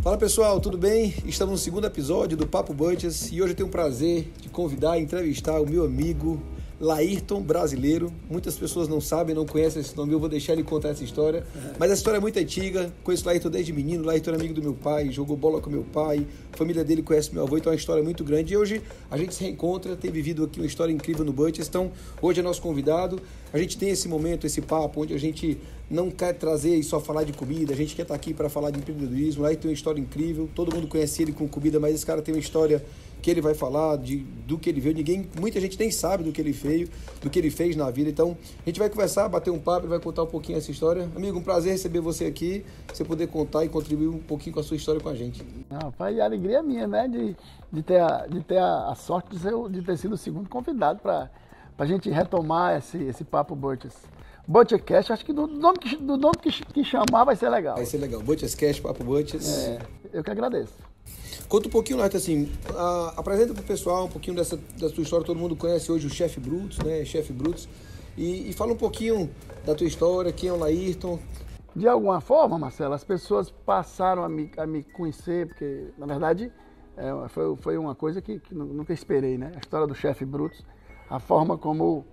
[0.00, 1.12] Fala pessoal, tudo bem?
[1.26, 4.96] Estamos no segundo episódio do Papo Butchers e hoje eu tenho o prazer de convidar
[4.96, 6.40] e entrevistar o meu amigo
[6.80, 8.12] Laírton Brasileiro.
[8.30, 11.44] Muitas pessoas não sabem, não conhecem esse nome, eu vou deixar ele contar essa história.
[11.78, 14.74] Mas a história é muito antiga, conheço Laírton desde menino, Laírton é amigo do meu
[14.74, 17.78] pai, jogou bola com meu pai, a família dele conhece meu avô, então é uma
[17.78, 18.54] história muito grande.
[18.54, 21.90] E hoje a gente se reencontra, tem vivido aqui uma história incrível no Butchers, então
[22.22, 23.20] hoje é nosso convidado.
[23.52, 25.58] A gente tem esse momento, esse papo, onde a gente
[25.90, 28.70] não quer trazer e só falar de comida, a gente quer estar aqui para falar
[28.70, 29.42] de empreendedorismo.
[29.42, 32.34] Lá tem uma história incrível, todo mundo conhece ele com comida, mas esse cara tem
[32.34, 32.84] uma história
[33.20, 34.94] que ele vai falar de, do que ele veio.
[34.94, 36.88] Ninguém, muita gente nem sabe do que ele veio,
[37.20, 38.10] do que ele fez na vida.
[38.10, 41.08] Então, a gente vai conversar, bater um papo, ele vai contar um pouquinho essa história.
[41.14, 44.62] Amigo, um prazer receber você aqui, você poder contar e contribuir um pouquinho com a
[44.62, 45.44] sua história com a gente.
[45.70, 47.36] Rapaz, a alegria é minha, né, de,
[47.72, 50.48] de ter, a, de ter a, a sorte de, ser, de ter sido o segundo
[50.48, 51.30] convidado para
[51.76, 53.96] a gente retomar esse, esse papo Butchers.
[54.48, 57.76] Butchercast, acho que do nome, que, do nome que, que chamar vai ser legal.
[57.76, 58.22] Vai ser legal.
[58.22, 59.46] Butcherscast, Papo Butchers.
[59.46, 59.78] É,
[60.10, 60.87] eu que agradeço.
[61.48, 65.24] Conta um pouquinho, Nath, assim, a, apresenta pro pessoal um pouquinho dessa, da sua história.
[65.24, 67.02] Todo mundo conhece hoje o Chef Brutus, né?
[67.06, 67.66] Chef Brutus.
[68.18, 69.30] E, e, fala um pouquinho
[69.64, 71.18] da tua história, quem é o Laírton.
[71.74, 76.52] De alguma forma, Marcelo, as pessoas passaram a me, a me conhecer, porque, na verdade,
[76.96, 79.52] é, foi, foi uma coisa que, que nunca esperei, né?
[79.54, 80.62] A história do Chef Brutus,
[81.08, 82.04] a forma como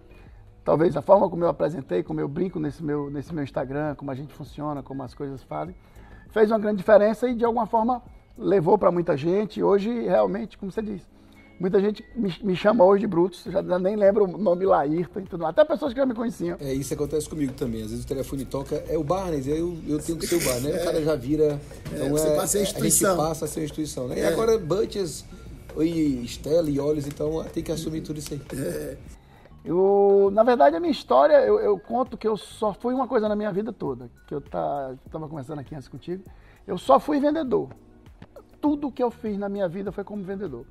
[0.63, 4.11] talvez a forma como eu apresentei, como eu brinco nesse meu, nesse meu Instagram, como
[4.11, 5.75] a gente funciona, como as coisas fazem,
[6.31, 8.01] fez uma grande diferença e de alguma forma
[8.37, 9.61] levou para muita gente.
[9.61, 11.05] Hoje, realmente, como você disse,
[11.59, 15.23] muita gente me, me chama hoje de Brutus, já nem lembro o nome Laírton e
[15.23, 16.57] tudo Até pessoas que já me conheciam.
[16.59, 17.81] É, isso acontece comigo também.
[17.81, 20.63] Às vezes o telefone toca, é o Barnes, eu, eu tenho que ser o Barnes,
[20.63, 20.81] né?
[20.81, 21.59] O cara já vira.
[21.91, 23.11] É, então você é, passa a instituição.
[23.11, 24.17] A gente passa a ser a instituição, né?
[24.17, 24.27] E é.
[24.27, 25.25] agora Butchers
[25.77, 28.41] e Estela e Olhos, então tem que assumir tudo isso aí.
[28.57, 28.97] É.
[29.65, 33.27] Eu, na verdade, a minha história, eu, eu, conto que eu só fui uma coisa
[33.27, 36.23] na minha vida toda, que eu tá, estava conversando aqui antes contigo.
[36.67, 37.69] Eu só fui vendedor.
[38.65, 40.65] Tudo que eu fiz na minha vida foi como vendedor.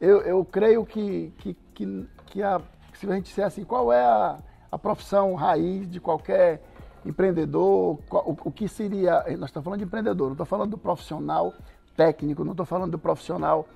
[0.00, 2.60] Eu, eu creio que, que, que, que a,
[2.94, 4.38] se a gente disser assim, qual é a,
[4.70, 6.62] a profissão raiz de qual,quer
[7.04, 9.24] empreendedor, o, o, que seria.
[9.36, 11.52] Nós estamos falando de empreendedor, não estou falando do profissional
[11.96, 13.66] técnico, não estou falando do profissional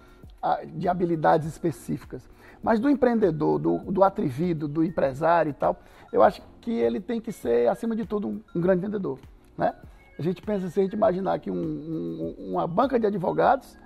[0.76, 2.30] de habilidades específicas.
[2.62, 5.80] Mas do empreendedor, do, do atrevido, do empresário e tal,
[6.12, 9.18] eu acho que ele tem que ser, acima de tudo, um, um grande vendedor.
[9.58, 9.74] Né?
[10.18, 13.76] A gente pensa, se a gente imaginar que um, um, uma banca de advogados,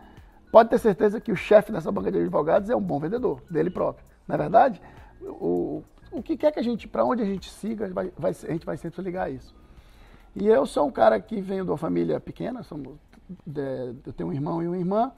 [0.51, 3.71] pode ter certeza que o chefe dessa banca de advogados é um bom vendedor, dele
[3.71, 4.05] próprio.
[4.27, 4.81] Não é verdade?
[5.23, 8.53] O, o que quer que a gente, para onde a gente siga, vai, vai, a
[8.53, 9.55] gente vai sempre ligar isso.
[10.35, 12.97] E eu sou um cara que venho de uma família pequena, somos,
[13.47, 15.13] de, eu tenho um irmão e uma irmã,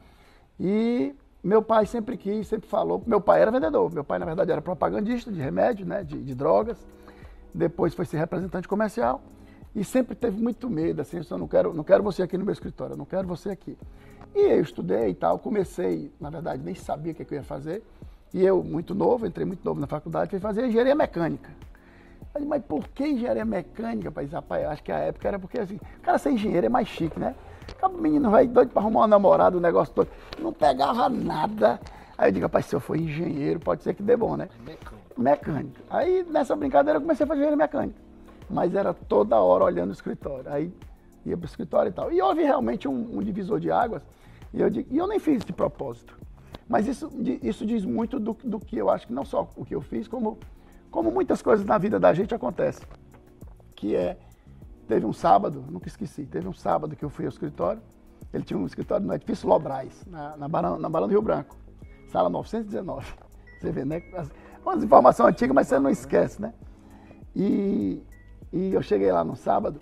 [0.61, 3.03] e meu pai sempre quis, sempre falou.
[3.07, 3.93] Meu pai era vendedor.
[3.93, 6.77] Meu pai, na verdade, era propagandista de remédio, né, de, de drogas.
[7.55, 9.23] Depois foi ser representante comercial.
[9.75, 12.53] E sempre teve muito medo, assim, eu não quero, não quero você aqui no meu
[12.53, 13.77] escritório, eu não quero você aqui.
[14.35, 17.83] E eu estudei e tal, comecei, na verdade, nem sabia o que, eu ia fazer.
[18.33, 21.51] E eu, muito novo, entrei muito novo na faculdade, fui fazer engenharia mecânica.
[22.35, 24.33] Mas, mas por que engenharia mecânica, rapaz?
[24.33, 27.19] Rapaz, acho que a época era porque, assim, o cara ser engenheiro é mais chique,
[27.19, 27.35] né?
[27.83, 30.09] O menino vai doido para arrumar uma namorada, o negócio todo.
[30.41, 31.81] Não pegava nada.
[32.17, 34.49] Aí eu digo, rapaz, se eu for engenheiro, pode ser que dê bom, né?
[34.65, 34.95] Mecânico.
[35.17, 35.77] Mecânico.
[35.89, 38.08] Aí nessa brincadeira eu comecei a fazer engenharia mecânica.
[38.49, 40.51] Mas era toda hora olhando o escritório.
[40.51, 40.73] Aí
[41.25, 42.13] ia para o escritório e tal.
[42.13, 44.03] E houve realmente um, um divisor de águas.
[44.53, 46.19] E eu, e eu nem fiz de propósito.
[46.69, 47.11] Mas isso,
[47.43, 50.07] isso diz muito do, do que eu acho que não só o que eu fiz,
[50.07, 50.39] como,
[50.91, 52.87] como muitas coisas na vida da gente acontecem.
[53.75, 54.19] Que é
[54.89, 57.83] Teve um sábado, nunca esqueci, teve um sábado que eu fui ao escritório.
[58.33, 61.55] Ele tinha um escritório no edifício Lobrais, na, na, Barão, na Barão do Rio Branco,
[62.11, 63.07] sala 919.
[63.61, 64.03] Você vê, né?
[64.15, 64.31] As,
[64.65, 66.55] umas informações antigas, mas você não esquece, né?
[67.37, 68.03] E,
[68.53, 69.81] e eu cheguei lá no sábado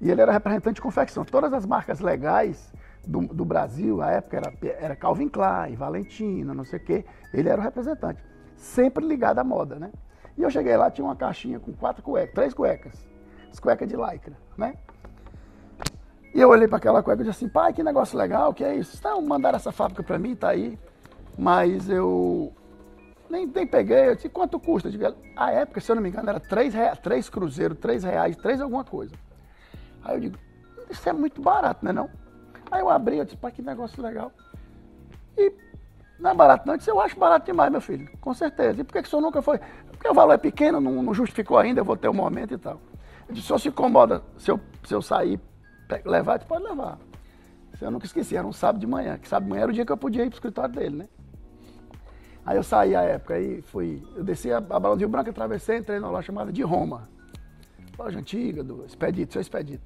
[0.00, 1.24] e ele era representante de confecção.
[1.24, 2.72] Todas as marcas legais
[3.06, 7.04] do, do Brasil, a época era, era Calvin Klein, Valentino, não sei o quê.
[7.32, 8.22] Ele era o representante.
[8.56, 9.90] Sempre ligado à moda, né?
[10.36, 13.10] E eu cheguei lá, tinha uma caixinha com quatro cuecas, três cuecas
[13.50, 14.74] as cuecas de lycra, né?
[16.32, 18.76] E eu olhei para aquela cueca e disse assim, pai, que negócio legal, que é
[18.76, 18.96] isso?
[18.96, 20.78] Então, mandaram essa fábrica para mim, tá aí.
[21.36, 22.52] Mas eu
[23.30, 24.88] nem, nem peguei, eu disse, quanto custa?
[24.88, 28.36] Eu digo, a época, se eu não me engano, era três, três cruzeiros, três reais,
[28.36, 29.14] três alguma coisa.
[30.02, 30.38] Aí eu digo,
[30.90, 32.10] isso é muito barato, né não?
[32.70, 34.32] Aí eu abri, eu disse, pai, que negócio legal.
[35.38, 35.52] E
[36.18, 38.80] não é barato não, eu disse, eu acho barato demais, meu filho, com certeza.
[38.80, 39.58] E por que, que o senhor nunca foi?
[39.90, 42.58] Porque o valor é pequeno, não, não justificou ainda, eu vou ter um momento e
[42.58, 42.80] tal.
[43.28, 45.40] Ele disse, se incomoda se eu, se eu sair,
[46.04, 46.98] levar, você pode levar.
[47.80, 49.86] Eu nunca esqueci, era um sábado de manhã, que sábado de manhã era o dia
[49.86, 51.08] que eu podia ir pro escritório dele, né?
[52.50, 55.30] Aí eu saí à época, aí fui, eu desci a, a Balão de Rio Branco,
[55.30, 57.08] atravessei, entrei numa loja chamada de Roma.
[57.96, 59.84] Loja antiga, do Expedito, seu Expedito.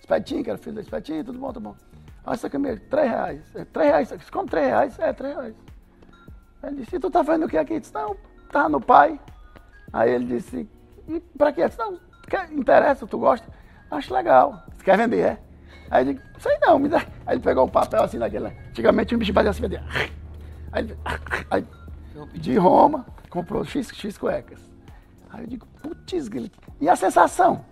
[0.00, 1.76] Expeditinho, que era filho do Expeditinho, tudo bom, tudo bom.
[2.24, 3.42] Olha essa camisa, 3 reais.
[3.54, 4.98] É, 3 reais, você come 3 reais?
[4.98, 5.54] É, 3 reais.
[6.62, 7.74] Ele disse, e tu tá fazendo o que aqui?
[7.74, 8.16] Eu disse, não,
[8.50, 9.20] tá no pai.
[9.92, 10.66] Aí ele disse,
[11.06, 11.64] e pra quê?
[11.64, 13.46] Eu disse, não, quer, interessa, tu gosta?
[13.90, 14.62] Acho legal.
[14.74, 15.38] Você quer vender, é?
[15.90, 17.04] Aí eu digo, sei não, me dá.
[17.26, 18.46] Aí ele pegou o papel assim daquele.
[18.70, 19.84] Antigamente um bicho fazia assim, vendia.
[20.74, 20.96] Aí
[21.48, 21.64] aí,
[22.34, 24.58] de Roma, comprou X, X cuecas.
[25.30, 26.28] Aí eu digo, putz,
[26.80, 27.64] e a sensação?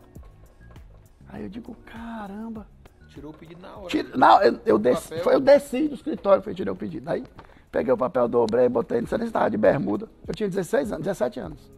[1.28, 2.66] Aí eu digo, caramba.
[3.08, 3.88] Tirou o pedido na hora.
[3.88, 7.10] Tira, não, eu, eu, desci, foi, eu desci do escritório, foi tirei o pedido.
[7.10, 7.24] Aí
[7.70, 10.08] peguei o papel, dobrei, botei, não sei nem se estava de bermuda.
[10.26, 11.70] Eu tinha 16 anos, 17 anos.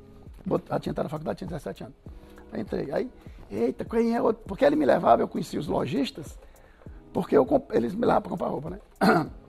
[0.44, 1.96] Bot, já tinha entrado na faculdade, tinha 17 anos.
[2.52, 2.92] Aí entrei.
[2.92, 3.10] Aí,
[3.50, 4.42] eita, quem é outro?
[4.46, 6.38] Porque ele me levava, eu conhecia os lojistas,
[7.12, 8.78] porque eu, eles me levavam para comprar roupa, né?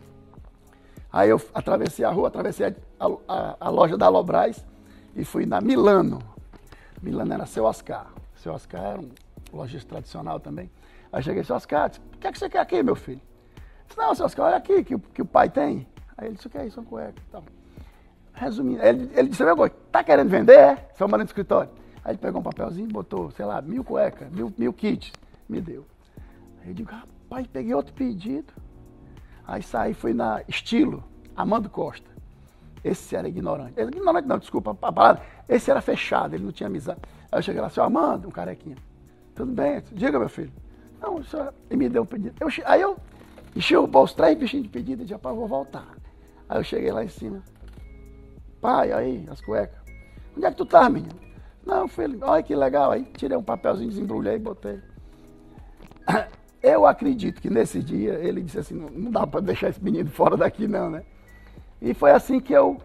[1.16, 4.66] Aí eu atravessei a rua, atravessei a, a, a loja da Lobras
[5.16, 6.20] e fui na Milano.
[7.02, 8.08] Milano era seu Oscar.
[8.36, 9.10] Seu Oscar era um
[9.54, 10.70] lojista tradicional também.
[11.14, 13.22] Aí cheguei, seu Oscar, disse, o que, é que você quer aqui, meu filho?
[13.88, 15.88] Disse, não, seu Oscar, olha aqui que, que o pai tem.
[16.18, 16.82] Aí ele disse, o que é isso?
[16.82, 17.22] Uma cueca.
[17.30, 17.44] Então,
[18.34, 20.60] resumindo, ele, ele disse, meu tá querendo vender?
[20.60, 20.86] É?
[21.00, 21.72] Marido do escritório.
[22.04, 25.14] Aí ele pegou um papelzinho, botou, sei lá, mil cuecas, mil, mil kits,
[25.48, 25.86] me deu.
[26.62, 28.52] Aí eu digo, rapaz, peguei outro pedido.
[29.48, 31.04] Aí saí, fui na Estilo,
[31.36, 32.10] Amando Costa.
[32.84, 33.74] Esse era ignorante.
[33.76, 35.24] Ele, ignorante não, desculpa a palavra.
[35.48, 37.00] Esse era fechado, ele não tinha amizade.
[37.32, 38.78] Aí eu cheguei lá, seu Amando, um carequinha.
[39.34, 39.84] Tudo bem?
[39.92, 40.52] Diga, meu filho.
[41.02, 42.36] Não, senhor me deu um pedido.
[42.40, 42.98] Eu, aí eu
[43.56, 45.88] enchi o bolso, três bichinhos de pedido e disse, rapaz, vou voltar.
[46.48, 47.44] Aí eu cheguei lá em cima.
[48.62, 49.80] Pai, aí, as cuecas.
[50.36, 51.20] Onde é que tu tá, menino?
[51.66, 52.92] Não, filho, olha que legal.
[52.92, 54.80] Aí tirei um papelzinho, desembrulhei e botei.
[56.66, 60.36] Eu acredito que nesse dia ele disse assim, não dá para deixar esse menino fora
[60.36, 61.04] daqui não, né?
[61.80, 62.82] E foi assim que eu,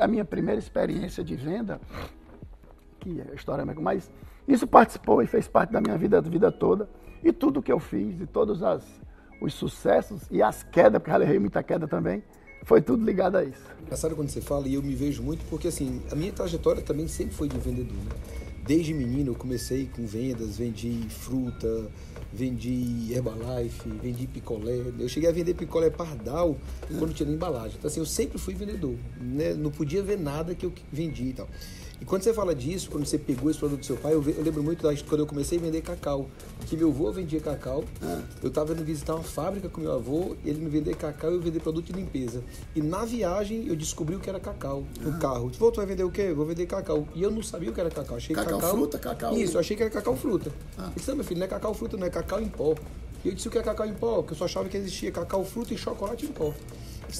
[0.00, 1.80] a minha primeira experiência de venda,
[2.98, 4.10] que é a história mas
[4.48, 6.90] isso participou e fez parte da minha vida, vida toda.
[7.22, 8.82] E tudo que eu fiz, e todos as,
[9.40, 12.24] os sucessos e as quedas, porque eu levei muita queda também,
[12.64, 13.62] foi tudo ligado a isso.
[13.80, 17.06] Engraçado quando você fala, e eu me vejo muito, porque assim, a minha trajetória também
[17.06, 18.49] sempre foi de vendedor, né?
[18.66, 21.90] Desde menino eu comecei com vendas, vendi fruta,
[22.32, 24.92] vendi Herbalife, vendi picolé.
[24.98, 26.56] Eu cheguei a vender picolé pardal
[26.98, 27.76] quando tinha embalagem.
[27.78, 28.94] Então, assim, eu sempre fui vendedor.
[29.20, 29.54] Né?
[29.54, 31.48] Não podia ver nada que eu vendi e tal.
[32.00, 34.42] E quando você fala disso, quando você pegou esse produto do seu pai, eu, eu
[34.42, 36.26] lembro muito da quando eu comecei a vender cacau.
[36.66, 37.84] Que meu avô vendia cacau.
[38.00, 38.22] Ah.
[38.42, 41.40] Eu estava indo visitar uma fábrica com meu avô, ele me vender cacau e eu
[41.40, 42.42] vender produto de limpeza.
[42.74, 45.18] E na viagem eu descobri o que era cacau no ah.
[45.18, 45.50] carro.
[45.50, 46.22] Tipo, tu vai vender o quê?
[46.22, 47.06] Eu vou vender cacau.
[47.14, 48.16] E eu não sabia o que era cacau.
[48.16, 49.36] Achei cacau, cacau fruta, cacau.
[49.36, 50.50] Isso, eu achei que era cacau fruta.
[50.78, 50.84] Ah.
[50.86, 52.74] Eu disse, não, meu filho, não é cacau fruta, não é cacau em pó.
[53.22, 55.12] E eu disse o que é cacau em pó, porque eu só achava que existia
[55.12, 56.54] cacau fruta e chocolate em pó.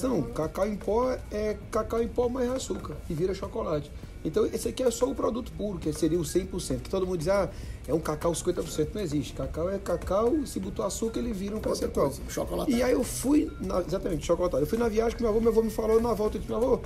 [0.01, 3.91] Não, cacau em pó é cacau em pó mais açúcar e vira chocolate.
[4.23, 6.81] Então, esse aqui é só o produto puro, que seria o 100%.
[6.81, 7.49] Que todo mundo diz, ah,
[7.87, 8.89] é um cacau 50%.
[8.93, 9.33] Não existe.
[9.33, 12.13] Cacau é cacau, se botou açúcar, ele vira um percentual.
[12.29, 12.71] Chocolate.
[12.71, 14.57] E aí eu fui, na, exatamente, chocolate.
[14.57, 16.51] Eu fui na viagem com meu avô, meu avô me falou na volta, eu disse,
[16.51, 16.81] meu avô,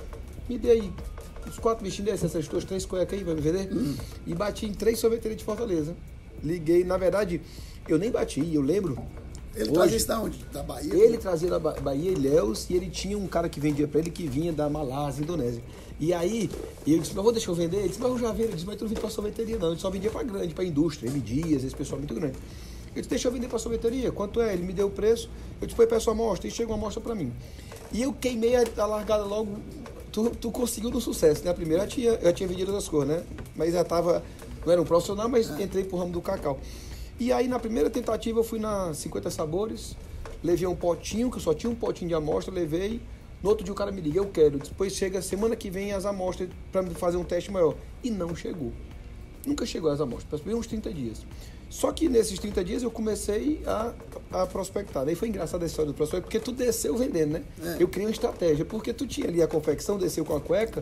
[0.48, 0.92] me dê aí
[1.46, 3.68] uns quatro bichinhos desses, essas duas, três cuecas aí, vai me vender?
[3.72, 3.94] Hum.
[4.26, 5.94] E bati em três sorveterias de Fortaleza.
[6.42, 7.40] Liguei, na verdade,
[7.86, 8.98] eu nem bati, eu lembro
[9.56, 10.44] ele trazia isso da onde?
[10.52, 10.94] Da Bahia?
[10.94, 14.28] Ele trazia da Bahia, Ilhéus, e ele tinha um cara que vendia para ele que
[14.28, 15.62] vinha da Malásia, Indonésia.
[15.98, 16.50] E aí,
[16.86, 17.78] eu disse, mas vou deixar eu vender?
[17.78, 18.48] Ele disse, mas eu já vendo.
[18.48, 19.70] Ele disse, mas tu não vende pra sorveteria, não.
[19.70, 22.36] Ele só vendia para grande, para indústria, M Dias, esse pessoal muito grande.
[22.36, 24.12] Ele disse, deixa eu vender para sorveteria.
[24.12, 24.52] Quanto é?
[24.52, 25.30] Ele me deu o preço.
[25.60, 26.48] Eu disse, foi, peço a amostra.
[26.48, 27.32] E chegou uma amostra para mim.
[27.92, 29.58] E eu queimei a, largada logo.
[30.12, 31.50] Tu, tu conseguiu do sucesso, né?
[31.50, 33.22] A primeira eu tinha, eu tinha vendido as cores, né?
[33.54, 34.22] Mas já tava,
[34.64, 35.62] não era um profissional, mas é.
[35.62, 36.58] entrei pro ramo do cacau.
[37.18, 39.96] E aí, na primeira tentativa, eu fui na 50 Sabores,
[40.44, 43.00] levei um potinho, que só tinha um potinho de amostra, levei.
[43.42, 44.58] No outro dia o cara me liga, eu quero.
[44.58, 47.74] Depois chega semana que vem as amostras para fazer um teste maior.
[48.02, 48.72] E não chegou.
[49.46, 51.26] Nunca chegou as amostras, passou uns 30 dias.
[51.68, 53.92] Só que nesses 30 dias eu comecei a,
[54.30, 55.04] a prospectar.
[55.04, 57.44] Daí foi engraçado a história do prospecto, porque tu desceu vendendo, né?
[57.62, 57.76] É.
[57.82, 60.80] Eu criei uma estratégia, porque tu tinha ali a confecção, desceu com a cueca,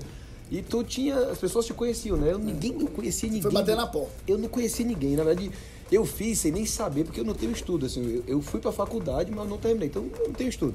[0.50, 1.16] e tu tinha.
[1.16, 2.32] As pessoas te conheciam, né?
[2.32, 3.42] Eu, ninguém não conhecia ninguém.
[3.42, 4.12] Foi bater na porta.
[4.26, 5.16] Eu não conhecia ninguém.
[5.16, 5.50] Na verdade,
[5.90, 7.87] eu fiz sem nem saber, porque eu não tenho estudo.
[7.87, 10.75] Assim, eu, eu fui para a faculdade, mas não terminei, então eu não tenho estudo.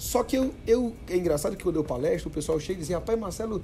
[0.00, 0.94] Só que eu, eu.
[1.10, 3.62] É engraçado que quando eu palestro, o pessoal chega e diz: rapaz, Marcelo,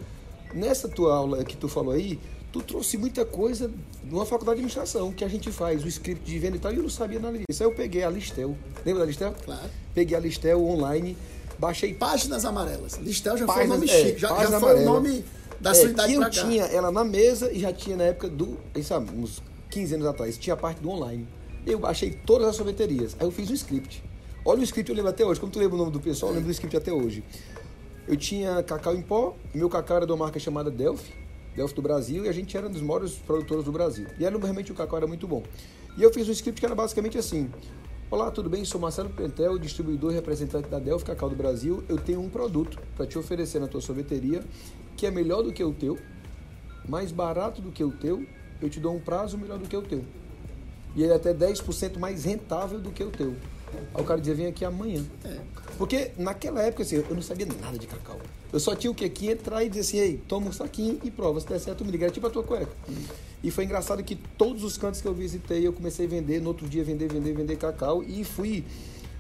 [0.53, 2.21] nessa tua aula que tu falou aí,
[2.53, 3.71] tu trouxe muita coisa
[4.05, 6.75] de uma faculdade de administração que a gente faz, o script de venda e tal,
[6.75, 7.63] e eu não sabia nada disso.
[7.63, 8.55] Aí eu peguei a Listel.
[8.85, 9.35] Lembra da Listel?
[9.47, 9.71] Claro.
[9.95, 11.17] Peguei a Listel online,
[11.59, 11.95] baixei.
[11.95, 12.99] Páginas amarelas.
[12.99, 15.25] Listel já Páginas, foi o nome é, chique, já, já foi o nome
[15.59, 18.59] da é, sua idade eu tinha ela na mesa e já tinha na época do.
[19.17, 21.27] Uns 15 anos atrás, tinha a parte do online.
[21.67, 23.17] Eu baixei todas as sorveterias.
[23.19, 24.05] Aí eu fiz um script.
[24.49, 25.41] Olha o script, eu lembro até hoje.
[25.41, 27.25] Como tu lembra o nome do pessoal, eu lembro do script até hoje.
[28.07, 31.13] Eu tinha cacau em pó, meu cacau era de uma marca chamada Delphi,
[31.57, 34.07] Delphi do Brasil, e a gente era um dos maiores produtores do Brasil.
[34.21, 35.43] E era, realmente o cacau era muito bom.
[35.99, 37.51] E eu fiz um script que era basicamente assim:
[38.09, 38.65] Olá, tudo bem?
[38.65, 41.83] Sou Marcelo Pentel, distribuidor e representante da Delphi Cacau do Brasil.
[41.89, 44.45] Eu tenho um produto para te oferecer na tua sorveteria
[44.97, 45.99] que é melhor do que o teu,
[46.89, 48.25] mais barato do que o teu,
[48.63, 50.05] eu te dou um prazo melhor do que o teu.
[50.95, 53.35] E ele é até 10% mais rentável do que o teu.
[53.95, 55.05] Aí o cara dizia, vem aqui amanhã.
[55.25, 55.39] É.
[55.79, 58.19] Porque naquela época, assim, eu não sabia nada de cacau.
[58.53, 61.11] Eu só tinha o que aqui entrar e dizer assim, ei, toma um saquinho e
[61.11, 61.41] prova.
[61.41, 62.07] Se der certo, me liga.
[62.07, 62.73] Era tipo a tua cueca.
[62.89, 62.95] Hum.
[63.43, 66.49] E foi engraçado que todos os cantos que eu visitei, eu comecei a vender, no
[66.49, 68.03] outro dia vender, vender, vender cacau.
[68.03, 68.65] E fui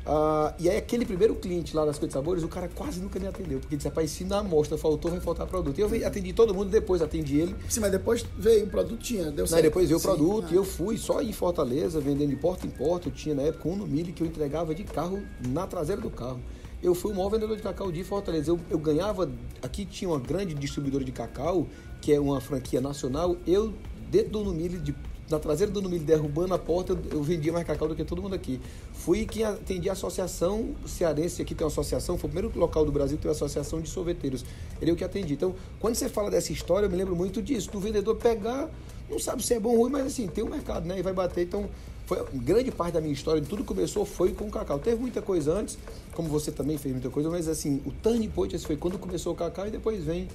[0.06, 3.26] Uh, e aí aquele primeiro cliente lá das Coisas Sabores, o cara quase nunca me
[3.26, 5.76] atendeu, porque disse, rapaz, se na amostra faltou, vai faltar produto.
[5.76, 7.56] E eu atendi todo mundo, depois atendi ele.
[7.68, 9.62] Sim, mas depois veio o produto, tinha, deu certo.
[9.62, 12.70] depois veio o produto, Sim, e eu fui só em Fortaleza, vendendo de porta em
[12.70, 16.00] porta, eu tinha na época um no milho que eu entregava de carro na traseira
[16.00, 16.40] do carro.
[16.80, 18.50] Eu fui o maior vendedor de cacau de Fortaleza.
[18.50, 19.28] Eu, eu ganhava,
[19.60, 21.66] aqui tinha uma grande distribuidora de cacau,
[22.00, 23.74] que é uma franquia nacional, eu
[24.08, 24.94] dentro do milho de
[25.28, 28.34] na traseira do Numilho, derrubando a porta, eu vendia mais cacau do que todo mundo
[28.34, 28.60] aqui.
[28.92, 32.92] Fui quem atendi a associação cearense, aqui tem uma associação, foi o primeiro local do
[32.92, 34.44] Brasil que tem uma associação de sorveteiros.
[34.80, 35.34] Ele é o que atendi.
[35.34, 38.70] Então, quando você fala dessa história, eu me lembro muito disso, do vendedor pegar,
[39.10, 40.98] não sabe se é bom ou ruim, mas assim, tem um mercado, né?
[40.98, 41.42] E vai bater.
[41.44, 41.68] Então,
[42.06, 44.78] foi grande parte da minha história, tudo começou foi com o cacau.
[44.78, 45.76] Teve muita coisa antes,
[46.14, 49.36] como você também fez muita coisa, mas assim, o turning point foi quando começou o
[49.36, 50.28] cacau e depois vem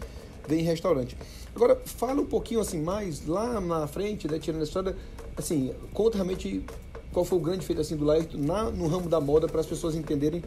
[0.47, 1.17] vem restaurante.
[1.55, 4.95] Agora, fala um pouquinho assim mais lá na frente, né, tirando a história,
[5.35, 6.63] assim, conta realmente
[7.11, 9.67] qual foi o grande feito assim do Lairto na, no ramo da moda para as
[9.67, 10.41] pessoas entenderem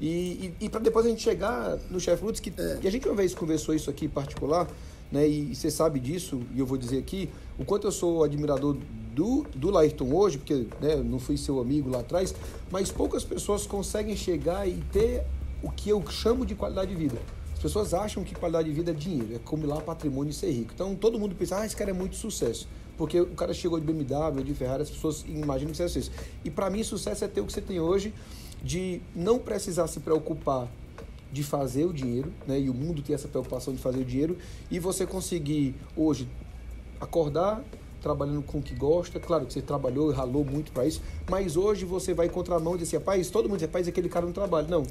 [0.00, 2.78] e, e, e para depois a gente chegar no Chef Roots, que é.
[2.82, 4.66] e a gente uma vez conversou isso aqui em particular,
[5.12, 7.28] né, e, e você sabe disso, e eu vou dizer aqui,
[7.58, 8.78] o quanto eu sou admirador
[9.14, 12.34] do, do Lairton hoje, porque né, não fui seu amigo lá atrás,
[12.70, 15.22] mas poucas pessoas conseguem chegar e ter
[15.62, 17.18] o que eu chamo de qualidade de vida.
[17.60, 20.72] As pessoas acham que qualidade de vida é dinheiro, é acumular patrimônio e ser rico.
[20.74, 22.66] Então todo mundo pensa, ah, esse cara é muito sucesso.
[22.96, 26.10] Porque o cara chegou de BMW, de Ferrari, as pessoas imaginam que é sucesso.
[26.42, 28.14] E para mim, sucesso é ter o que você tem hoje,
[28.64, 30.68] de não precisar se preocupar
[31.30, 32.58] de fazer o dinheiro, né?
[32.58, 34.38] E o mundo tem essa preocupação de fazer o dinheiro,
[34.70, 36.26] e você conseguir hoje
[36.98, 37.62] acordar
[38.00, 39.20] trabalhando com o que gosta.
[39.20, 42.78] Claro que você trabalhou e ralou muito para isso, mas hoje você vai contramão e
[42.78, 44.66] diz assim, rapaz, todo mundo diz, rapaz, aquele cara não trabalha.
[44.66, 44.82] Não,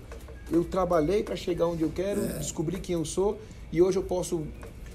[0.51, 2.27] eu trabalhei para chegar onde eu quero, é.
[2.39, 3.39] descobri quem eu sou
[3.72, 4.46] e hoje eu posso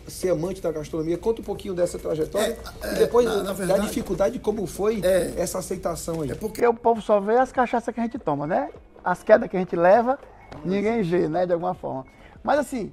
[0.07, 1.17] ser amante da gastronomia.
[1.17, 4.67] Conta um pouquinho dessa trajetória é, é, e depois na, na verdade, da dificuldade como
[4.67, 5.35] foi é.
[5.37, 6.31] essa aceitação aí.
[6.31, 8.71] É porque o povo só vê as cachaças que a gente toma, né?
[9.03, 10.19] As quedas que a gente leva,
[10.65, 11.47] ninguém vê, né?
[11.47, 12.07] De alguma forma.
[12.43, 12.93] Mas assim,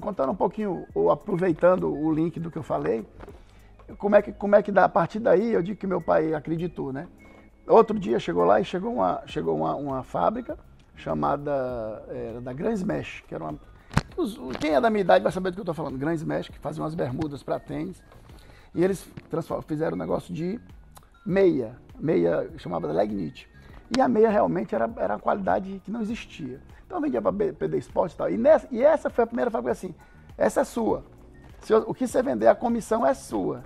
[0.00, 3.06] contando um pouquinho, ou aproveitando o link do que eu falei,
[3.98, 4.84] como é que, como é que dá?
[4.84, 7.06] A partir daí, eu digo que meu pai acreditou, né?
[7.68, 10.58] Outro dia chegou lá e chegou uma, chegou uma, uma fábrica
[10.98, 13.58] chamada era da Grand Smash, que era uma.
[14.60, 15.96] Quem é da minha idade vai saber do que eu estou falando.
[15.96, 18.02] Grand Smash, que fazia umas bermudas para tênis.
[18.74, 19.08] E eles
[19.66, 20.60] fizeram um negócio de
[21.24, 23.48] meia, meia chamava leg knit.
[23.96, 26.60] E a meia realmente era, era uma qualidade que não existia.
[26.86, 28.30] Então vendia para PD Esporte e tal.
[28.30, 29.94] E, nessa, e essa foi a primeira fábrica assim:
[30.36, 31.04] essa é sua.
[31.68, 33.62] Eu, o que você vender, a comissão é sua.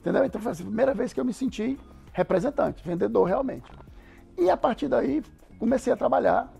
[0.00, 0.24] Entendeu?
[0.24, 1.78] Então foi assim, a primeira vez que eu me senti
[2.12, 3.70] representante, vendedor realmente.
[4.38, 5.22] E a partir daí
[5.58, 6.52] comecei a trabalhar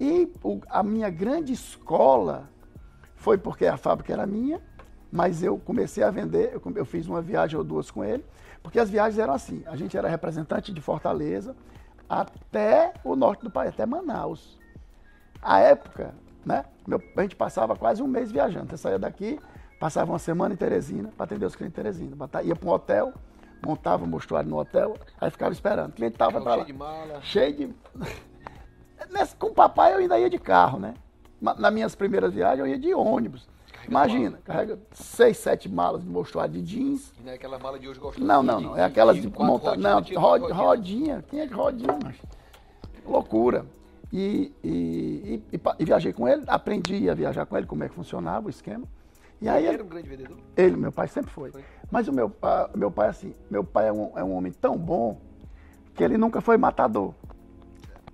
[0.00, 2.48] e o, a minha grande escola
[3.16, 4.60] foi porque a fábrica era minha,
[5.10, 8.24] mas eu comecei a vender, eu, eu fiz uma viagem ou duas com ele,
[8.62, 11.54] porque as viagens eram assim, a gente era representante de Fortaleza
[12.08, 14.58] até o norte do país, até Manaus.
[15.40, 19.38] A época, né, meu, a gente passava quase um mês viajando, você saía daqui,
[19.78, 23.12] passava uma semana em Teresina para atender os clientes em Teresina, ia para um hotel,
[23.64, 25.90] montava o mostruário no hotel, aí ficava esperando.
[25.90, 26.54] O cliente estava lá.
[26.54, 27.20] Cheio de mala.
[27.22, 27.74] Cheio de.
[29.10, 30.94] Nesse, com o papai eu ainda ia de carro, né?
[31.40, 33.46] Nas minhas primeiras viagens eu ia de ônibus.
[33.72, 34.42] Carrega Imagina, mala.
[34.44, 37.12] carrega seis, sete malas de mostruário de jeans.
[37.20, 38.26] E não é aquela mala de hoje gostosa?
[38.26, 38.76] Não, não, não.
[38.76, 39.76] É aquelas de, de montar.
[39.76, 40.54] Não, rod, rodinha.
[40.54, 41.24] rodinha.
[41.28, 42.16] Quem é de rodinha, mas...
[43.04, 43.66] Loucura.
[44.12, 47.94] E, e, e, e, viajei com ele, aprendi a viajar com ele, como é que
[47.94, 48.86] funcionava o esquema.
[49.40, 50.38] E aí ele era um grande vendedor?
[50.56, 51.50] Ele, meu pai sempre foi.
[51.50, 51.64] foi.
[51.90, 52.32] Mas o meu,
[52.74, 55.18] meu pai, assim, meu pai é um, é um homem tão bom
[55.94, 57.12] que ele nunca foi matador.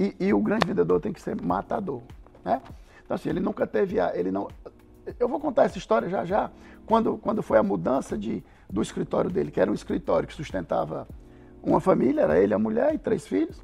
[0.00, 2.00] E, e, o grande vendedor tem que ser matador,
[2.42, 2.62] né?
[3.04, 4.49] Então assim, ele nunca teve a, ele não
[5.19, 6.50] Eu vou contar essa história já já,
[6.87, 11.07] quando quando foi a mudança de do escritório dele, que era um escritório que sustentava
[11.62, 13.61] uma família, era ele, a mulher e três filhos.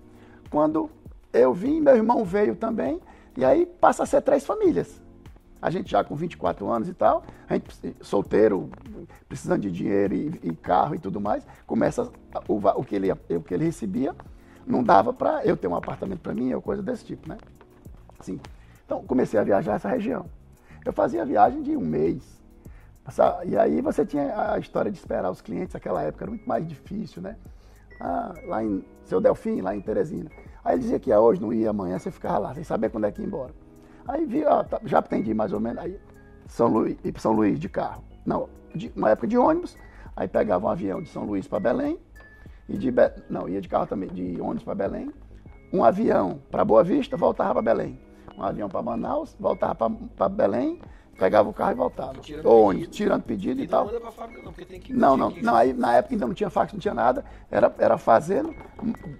[0.51, 0.91] Quando
[1.33, 3.01] eu vim, meu irmão veio também,
[3.35, 5.01] e aí passa a ser três famílias.
[5.63, 8.69] A gente já com 24 anos e tal, a gente solteiro,
[9.27, 12.11] precisando de dinheiro e, e carro e tudo mais, começa
[12.47, 14.15] o, o, que ele, o que ele recebia
[14.67, 17.39] não dava para eu ter um apartamento para mim ou coisa desse tipo, né?
[18.19, 18.41] Assim.
[18.85, 20.27] Então, comecei a viajar essa região.
[20.85, 22.23] Eu fazia viagem de um mês.
[23.45, 26.67] E aí você tinha a história de esperar os clientes, aquela época era muito mais
[26.67, 27.37] difícil, né?
[28.01, 30.31] Ah, lá em Seu Delfim, lá em Teresina.
[30.65, 33.05] Aí ele dizia que ia hoje, não ia amanhã, você ficava lá, sem saber quando
[33.05, 33.55] é que ia embora.
[34.09, 35.99] Aí vi, ó, tá, já aprendi mais ou menos, aí
[36.49, 38.03] São Luís, ir para São Luís de carro.
[38.25, 39.77] Não, de, uma época de ônibus,
[40.17, 41.99] aí pegava um avião de São Luís para Belém,
[42.69, 43.13] e de Be...
[43.29, 45.13] não, ia de carro também, de ônibus para Belém,
[45.73, 47.99] um avião para Boa Vista, voltava para Belém.
[48.37, 50.81] Um avião para Manaus, voltava para Belém,
[51.19, 52.19] pegava o carro e voltava.
[52.19, 53.91] Tirando Ou ônibus, tirando pedido e, e tal.
[53.91, 56.51] Não, fábrica, não, porque tem que não, não, não, aí na época ainda não tinha
[56.51, 58.55] fax, não tinha nada, era, era fazendo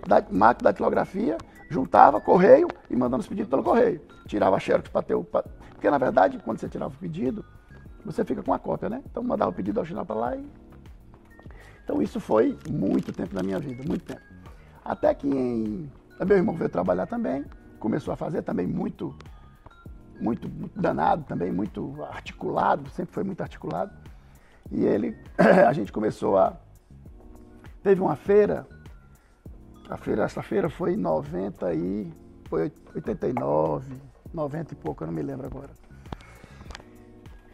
[0.07, 1.39] da, máquina da datilografia,
[1.71, 4.01] juntava correio e mandando os pedidos pelo correio.
[4.27, 5.25] Tirava xerox para ter o...
[5.25, 5.43] Pra...
[5.71, 7.45] Porque na verdade, quando você tirava o pedido,
[8.05, 9.03] você fica com a cópia, né?
[9.11, 10.45] Então mandava o pedido original para lá e...
[11.87, 14.21] Então isso foi muito tempo na minha vida, muito tempo.
[14.85, 15.89] Até que em...
[16.27, 17.45] meu irmão veio trabalhar também,
[17.79, 19.15] começou a fazer também muito
[20.21, 23.93] muito, muito danado também, muito articulado, sempre foi muito articulado.
[24.73, 26.57] E ele, a gente começou a.
[27.85, 28.67] Teve uma feira,
[29.89, 32.13] a feira, essa feira foi em 90 e.
[32.49, 33.95] Foi 89,
[34.35, 35.71] 90 e pouco, eu não me lembro agora.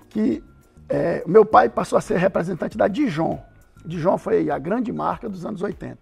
[0.09, 0.43] Que
[0.89, 3.39] é, meu pai passou a ser representante da Dijon.
[3.85, 5.99] Dijon foi a grande marca dos anos 80.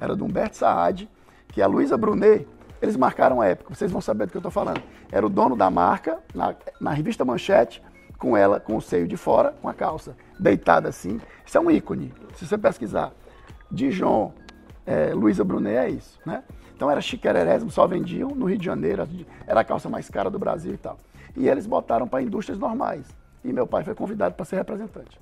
[0.00, 1.08] Era do Humberto Saad,
[1.48, 2.46] que a Luísa Brunet
[2.80, 4.82] eles marcaram a época, vocês vão saber do que eu estou falando.
[5.12, 7.82] Era o dono da marca, na, na, revista Manchete,
[8.18, 11.20] com ela, com o seio de fora, com a calça deitada assim.
[11.44, 12.12] Isso é um ícone.
[12.36, 13.12] Se você pesquisar
[13.70, 14.32] Dijon,
[14.86, 16.42] é, Luísa Brunet, é isso, né?
[16.74, 19.06] Então era chiquererésimo, só vendiam no Rio de Janeiro,
[19.46, 20.96] era a calça mais cara do Brasil e tal.
[21.36, 23.06] E eles botaram para indústrias normais.
[23.44, 25.20] E meu pai foi convidado para ser representante.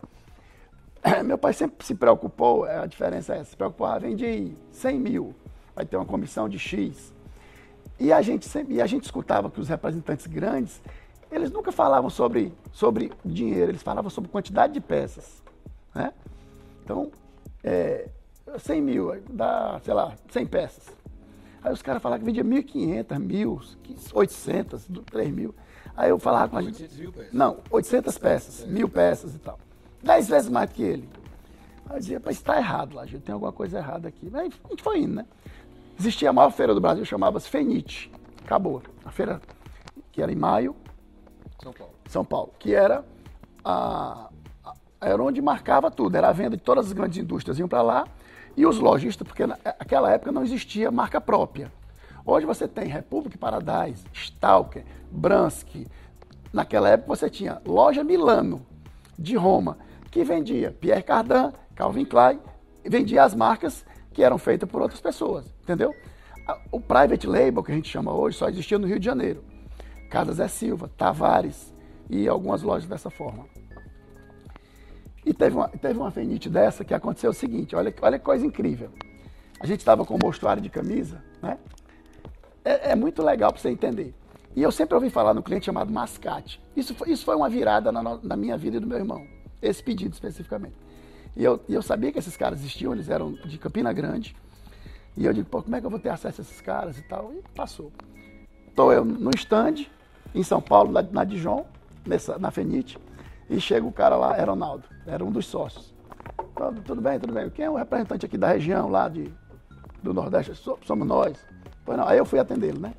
[1.25, 5.35] Meu pai sempre se preocupou, a diferença é essa, se preocupou, ah, vende 100 mil,
[5.75, 7.13] vai ter uma comissão de X.
[7.99, 10.81] E a gente sempre, e a gente escutava que os representantes grandes,
[11.31, 15.43] eles nunca falavam sobre, sobre dinheiro, eles falavam sobre quantidade de peças.
[15.95, 16.13] Né?
[16.85, 17.11] Então,
[17.63, 18.09] é,
[18.59, 20.89] 100 mil, dá, sei lá, 100 peças.
[21.63, 25.55] Aí os caras falavam que vendia 1.500, 1.000, 800, 3 mil.
[25.97, 26.83] Aí eu falava com a gente.
[26.83, 27.33] 800 mil peças?
[27.33, 29.59] Não, 800 peças, mil peças e tal.
[30.03, 31.09] 10 vezes mais que ele.
[31.89, 34.31] Aí eu dizia, mas está errado lá, gente, tem alguma coisa errada aqui.
[34.35, 35.27] Aí a gente foi indo, né?
[35.99, 38.11] Existia a maior feira do Brasil, chamava-se Fenite.
[38.45, 38.83] Acabou.
[39.05, 39.41] A feira
[40.13, 40.77] que era em maio.
[41.63, 41.95] São Paulo.
[42.09, 42.53] São Paulo.
[42.59, 43.05] Que era,
[43.65, 44.29] a,
[44.65, 46.17] a, era onde marcava tudo.
[46.17, 48.07] Era a venda de todas as grandes indústrias iam para lá.
[48.57, 51.73] E os lojistas, porque naquela época não existia marca própria.
[52.25, 55.87] Hoje você tem Republic Paradise, Stalker, Bransky.
[56.53, 58.65] Naquela época você tinha loja Milano,
[59.19, 59.79] de Roma,
[60.19, 62.41] que vendia Pierre Cardin, Calvin Klein,
[62.85, 65.95] vendia as marcas que eram feitas por outras pessoas, entendeu?
[66.73, 69.45] O private label, que a gente chama hoje, só existia no Rio de Janeiro.
[70.11, 71.73] Casas é Silva, Tavares
[72.11, 73.47] e algumas lojas dessa forma.
[75.25, 78.45] E teve uma, teve uma fenite dessa que aconteceu o seguinte, olha, olha que coisa
[78.45, 78.91] incrível.
[79.61, 81.59] A gente estava com o mostruário de camisa, né?
[82.65, 84.13] É, é muito legal para você entender.
[84.57, 86.61] E eu sempre ouvi falar no cliente chamado mascate.
[86.75, 89.38] Isso foi, isso foi uma virada na, na minha vida e do meu irmão.
[89.61, 90.77] Esse pedido especificamente.
[91.37, 94.35] E eu, eu sabia que esses caras existiam, eles eram de Campina Grande.
[95.17, 97.03] E eu digo, pô, como é que eu vou ter acesso a esses caras e
[97.03, 97.33] tal?
[97.33, 97.93] E passou.
[98.69, 99.87] Estou eu no stand,
[100.35, 101.67] em São Paulo, na, na Dijon,
[102.07, 102.99] nessa, na Fenite,
[103.51, 105.95] e chega o cara lá, era Ronaldo, era um dos sócios.
[106.55, 107.51] Tudo, tudo bem, tudo bem.
[107.51, 109.33] Quem é o representante aqui da região, lá de,
[110.03, 110.55] do Nordeste?
[110.55, 111.45] Somos nós.
[111.85, 112.95] Pois não, aí eu fui atendê-lo, né?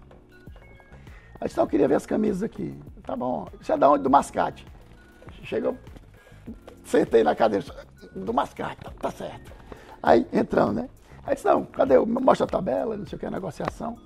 [1.39, 2.78] Aí disse, não, eu queria ver as camisas aqui.
[3.04, 3.48] Tá bom.
[3.62, 4.04] Isso é da onde?
[4.04, 4.65] Do mascate.
[5.43, 5.78] Chegou,
[6.89, 7.65] sentei na cadeira
[8.15, 9.52] do mascate, tá, tá certo.
[10.02, 10.89] Aí entramos, né?
[11.25, 11.97] Aí disse, não, cadê?
[11.99, 13.97] Mostra a tabela, não sei o que, a negociação.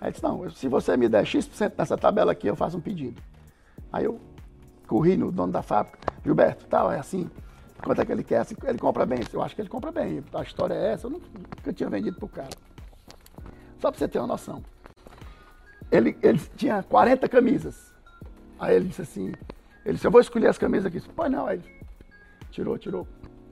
[0.00, 3.20] Aí disse, não, se você me der X% nessa tabela aqui, eu faço um pedido.
[3.92, 4.20] Aí eu
[4.86, 7.30] corri no dono da fábrica, Gilberto, tal, é assim,
[7.82, 8.40] quanto é que ele quer?
[8.40, 9.20] Assim, ele compra bem?
[9.32, 10.22] Eu acho que ele compra bem.
[10.34, 12.50] A história é essa, eu nunca tinha vendido pro cara.
[13.78, 14.62] Só para você ter uma noção.
[15.90, 17.92] Ele, ele tinha 40 camisas.
[18.58, 19.32] Aí ele disse assim,
[19.84, 21.00] ele disse, eu vou escolher as camisas aqui.
[21.14, 21.60] Pois não, aí
[22.50, 23.06] tirou, tirou.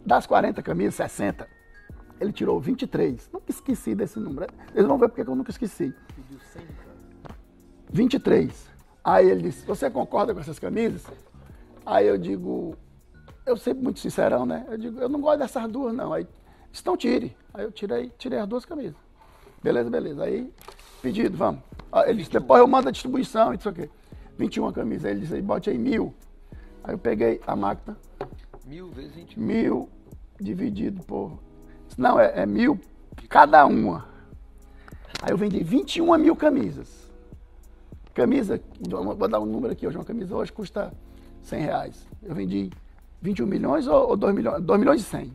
[0.05, 1.49] Das 40 camisas, 60.
[2.21, 3.31] Ele tirou 23.
[3.33, 4.47] Nunca esqueci desse número.
[4.75, 5.95] Eles vão ver porque eu nunca esqueci.
[7.91, 8.69] 23.
[9.05, 11.07] Aí ele disse, você concorda com essas camisas?
[11.87, 12.77] Aí eu digo,
[13.47, 14.67] eu sempre muito sincerão, né?
[14.69, 16.13] Eu digo, eu não gosto dessas duas, não.
[16.13, 16.27] Aí
[16.71, 17.37] disse, então tire.
[17.55, 18.97] Aí eu tirei, tirei as duas camisas.
[19.63, 20.25] Beleza, beleza.
[20.25, 20.53] Aí,
[21.01, 21.63] pedido, vamos.
[21.91, 23.89] Aí ele disse, depois eu mando a distribuição, isso aqui.
[24.37, 25.07] 21 camisas.
[25.07, 26.15] Aí ele disse, bote aí mil.
[26.85, 27.97] Aí eu peguei a máquina,
[28.69, 29.89] Mil vezes 20 mil.
[30.39, 31.39] dividido por.
[31.97, 32.79] Não, é, é mil
[33.29, 34.07] cada uma.
[35.23, 37.11] Aí eu vendi 21 mil camisas.
[38.13, 40.93] Camisa, vou dar um número aqui hoje, uma camisa hoje custa
[41.45, 42.07] 100 reais.
[42.23, 42.71] Eu vendi
[43.23, 44.63] 21 milhões ou, ou 2 milhões?
[44.63, 45.33] 2 milhões e 100.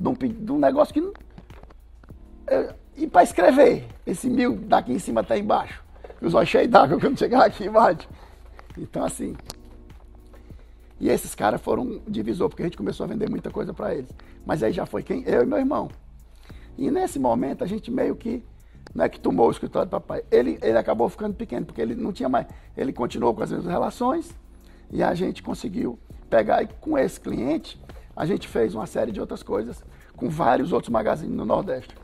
[0.00, 1.00] De um, de um negócio que.
[1.00, 5.84] Eu, E para escrever, esse mil daqui em cima até embaixo.
[6.20, 8.08] Os olhos cheios d'água quando chegar aqui embaixo.
[8.76, 9.36] Então, assim.
[10.98, 14.10] E esses caras foram divisor, porque a gente começou a vender muita coisa para eles.
[14.44, 15.22] Mas aí já foi quem?
[15.26, 15.90] Eu e meu irmão.
[16.78, 18.42] E nesse momento a gente meio que
[18.94, 20.22] não é que tomou o escritório do papai.
[20.30, 22.46] Ele, ele acabou ficando pequeno, porque ele não tinha mais.
[22.76, 24.34] Ele continuou com as mesmas relações
[24.90, 25.98] e a gente conseguiu
[26.30, 26.62] pegar.
[26.62, 27.78] E com esse cliente,
[28.14, 29.84] a gente fez uma série de outras coisas
[30.16, 31.94] com vários outros magazines no Nordeste.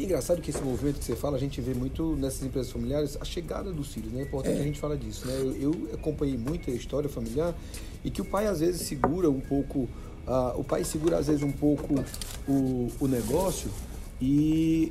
[0.00, 3.18] E engraçado que esse movimento que você fala, a gente vê muito nessas empresas familiares
[3.20, 4.22] a chegada dos filhos, né?
[4.22, 4.60] É importante é.
[4.60, 5.34] a gente falar disso, né?
[5.38, 7.54] Eu, eu, acompanhei muito a história familiar
[8.02, 9.80] e que o pai às vezes segura um pouco,
[10.26, 12.02] uh, o pai segura às vezes um pouco
[12.48, 13.70] o, o negócio
[14.18, 14.90] e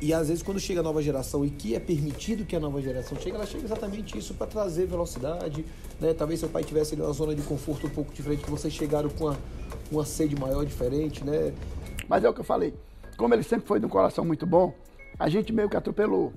[0.00, 2.80] e às vezes quando chega a nova geração e que é permitido que a nova
[2.80, 5.66] geração chegue, ela chega exatamente isso para trazer velocidade,
[6.00, 6.14] né?
[6.14, 9.10] Talvez seu pai tivesse ali uma zona de conforto um pouco diferente, que vocês chegaram
[9.10, 9.38] com uma,
[9.92, 11.52] uma sede maior diferente, né?
[12.08, 12.72] Mas é o que eu falei.
[13.20, 14.74] Como ele sempre foi de um coração muito bom,
[15.18, 16.32] a gente meio que atropelou.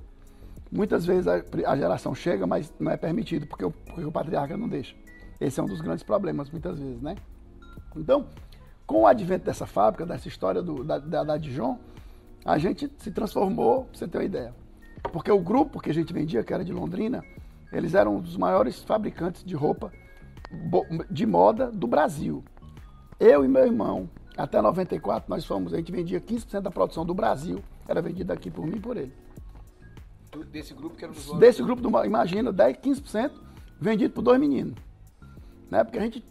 [0.70, 4.58] Muitas vezes a, a geração chega, mas não é permitido, porque o, porque o patriarca
[4.58, 4.94] não deixa.
[5.40, 7.16] Esse é um dos grandes problemas, muitas vezes, né?
[7.96, 8.28] Então,
[8.86, 11.80] com o advento dessa fábrica, dessa história do, da, da, da Dijon,
[12.44, 14.54] a gente se transformou, pra você ter uma ideia.
[15.04, 17.24] Porque o grupo que a gente vendia, que era de Londrina,
[17.72, 19.90] eles eram um dos maiores fabricantes de roupa
[21.10, 22.44] de moda do Brasil.
[23.18, 27.14] Eu e meu irmão, até 94, nós fomos, a gente vendia 15% da produção do
[27.14, 29.14] Brasil, era vendida aqui por mim e por ele.
[30.52, 33.32] Desse grupo que era dos Desse grupo, do, imagina, 10, 15%
[33.80, 34.76] vendido por dois meninos.
[35.70, 35.84] Né?
[35.84, 36.24] Porque a gente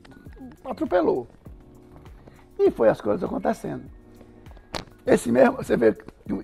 [0.65, 1.29] atropelou.
[2.59, 3.85] E foi as coisas acontecendo.
[5.07, 5.97] Esse mesmo, você vê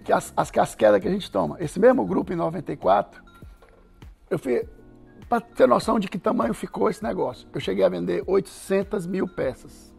[0.05, 3.23] que as, as casquedas que a gente toma, esse mesmo grupo em 94,
[4.31, 4.69] eu fui,
[5.29, 9.29] para ter noção de que tamanho ficou esse negócio, eu cheguei a vender 800 mil
[9.29, 9.95] peças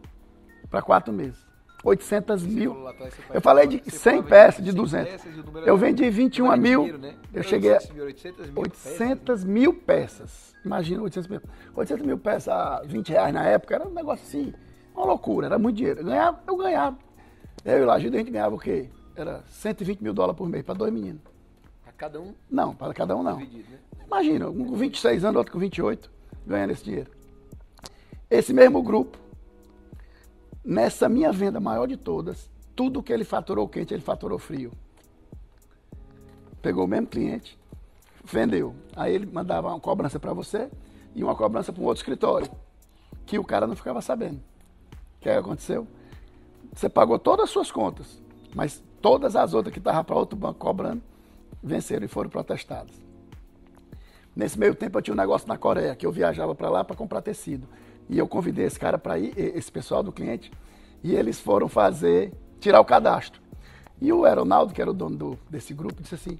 [0.70, 1.49] para quatro meses.
[1.82, 2.76] 800 mil.
[3.32, 5.24] Eu falei de 100 peças, de 200.
[5.66, 6.98] Eu vendi 21 mil.
[6.98, 7.14] Né?
[7.32, 7.80] Eu cheguei a
[8.54, 10.54] 800 mil peças.
[10.64, 11.40] Imagina 800 mil.
[11.74, 14.52] 800 mil peças a 20 reais na época era um negócio assim,
[14.94, 16.00] uma loucura, era muito dinheiro.
[16.00, 16.98] Eu ganhava, eu ganhava
[17.64, 18.88] eu e o Lagido, a gente ganhava o quê?
[19.14, 21.20] Era 120 mil dólares por mês para dois meninos.
[21.84, 22.34] Para cada um?
[22.50, 23.36] Não, para cada um não.
[23.36, 23.78] Dividido, né?
[24.06, 26.10] Imagina, um com 26 anos, outro com 28,
[26.46, 27.10] ganhando esse dinheiro.
[28.30, 29.18] Esse mesmo grupo,
[30.70, 34.70] nessa minha venda maior de todas, tudo que ele faturou quente, ele faturou frio.
[36.62, 37.58] Pegou o mesmo cliente,
[38.24, 38.72] vendeu.
[38.94, 40.70] Aí ele mandava uma cobrança para você
[41.12, 42.48] e uma cobrança para um outro escritório,
[43.26, 44.36] que o cara não ficava sabendo.
[44.36, 45.88] O que aconteceu?
[46.72, 48.22] Você pagou todas as suas contas,
[48.54, 51.02] mas todas as outras que estavam para outro banco cobrando
[51.60, 52.94] venceram e foram protestadas.
[54.36, 56.94] Nesse meio tempo eu tinha um negócio na Coreia, que eu viajava para lá para
[56.94, 57.66] comprar tecido.
[58.10, 60.50] E eu convidei esse cara para ir, esse pessoal do cliente,
[61.02, 63.40] e eles foram fazer, tirar o cadastro.
[64.00, 66.36] E o Aeronaldo, que era o dono do, desse grupo, disse assim,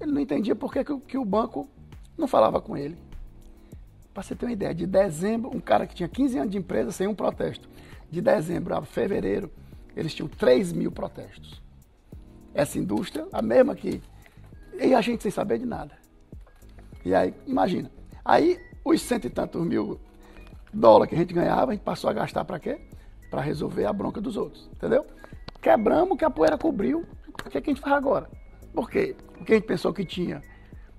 [0.00, 1.68] ele não entendia por que, que o banco
[2.16, 2.96] não falava com ele.
[4.14, 6.92] Para você ter uma ideia, de dezembro, um cara que tinha 15 anos de empresa
[6.92, 7.68] sem um protesto.
[8.08, 9.50] De dezembro a fevereiro,
[9.96, 11.60] eles tinham 3 mil protestos.
[12.54, 14.00] Essa indústria, a mesma que.
[14.80, 15.92] E a gente sem saber de nada.
[17.04, 17.90] E aí, imagina.
[18.24, 20.00] Aí, os cento e tantos mil
[20.72, 22.80] dólares que a gente ganhava, a gente passou a gastar para quê?
[23.30, 24.68] Para resolver a bronca dos outros.
[24.72, 25.06] Entendeu?
[25.60, 27.04] Quebramos que a poeira cobriu.
[27.28, 28.28] O que, é que a gente faz agora?
[28.72, 29.16] Por quê?
[29.36, 30.42] Porque a gente pensou que tinha.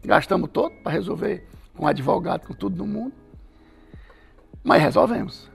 [0.04, 3.14] Gastamos todo para resolver com advogado, com tudo no mundo.
[4.64, 5.50] Mas resolvemos.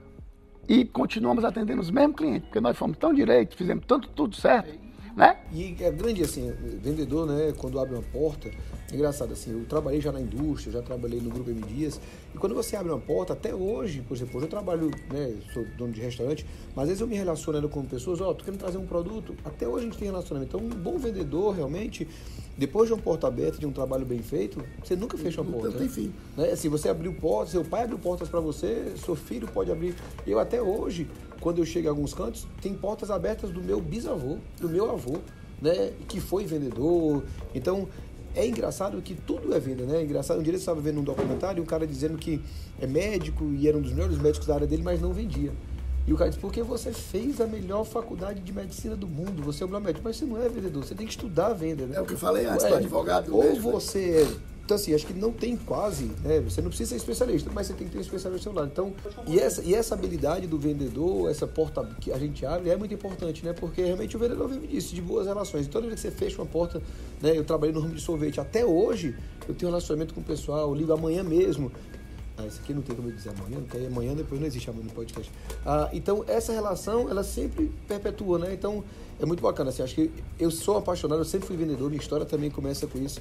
[0.69, 4.77] E continuamos atendendo os mesmos clientes, porque nós fomos tão direito, fizemos tanto tudo certo,
[5.17, 5.39] né?
[5.51, 6.53] E é grande assim,
[6.83, 8.51] vendedor, né, quando abre uma porta,
[8.93, 11.99] é engraçado assim, eu trabalhei já na indústria, já trabalhei no Grupo M Dias,
[12.35, 15.65] e quando você abre uma porta, até hoje, por exemplo, hoje eu trabalho, né, sou
[15.79, 18.61] dono de restaurante, mas às vezes eu me relacionando com pessoas, ó, oh, tô querendo
[18.61, 20.57] trazer um produto, até hoje a gente tem relacionamento.
[20.57, 22.07] Então, um bom vendedor, realmente,
[22.59, 25.71] depois de uma porta aberta, de um trabalho bem feito, você nunca fecha uma porta.
[25.71, 25.89] Não tem
[26.37, 26.51] Né?
[26.51, 29.95] Assim, você abriu portas, seu pai abriu portas para você, seu filho pode abrir.
[30.27, 31.09] Eu até hoje,
[31.41, 35.19] quando eu chego em alguns cantos, tem portas abertas do meu bisavô, do meu avô,
[35.61, 35.93] né?
[36.09, 37.25] Que foi vendedor.
[37.55, 37.89] Então,
[38.35, 39.99] é engraçado que tudo é venda, né?
[39.99, 42.41] É engraçado, um dia eu estava vendo um documentário, um cara dizendo que
[42.81, 45.53] é médico e era um dos melhores médicos da área dele, mas não vendia.
[46.07, 49.65] E o cara disse, porque você fez a melhor faculdade de medicina do mundo, você
[49.65, 51.85] é o melhor médico, mas você não é vendedor, você tem que estudar a venda,
[51.87, 51.97] né?
[51.97, 53.35] É o que eu falei antes, é, advogado.
[53.35, 56.41] Ou mesmo, você é então, assim, acho que não tem quase, né?
[56.41, 58.69] Você não precisa ser especialista, mas você tem que ter um especialista ao lado.
[58.73, 58.93] Então,
[59.25, 62.93] e essa, e essa habilidade do vendedor, essa porta que a gente abre, é muito
[62.93, 63.53] importante, né?
[63.53, 65.69] Porque realmente o vendedor vive disso, de boas relações.
[65.69, 66.83] Toda vez que você fecha uma porta,
[67.23, 67.39] né?
[67.39, 69.15] Eu trabalhei no ramo de sorvete até hoje,
[69.49, 71.71] eu tenho um relacionamento com o pessoal, ligo amanhã mesmo
[72.37, 74.85] Ah, isso aqui não tem como eu dizer amanhã, porque amanhã depois não existe amanhã
[74.87, 75.33] no podcast.
[75.65, 78.53] Ah, então, essa relação, ela sempre perpetua, né?
[78.53, 78.85] Então,
[79.21, 79.71] é muito bacana.
[79.71, 82.99] Assim, acho que eu sou apaixonado, eu sempre fui vendedor, minha história também começa com
[82.99, 83.21] isso.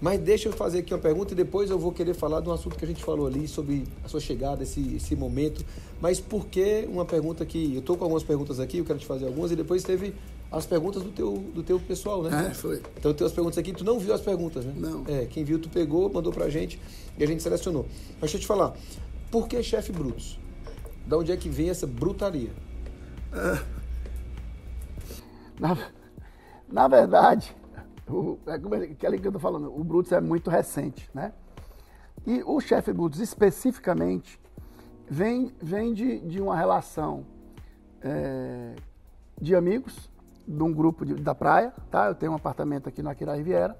[0.00, 2.52] Mas deixa eu fazer aqui uma pergunta e depois eu vou querer falar de um
[2.52, 5.64] assunto que a gente falou ali, sobre a sua chegada, esse, esse momento.
[6.00, 7.74] Mas por que uma pergunta que.
[7.74, 10.14] Eu estou com algumas perguntas aqui, eu quero te fazer algumas, e depois teve
[10.50, 12.48] as perguntas do teu, do teu pessoal, né?
[12.50, 12.82] É, foi.
[12.98, 14.74] Então, tem as perguntas aqui, tu não viu as perguntas, né?
[14.76, 15.04] Não.
[15.08, 16.78] É, quem viu, tu pegou, mandou pra gente
[17.18, 17.86] e a gente selecionou.
[18.20, 18.74] Mas deixa eu te falar,
[19.30, 20.38] por que chefe Brutus?
[21.06, 22.50] Da onde é que vem essa brutaria?
[23.32, 23.81] É.
[25.62, 25.78] Na,
[26.68, 27.54] na verdade,
[28.08, 31.32] o, é aquele que eu tô falando, o Brutus é muito recente, né?
[32.26, 34.40] E o chefe Brutus, especificamente,
[35.08, 37.24] vem, vem de, de uma relação
[38.00, 38.74] é,
[39.40, 40.10] de amigos,
[40.48, 42.08] de um grupo de, da praia, tá?
[42.08, 43.78] Eu tenho um apartamento aqui no Aquira Riviera.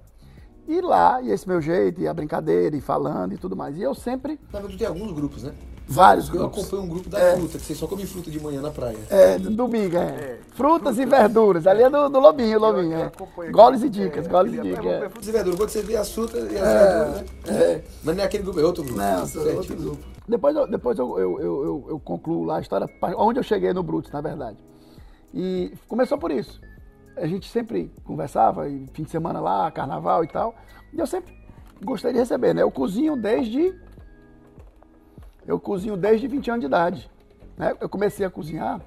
[0.69, 3.77] E lá, e esse meu jeito, e a brincadeira, e falando e tudo mais.
[3.77, 4.39] E eu sempre.
[4.53, 5.53] Na verdade, tem alguns grupos, né?
[5.93, 6.59] Vários eu grupos.
[6.59, 7.37] Eu acompanho um grupo da é.
[7.37, 8.99] fruta, que você só come fruta de manhã na praia.
[9.11, 10.01] É, domingo, é.
[10.01, 10.39] é.
[10.53, 11.67] Frutas e verduras.
[11.67, 12.99] Ali é do, do Lobinho, Lobinho.
[12.99, 13.51] é.
[13.51, 14.87] Goles e dicas, é, goles e dicas.
[14.87, 15.09] É.
[15.09, 15.59] Frutas e verduras.
[15.59, 17.63] Quando você vê as frutas e as é, verduras, né?
[17.65, 17.85] É.
[18.03, 18.99] Mas não é aquele grupo, é outro grupo.
[18.99, 20.13] Não, é outro grupo.
[20.27, 23.83] Depois, eu, depois eu, eu, eu, eu, concluo lá a história, onde eu cheguei no
[23.83, 24.57] Brutus, na verdade.
[25.35, 26.61] E começou por isso.
[27.17, 30.55] A gente sempre conversava, fim de semana lá, carnaval e tal.
[30.93, 31.35] E eu sempre
[31.85, 32.63] gostei de receber, né?
[32.63, 33.75] Eu cozinho desde.
[35.47, 37.11] Eu cozinho desde 20 anos de idade.
[37.57, 37.75] Né?
[37.81, 38.81] Eu comecei a cozinhar,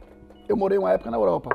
[0.48, 1.50] eu morei uma época na Europa.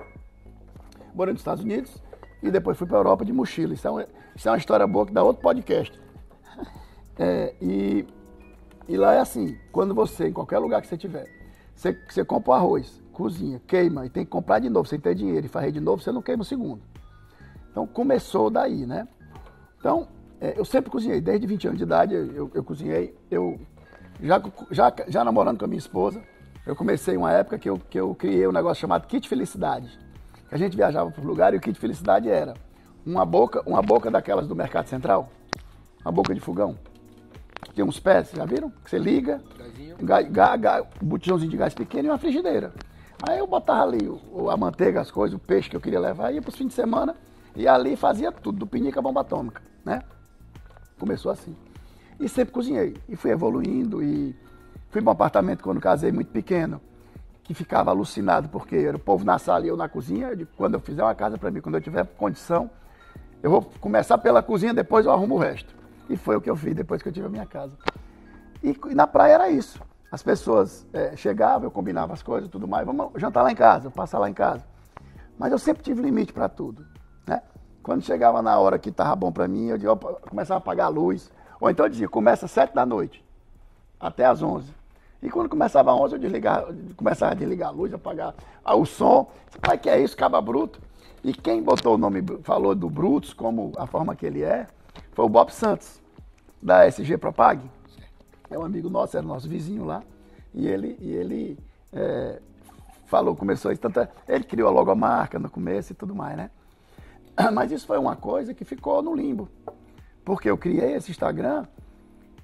[1.14, 2.02] Morei nos Estados Unidos
[2.42, 3.74] e depois fui para a Europa de mochila.
[3.74, 5.98] Isso é, uma, isso é uma história boa que dá outro podcast.
[7.22, 8.06] É, e,
[8.88, 11.28] e lá é assim, quando você, em qualquer lugar que você tiver,
[11.74, 15.14] você, você compra o arroz, cozinha, queima e tem que comprar de novo, sem ter
[15.14, 16.80] dinheiro e fazer de novo, você não queima o segundo.
[17.70, 19.06] Então começou daí, né?
[19.78, 20.08] Então,
[20.40, 23.14] é, eu sempre cozinhei, desde 20 anos de idade eu, eu cozinhei.
[23.30, 23.60] Eu
[24.22, 26.22] já, já, já namorando com a minha esposa,
[26.66, 29.98] eu comecei uma época que eu, que eu criei um negócio chamado Kit Felicidade.
[30.50, 32.54] A gente viajava para o lugar e o Kit Felicidade era
[33.04, 35.30] uma boca, uma boca daquelas do Mercado Central,
[36.04, 36.76] uma boca de fogão.
[37.74, 38.70] Tem uns pés, já viram?
[38.70, 39.40] Que você liga,
[41.00, 42.72] um botijãozinho de gás pequeno e uma frigideira.
[43.28, 46.32] Aí eu botava ali o, a manteiga, as coisas, o peixe que eu queria levar,
[46.32, 47.14] ia para os fins de semana
[47.54, 50.00] e ali fazia tudo, do pinica à bomba atômica, né?
[50.98, 51.54] Começou assim.
[52.20, 52.96] E sempre cozinhei.
[53.08, 54.36] E fui evoluindo e
[54.90, 56.80] fui para um apartamento quando casei, muito pequeno,
[57.42, 60.36] que ficava alucinado porque era o povo na sala e eu na cozinha.
[60.36, 62.70] De quando eu fizer uma casa para mim, quando eu tiver condição,
[63.42, 65.74] eu vou começar pela cozinha, depois eu arrumo o resto.
[66.10, 67.76] E foi o que eu fiz depois que eu tive a minha casa.
[68.62, 69.80] E, e na praia era isso.
[70.12, 72.84] As pessoas é, chegavam, eu combinava as coisas tudo mais.
[72.84, 74.64] Vamos jantar lá em casa, passar lá em casa.
[75.38, 76.84] Mas eu sempre tive limite para tudo.
[77.26, 77.40] Né?
[77.82, 80.90] Quando chegava na hora que estava bom para mim, eu, eu começava a apagar a
[80.90, 81.30] luz.
[81.60, 83.24] Ou então eu dizia, começa às sete da noite,
[83.98, 84.72] até às onze.
[85.22, 89.30] E quando começava às onze, eu desligava, começava a desligar a luz, apagar o som.
[89.60, 90.80] Pai, que é isso, caba bruto.
[91.22, 94.66] E quem botou o nome, falou do Brutus, como a forma que ele é,
[95.12, 96.00] foi o Bob Santos,
[96.62, 97.60] da SG Propag
[98.50, 100.02] é um amigo nosso, era nosso vizinho lá,
[100.52, 101.58] e ele, e ele
[101.92, 102.40] é,
[103.06, 106.50] falou, começou isso, tanto é, ele criou a logomarca no começo e tudo mais, né?
[107.54, 109.48] Mas isso foi uma coisa que ficou no limbo,
[110.30, 111.66] porque eu criei esse Instagram,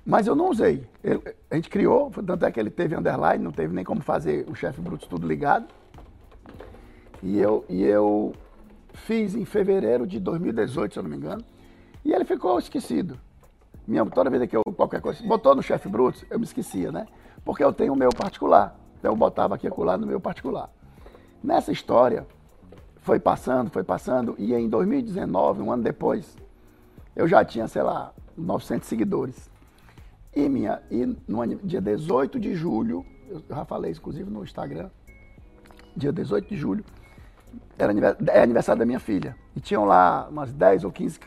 [0.04, 0.84] mas eu não usei.
[1.48, 4.56] A gente criou, tanto é que ele teve underline, não teve nem como fazer o
[4.56, 5.66] chefe Brutus tudo ligado.
[7.22, 8.32] E eu, e eu
[8.92, 11.44] fiz em fevereiro de 2018, se eu não me engano,
[12.04, 13.20] e ele ficou esquecido.
[13.86, 17.06] Minha, toda vez que eu, qualquer coisa, botou no chefe Brutus, eu me esquecia, né?
[17.44, 18.76] Porque eu tenho o meu particular.
[18.98, 20.68] Então eu botava aqui e no meu particular.
[21.40, 22.26] Nessa história,
[23.02, 26.36] foi passando, foi passando, e em 2019, um ano depois,
[27.16, 29.50] eu já tinha, sei lá, 900 seguidores.
[30.34, 34.90] E, minha, e no dia 18 de julho, eu já falei isso inclusive no Instagram,
[35.96, 36.84] dia 18 de julho,
[37.78, 37.92] era
[38.28, 39.34] é aniversário da minha filha.
[39.54, 41.18] E tinham lá umas 10 ou 15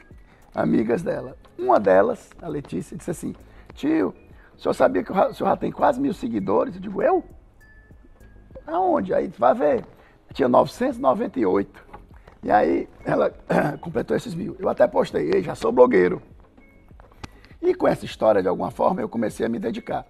[0.54, 1.36] amigas dela.
[1.58, 3.36] Uma delas, a Letícia, disse assim:
[3.73, 4.13] Tio,
[4.56, 6.75] o senhor sabia que o senhor já tem quase mil seguidores?
[6.75, 7.23] Eu digo: Eu?
[8.67, 9.13] Aonde?
[9.13, 9.86] Aí vai ver.
[10.34, 11.88] Tinha 998.
[12.41, 13.30] E aí ela
[13.82, 14.56] completou esses mil.
[14.60, 16.21] Eu até postei, Ei, já sou blogueiro.
[17.62, 20.06] E com essa história, de alguma forma, eu comecei a me dedicar.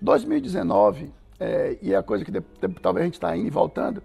[0.00, 3.50] 2019, é, e é a coisa que de, de, talvez a gente está indo e
[3.50, 4.02] voltando,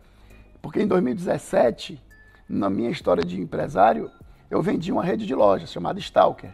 [0.62, 2.01] porque em 2017,
[2.47, 4.10] na minha história de empresário,
[4.49, 6.51] eu vendi uma rede de lojas chamada Stalker.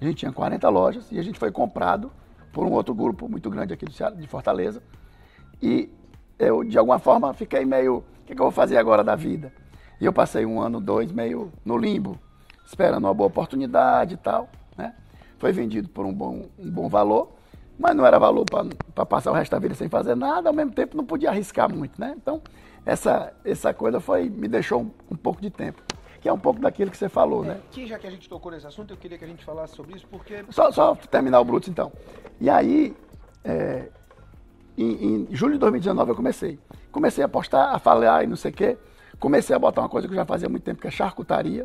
[0.00, 2.12] A gente tinha 40 lojas e a gente foi comprado
[2.52, 4.82] por um outro grupo muito grande aqui de Fortaleza.
[5.60, 5.90] E
[6.38, 9.52] eu, de alguma forma, fiquei meio, o que, que eu vou fazer agora da vida?
[10.02, 12.18] E eu passei um ano, dois, meio no limbo,
[12.66, 14.48] esperando uma boa oportunidade e tal.
[14.76, 14.92] Né?
[15.38, 17.30] Foi vendido por um bom, um bom valor.
[17.78, 20.72] mas não era valor para passar o resto da vida sem fazer nada, ao mesmo
[20.72, 22.14] tempo não podia arriscar muito, né?
[22.20, 22.42] Então,
[22.84, 25.80] essa, essa coisa foi me deixou um, um pouco de tempo.
[26.20, 27.60] Que é um pouco daquilo que você falou, é, né?
[27.70, 29.94] Que já que a gente tocou nesse assunto, eu queria que a gente falasse sobre
[29.94, 30.44] isso, porque.
[30.50, 31.92] Só, só terminar o Brutus, então.
[32.40, 32.96] E aí,
[33.44, 33.88] é,
[34.76, 36.58] em, em, julho de 2019 eu comecei.
[36.90, 38.76] Comecei a postar, a falar e não sei o quê.
[39.22, 41.64] Comecei a botar uma coisa que eu já fazia há muito tempo, que é charcutaria.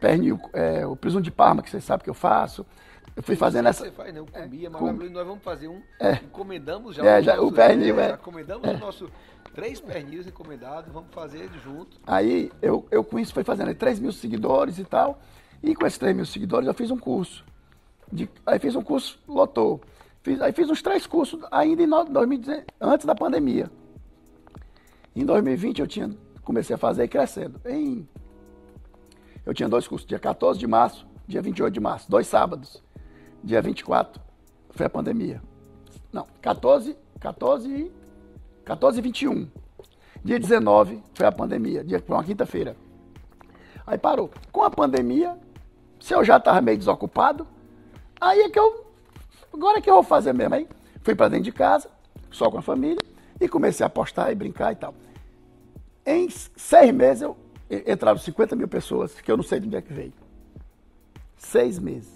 [0.00, 2.64] Pernil, é, o presunto de Parma, que você sabe que eu faço.
[3.14, 3.84] Eu fui fazendo essa.
[3.84, 4.20] Você faz, né?
[4.20, 4.90] Eu comia, é, mas com...
[4.90, 5.82] nós vamos fazer um.
[6.00, 6.14] É.
[6.14, 7.04] Encomendamos já.
[7.04, 8.08] É, o, já, nosso, o pernil, é.
[8.08, 8.72] Já encomendamos é.
[8.72, 9.10] o nosso.
[9.54, 12.00] Três pernis encomendados, vamos fazer junto.
[12.06, 15.20] Aí eu, eu com isso fui fazendo 3 mil seguidores e tal.
[15.62, 17.44] E com esses 3 mil seguidores eu fiz um curso.
[18.10, 19.82] De, aí fiz um curso, lotou.
[20.22, 23.70] Fiz, aí fiz uns três cursos ainda em 2019, antes da pandemia.
[25.14, 26.10] Em 2020 eu tinha,
[26.46, 27.60] comecei a fazer crescendo.
[27.66, 28.08] Em,
[29.44, 32.82] eu tinha dois cursos, dia 14 de março, dia 28 de março, dois sábados.
[33.42, 34.22] Dia 24
[34.70, 35.42] foi a pandemia.
[36.12, 37.92] Não, 14, 14,
[38.64, 39.48] 14 e 21.
[40.24, 42.76] Dia 19 foi a pandemia, dia foi uma quinta-feira.
[43.84, 44.30] Aí parou.
[44.52, 45.36] Com a pandemia,
[46.00, 47.46] se eu já estava meio desocupado,
[48.20, 48.86] aí é que eu.
[49.52, 50.54] Agora é que eu vou fazer mesmo.
[50.54, 50.68] Aí
[51.02, 51.90] fui para dentro de casa,
[52.30, 53.02] só com a família,
[53.40, 54.94] e comecei a apostar e brincar e tal.
[56.06, 57.36] Em seis meses eu
[57.86, 60.12] entraram 50 mil pessoas, que eu não sei de onde é que veio.
[61.36, 62.08] Seis meses.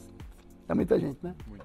[0.68, 1.35] É muita gente, né?
[1.48, 1.64] Muita.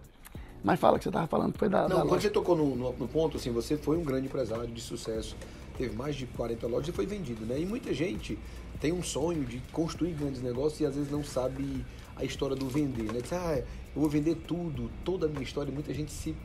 [0.64, 1.88] Mas fala que você estava falando que foi da.
[1.88, 4.68] Não, da quando você tocou no, no, no, ponto, assim, você foi um grande empresário
[4.68, 5.36] de sucesso,
[5.78, 7.60] teve mais de 40 lojas e foi vendido, né?
[7.60, 8.40] E muita gente
[8.82, 11.86] tem um sonho de construir grandes negócios e às vezes não sabe
[12.16, 13.22] a história do vender, né?
[13.22, 15.72] Diz, ah, eu vou vender tudo, toda a minha história.
[15.72, 16.36] Muita gente se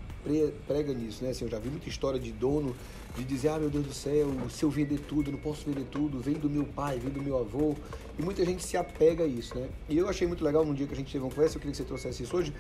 [0.67, 1.31] prega nisso, né?
[1.31, 2.75] Assim, eu já vi muita história de dono
[3.17, 6.21] de dizer, ah, meu Deus do céu, se eu vender tudo, não posso vender tudo,
[6.21, 7.75] vem do meu pai, vem do meu avô.
[8.19, 9.69] E muita gente se apega a isso, né?
[9.89, 11.73] E eu achei muito legal num dia que a gente teve uma conversa, eu queria
[11.73, 12.55] que você trouxesse isso hoje,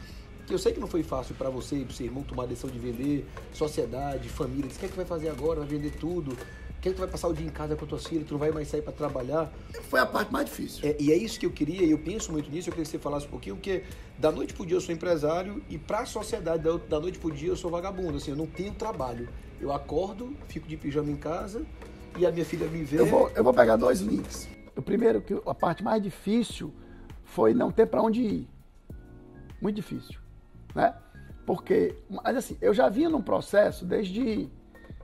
[0.46, 2.46] que eu sei que não foi fácil para você e para seu irmão tomar a
[2.46, 4.66] decisão de vender, sociedade, família.
[4.66, 5.60] Diz, o que é que vai fazer agora?
[5.60, 6.36] Vai vender tudo?
[6.80, 8.24] É que tu vai passar o dia em casa com a tua filha?
[8.24, 9.52] Tu não vai mais sair para trabalhar?
[9.90, 10.88] Foi a parte mais difícil.
[10.88, 12.90] É, e é isso que eu queria, e eu penso muito nisso, eu queria que
[12.90, 13.84] você falasse um pouquinho, porque
[14.18, 17.30] da noite pro dia eu sou empresário e para a sociedade da, da noite pro
[17.30, 19.28] dia eu sou vagabundo, assim, eu não tenho trabalho.
[19.60, 21.66] Eu acordo, fico de pijama em casa
[22.18, 22.98] e a minha filha me vê.
[22.98, 24.48] Eu vou, eu vou pegar dois links.
[24.74, 26.72] O primeiro, que a parte mais difícil
[27.24, 28.48] foi não ter para onde ir.
[29.60, 30.18] Muito difícil,
[30.74, 30.94] né?
[31.44, 34.48] Porque, mas assim, eu já vinha num processo desde.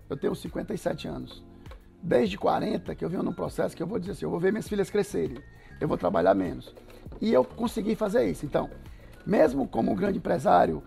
[0.08, 1.45] Eu tenho 57 anos.
[2.06, 4.52] Desde 40 que eu vinha num processo que eu vou dizer assim: eu vou ver
[4.52, 5.38] minhas filhas crescerem,
[5.80, 6.72] eu vou trabalhar menos.
[7.20, 8.46] E eu consegui fazer isso.
[8.46, 8.70] Então,
[9.26, 10.84] mesmo como um grande empresário,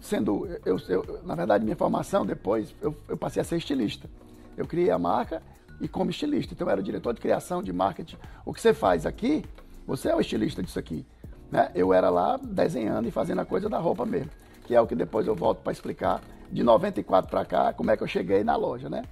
[0.00, 0.48] sendo.
[0.64, 4.08] Eu, eu, na verdade, minha formação depois, eu, eu passei a ser estilista.
[4.56, 5.42] Eu criei a marca
[5.82, 6.54] e como estilista.
[6.54, 8.16] Então, eu era diretor de criação de marketing.
[8.42, 9.44] O que você faz aqui,
[9.86, 11.04] você é o estilista disso aqui.
[11.52, 11.70] Né?
[11.74, 14.30] Eu era lá desenhando e fazendo a coisa da roupa mesmo.
[14.66, 17.98] Que é o que depois eu volto para explicar de 94 para cá, como é
[17.98, 19.02] que eu cheguei na loja, né?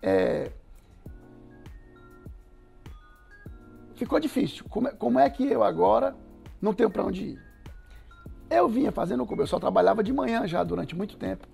[0.00, 0.52] É...
[3.96, 4.64] Ficou difícil.
[4.68, 6.14] Como é, como é que eu agora
[6.60, 7.42] não tenho para onde ir?
[8.48, 11.48] Eu vinha fazendo como eu só trabalhava de manhã já durante muito tempo.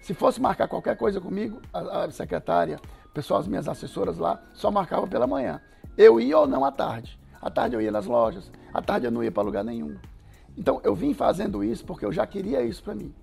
[0.00, 2.78] Se fosse marcar qualquer coisa comigo, a, a secretária,
[3.14, 5.62] pessoal, as minhas assessoras lá, só marcava pela manhã.
[5.96, 7.18] Eu ia ou não à tarde.
[7.40, 9.96] À tarde eu ia nas lojas, à tarde eu não ia para lugar nenhum.
[10.58, 13.14] Então eu vim fazendo isso porque eu já queria isso para mim.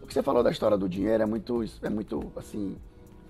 [0.00, 2.76] O que você falou da história do dinheiro é muito, é muito assim,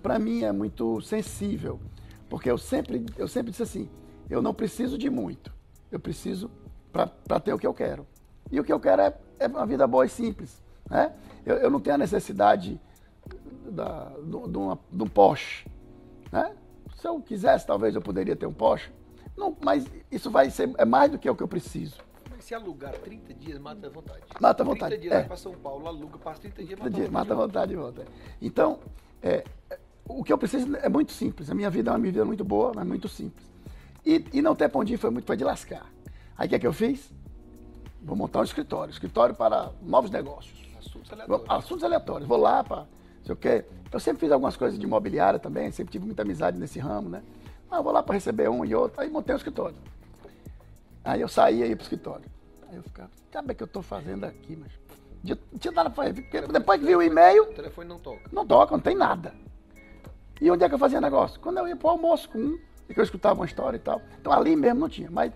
[0.02, 1.80] para mim é muito sensível,
[2.28, 3.88] porque eu sempre, eu sempre disse assim,
[4.28, 5.52] eu não preciso de muito,
[5.90, 6.50] eu preciso
[6.92, 8.06] para ter o que eu quero.
[8.50, 10.62] E o que eu quero é, é uma vida boa e simples.
[10.88, 11.12] Né?
[11.44, 12.80] Eu, eu não tenho a necessidade
[13.70, 14.12] da,
[14.90, 15.66] de, um Porsche.
[16.30, 16.54] Né?
[16.96, 18.90] Se eu quisesse, talvez eu poderia ter um Porsche.
[19.36, 21.96] Não, mas isso vai ser é mais do que o que eu preciso.
[22.30, 24.20] Mas se alugar 30 dias, mata a vontade.
[24.38, 24.96] Mata a vontade.
[24.96, 25.18] 30 dias é.
[25.20, 27.74] vai para São Paulo, aluga, passa 30 dias, mata, 30 dias, mata a vontade.
[27.74, 28.12] Mata a vontade e volta.
[28.40, 28.80] Então,
[29.22, 29.44] é,
[30.06, 31.48] o que eu preciso é muito simples.
[31.50, 33.51] A minha vida é uma vida muito boa, mas muito simples.
[34.04, 35.86] E, e não ter pão foi muito foi de lascar.
[36.36, 37.12] Aí o que é que eu fiz?
[38.02, 40.52] Vou montar um escritório, escritório para novos negócios.
[40.78, 41.46] Assuntos aleatórios.
[41.48, 42.28] Assuntos aleatórios.
[42.28, 42.86] Vou lá para,
[43.24, 43.64] sei o quê.
[43.92, 47.22] Eu sempre fiz algumas coisas de imobiliária também, sempre tive muita amizade nesse ramo, né?
[47.70, 49.00] Ah, vou lá para receber um e outro.
[49.00, 49.76] Aí montei um escritório.
[51.04, 52.24] Aí eu saía e ia pro escritório.
[52.68, 54.72] Aí eu ficava, sabe o que eu estou fazendo aqui, mas.
[55.24, 56.48] Não tinha nada para fazer.
[56.48, 57.44] Depois que vi o e-mail.
[57.44, 58.22] O telefone não toca.
[58.32, 59.32] Não toca, não tem nada.
[60.40, 61.38] E onde é que eu fazia negócio?
[61.38, 62.58] Quando eu ia pro almoço com um,
[62.88, 64.00] e que eu escutava uma história e tal.
[64.20, 65.10] Então ali mesmo não tinha.
[65.10, 65.32] Mas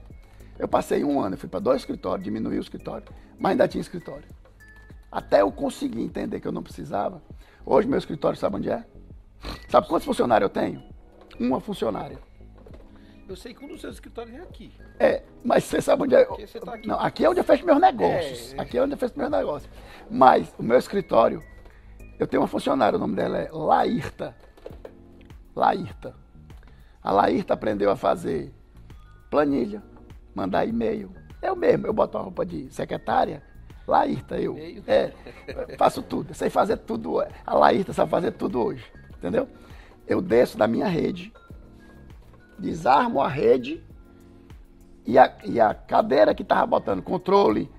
[0.58, 3.06] eu passei um ano, eu fui para dois escritórios, diminuí o escritório,
[3.38, 4.24] mas ainda tinha escritório.
[5.10, 7.22] Até eu conseguir entender que eu não precisava.
[7.64, 8.84] Hoje meu escritório sabe onde é?
[9.68, 10.82] Sabe quantos funcionários eu tenho?
[11.38, 12.18] Uma funcionária.
[13.28, 14.72] Eu sei que um dos seus escritórios é aqui.
[15.00, 16.24] É, mas você sabe onde é.
[16.24, 16.86] Porque você tá aqui.
[16.86, 18.52] Não, aqui é onde eu fecho meus negócios.
[18.52, 18.60] É, é.
[18.60, 19.70] Aqui é onde eu fecho meus negócios.
[20.08, 21.42] Mas o meu escritório,
[22.20, 24.36] eu tenho uma funcionária, o nome dela é Laírta.
[25.56, 26.14] Laírta.
[27.06, 28.52] A Laírta aprendeu a fazer
[29.30, 29.80] planilha,
[30.34, 31.12] mandar e-mail.
[31.40, 33.44] Eu mesmo, eu boto uma roupa de secretária,
[33.86, 34.56] Laírta, eu.
[34.88, 35.12] É,
[35.78, 37.20] faço tudo, sei fazer tudo.
[37.46, 38.84] A Laírta sabe fazer tudo hoje,
[39.18, 39.48] entendeu?
[40.04, 41.32] Eu desço da minha rede,
[42.58, 43.80] desarmo a rede
[45.06, 47.70] e a, e a cadeira que estava botando controle,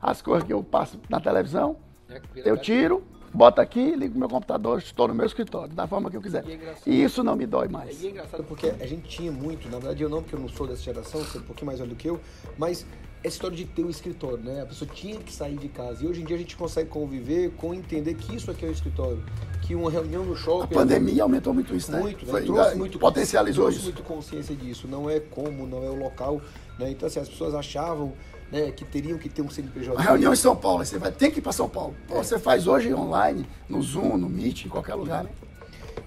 [0.00, 1.76] as coisas que eu passo na televisão,
[2.08, 6.16] é, eu tiro, boto aqui, ligo meu computador, estou no meu escritório, da forma que
[6.16, 6.44] eu quiser.
[6.46, 8.02] E, é e isso não me dói mais.
[8.02, 10.48] E é engraçado porque a gente tinha muito, na verdade eu não, porque eu não
[10.48, 12.20] sou dessa geração, você é um pouquinho mais velho do que eu,
[12.58, 12.86] mas
[13.22, 14.62] essa história de ter o um escritório, né?
[14.62, 16.04] A pessoa tinha que sair de casa.
[16.04, 18.72] E hoje em dia a gente consegue conviver com entender que isso aqui é o
[18.72, 19.22] escritório.
[19.62, 20.74] Que uma reunião no shopping.
[20.74, 22.00] A pandemia aumentou muito isso, né?
[22.00, 22.30] Muito, né?
[22.30, 23.86] Foi, trouxe muito, potencializou trouxe isso.
[23.86, 24.88] muito consciência disso.
[24.88, 26.40] Não é como, não é o local.
[26.78, 26.90] Né?
[26.90, 28.14] Então, assim, as pessoas achavam
[28.50, 29.98] né, que teriam que ter um CNPJ.
[29.98, 31.94] A reunião em São Paulo, você vai ter que ir para São Paulo.
[32.08, 32.22] Pô, é.
[32.22, 35.30] Você faz hoje online, no Zoom, no Meet, em qualquer lugar, né?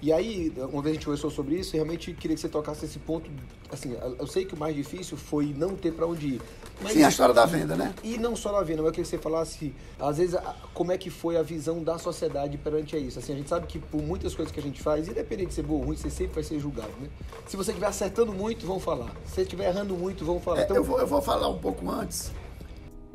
[0.00, 2.98] E aí, uma vez a gente conversou sobre isso, realmente queria que você tocasse esse
[2.98, 3.30] ponto.
[3.70, 6.42] Assim, eu sei que o mais difícil foi não ter para onde ir.
[6.82, 7.94] Mas, Sim, a história da venda, né?
[8.02, 10.38] E não só da venda, mas eu queria que você falasse, às vezes,
[10.72, 13.18] como é que foi a visão da sociedade perante a isso.
[13.18, 15.62] Assim, a gente sabe que por muitas coisas que a gente faz, independente de ser
[15.62, 17.08] bom ou ruim, você sempre vai ser julgado, né?
[17.46, 19.10] Se você estiver acertando muito, vão falar.
[19.24, 20.60] Se você estiver errando muito, vão falar.
[20.60, 20.76] É, então...
[20.76, 22.32] eu, vou, eu vou falar um pouco antes.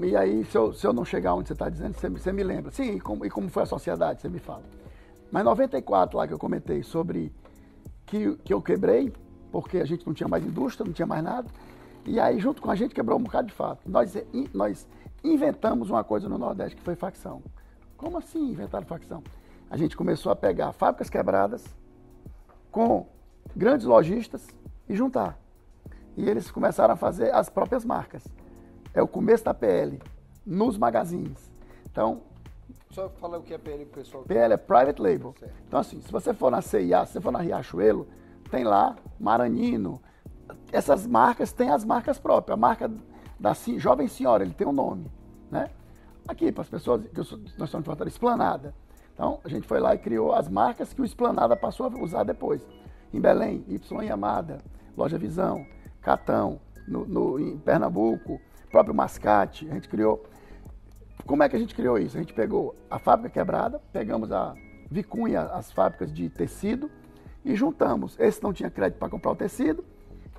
[0.01, 2.41] E aí, se eu, se eu não chegar onde você está dizendo, você, você, me
[2.41, 2.71] lembra.
[2.71, 4.63] Sim, e como, e como foi a sociedade, você me fala.
[5.31, 7.31] Mas 94 lá que eu comentei sobre
[8.05, 9.13] que, que eu quebrei,
[9.51, 11.47] porque a gente não tinha mais indústria, não tinha mais nada.
[12.05, 13.89] E aí, junto com a gente, quebrou um bocado de fato.
[13.89, 14.17] Nós,
[14.53, 14.87] nós
[15.23, 17.41] inventamos uma coisa no Nordeste que foi facção.
[17.95, 19.23] Como assim inventar facção?
[19.69, 21.65] A gente começou a pegar fábricas quebradas
[22.71, 23.05] com
[23.55, 24.47] grandes lojistas
[24.87, 25.37] e juntar.
[26.17, 28.23] E eles começaram a fazer as próprias marcas.
[28.93, 29.99] É o começo da PL,
[30.45, 31.51] nos magazines.
[31.91, 32.21] Então,
[32.91, 34.23] só falar o que é PL pro pessoal.
[34.23, 35.33] PL é Private Label.
[35.39, 35.53] Certo.
[35.67, 38.07] Então, assim, se você for na CIA, se você for na Riachuelo,
[38.49, 40.01] tem lá Maranhino.
[40.71, 42.57] Essas marcas têm as marcas próprias.
[42.57, 42.91] A marca
[43.39, 45.11] da Jovem Senhora, ele tem um nome,
[45.51, 45.69] né?
[46.27, 47.17] Aqui, para as pessoas, que
[47.57, 48.73] nós estamos falando, Esplanada.
[49.13, 52.23] Então, a gente foi lá e criou as marcas que o Esplanada passou a usar
[52.23, 52.61] depois.
[53.13, 54.59] Em Belém, Y Yamada,
[54.95, 55.65] Loja Visão,
[56.01, 60.23] Catão, no, no, em Pernambuco, próprio Mascate, a gente criou
[61.25, 62.17] como é que a gente criou isso?
[62.17, 64.53] A gente pegou a fábrica quebrada, pegamos a
[64.89, 66.89] Vicunha, as fábricas de tecido,
[67.45, 68.19] e juntamos.
[68.19, 69.83] Esse não tinha crédito para comprar o tecido,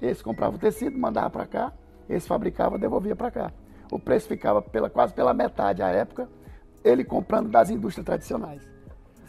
[0.00, 1.72] esse comprava o tecido, mandava para cá,
[2.08, 3.52] esse fabricava, devolvia para cá.
[3.92, 6.28] O preço ficava pela, quase pela metade à época,
[6.82, 8.62] ele comprando das indústrias tradicionais.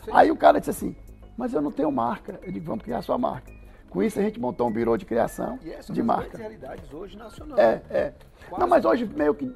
[0.04, 0.12] Sim.
[0.14, 0.96] Aí o cara disse assim,
[1.38, 2.40] mas eu não tenho marca.
[2.44, 3.52] Eu digo, vamos criar sua marca.
[3.90, 6.38] Com isso a gente montou um birô de criação e de marca.
[6.38, 7.60] realidades hoje nacional.
[7.60, 8.14] É, é.
[8.58, 9.52] Não, mas hoje meio que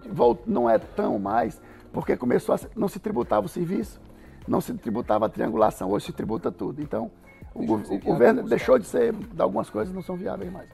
[0.46, 1.62] não é tão mais
[1.96, 4.02] porque começou a, não se tributava o serviço,
[4.46, 6.82] não se tributava a triangulação, hoje se tributa tudo.
[6.82, 7.10] Então,
[7.54, 10.70] o, o governo deixou de ser, algumas coisas não são viáveis mais.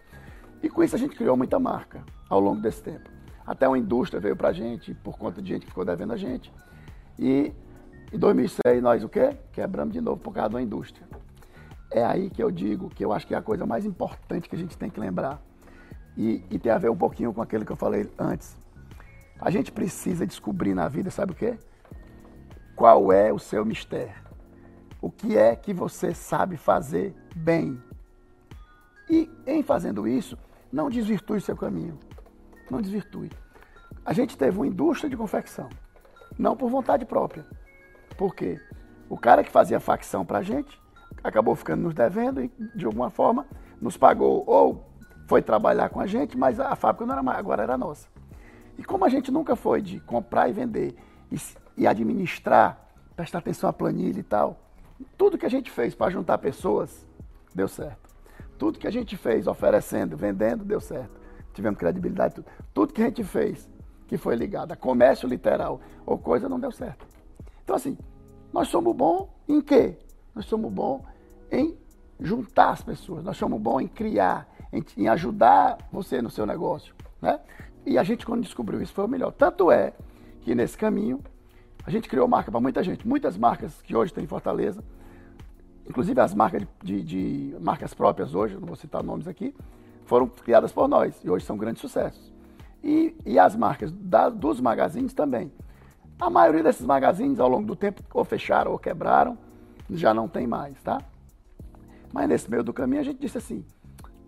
[0.63, 3.07] E com isso a gente criou muita marca ao longo desse tempo.
[3.45, 6.17] Até uma indústria veio para a gente, por conta de gente que ficou devendo a
[6.17, 6.51] gente.
[7.19, 7.53] E
[8.11, 9.38] em 2006 nós o quê?
[9.51, 11.07] Quebramos de novo por causa da indústria.
[11.91, 14.55] É aí que eu digo que eu acho que é a coisa mais importante que
[14.55, 15.39] a gente tem que lembrar.
[16.17, 18.57] E, e tem a ver um pouquinho com aquilo que eu falei antes.
[19.42, 21.58] A gente precisa descobrir na vida, sabe o quê?
[22.76, 24.22] Qual é o seu mistério?
[25.02, 27.82] O que é que você sabe fazer bem?
[29.10, 30.38] E em fazendo isso,
[30.72, 31.98] não desvirtue o seu caminho.
[32.70, 33.32] Não desvirtue.
[34.06, 35.70] A gente teve uma indústria de confecção,
[36.38, 37.46] não por vontade própria.
[38.16, 38.62] Por quê?
[39.10, 40.80] O cara que fazia facção para a gente
[41.24, 43.48] acabou ficando nos devendo e, de alguma forma,
[43.82, 44.86] nos pagou ou
[45.28, 48.11] foi trabalhar com a gente, mas a fábrica não era mais, agora era nossa.
[48.82, 50.96] E como a gente nunca foi de comprar e vender
[51.32, 51.38] e,
[51.78, 52.84] e administrar,
[53.16, 54.60] prestar atenção à planilha e tal,
[55.16, 57.06] tudo que a gente fez para juntar pessoas
[57.54, 58.10] deu certo.
[58.58, 61.12] Tudo que a gente fez oferecendo, vendendo, deu certo.
[61.54, 62.34] Tivemos credibilidade.
[62.34, 63.70] Tudo, tudo que a gente fez
[64.08, 67.06] que foi ligado a comércio literal ou coisa não deu certo.
[67.64, 67.96] Então, assim,
[68.52, 69.96] nós somos bons em quê?
[70.34, 71.04] Nós somos bons
[71.52, 71.78] em
[72.20, 76.96] juntar as pessoas, nós somos bons em criar, em, em ajudar você no seu negócio.
[77.22, 77.40] Né?
[77.86, 79.32] E a gente, quando descobriu isso, foi o melhor.
[79.32, 79.94] Tanto é
[80.42, 81.20] que nesse caminho,
[81.86, 83.08] a gente criou marca para muita gente.
[83.08, 84.84] Muitas marcas que hoje tem em Fortaleza,
[85.88, 89.56] inclusive as marcas de, de, de, marcas próprias hoje, não vou citar nomes aqui,
[90.06, 92.32] foram criadas por nós e hoje são grandes sucessos.
[92.84, 95.52] E, e as marcas da, dos magazines também.
[96.20, 99.38] A maioria desses magazines, ao longo do tempo, ou fecharam ou quebraram,
[99.90, 101.00] já não tem mais, tá?
[102.14, 103.66] Mas nesse meio do caminho a gente disse assim,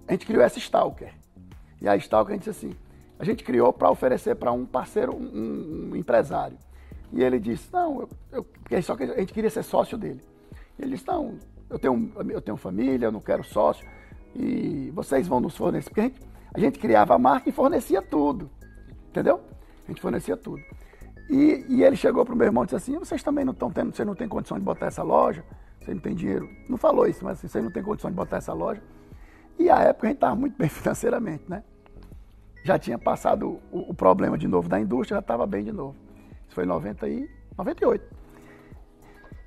[0.08, 1.14] a gente criou essa Stalker.
[1.82, 2.76] E a Stalk a gente disse assim,
[3.20, 6.58] a gente criou para oferecer para um parceiro, um, um, empresário.
[7.12, 10.22] E ele disse, não, eu, eu, porque só que a gente queria ser sócio dele.
[10.80, 11.38] Ele disse, não,
[11.70, 13.88] eu tenho, eu tenho família, eu não quero sócio,
[14.36, 15.90] e vocês vão nos fornecer.
[15.90, 16.22] Porque a gente,
[16.54, 18.50] a gente criava a marca e fornecia tudo.
[19.10, 19.42] Entendeu?
[19.86, 20.62] A gente fornecia tudo.
[21.30, 23.72] E, e ele chegou para o meu irmão e disse assim, vocês também não estão
[23.72, 25.44] tendo, vocês não têm condição de botar essa loja,
[25.80, 26.50] você não tem dinheiro.
[26.68, 28.82] Não falou isso, mas assim, vocês não têm condição de botar essa loja.
[29.58, 31.64] E a época a gente estava muito bem financeiramente, né?
[32.64, 35.96] Já tinha passado o, o problema de novo da indústria, já estava bem de novo.
[36.46, 38.16] Isso foi em 90 e, 98.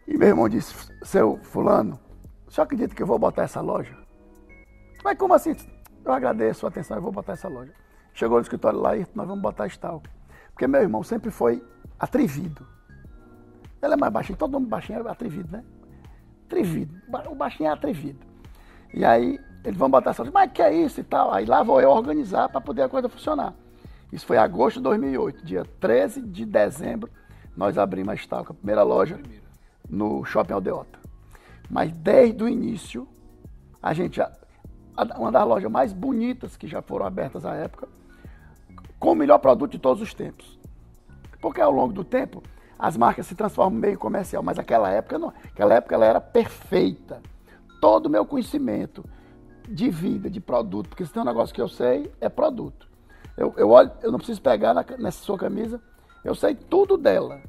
[0.07, 1.99] E meu irmão disse, seu fulano,
[2.49, 3.97] só acredita que eu vou botar essa loja?
[5.03, 5.57] Mas como assim?
[6.05, 7.73] Eu agradeço a atenção, eu vou botar essa loja.
[8.15, 10.03] Chegou no escritório lá e nós vamos botar tal.
[10.53, 11.63] Porque meu irmão sempre foi
[11.99, 12.67] atrevido.
[13.83, 15.65] Ele é mais baixinho, todo mundo baixinho é atrevido, né?
[16.47, 16.95] Atrevido.
[17.29, 18.25] O baixinho é atrevido.
[18.95, 21.33] E aí, eles vão botar essa loja, mas que é isso e tal?
[21.33, 23.55] Aí lá vou eu organizar para poder a coisa funcionar.
[24.13, 27.11] Isso foi agosto de 2008, dia 13 de dezembro,
[27.57, 29.19] nós abrimos a Stalk, a primeira loja
[29.89, 30.99] no Shopping Aldeota.
[31.69, 33.09] Mas desde o início,
[33.83, 34.21] a gente
[35.19, 37.89] uma das lojas mais bonitas que já foram abertas à época,
[38.99, 40.59] com o melhor produto de todos os tempos.
[41.41, 42.43] Porque ao longo do tempo,
[42.79, 45.33] as marcas se transformam meio comercial, mas aquela época não.
[45.45, 47.21] Aquela época ela era perfeita.
[47.81, 49.05] Todo o meu conhecimento
[49.69, 52.89] de vida, de produto, porque se tem um negócio que eu sei, é produto.
[53.37, 55.81] Eu, eu olho, eu não preciso pegar na, nessa sua camisa,
[56.25, 57.41] eu sei tudo dela.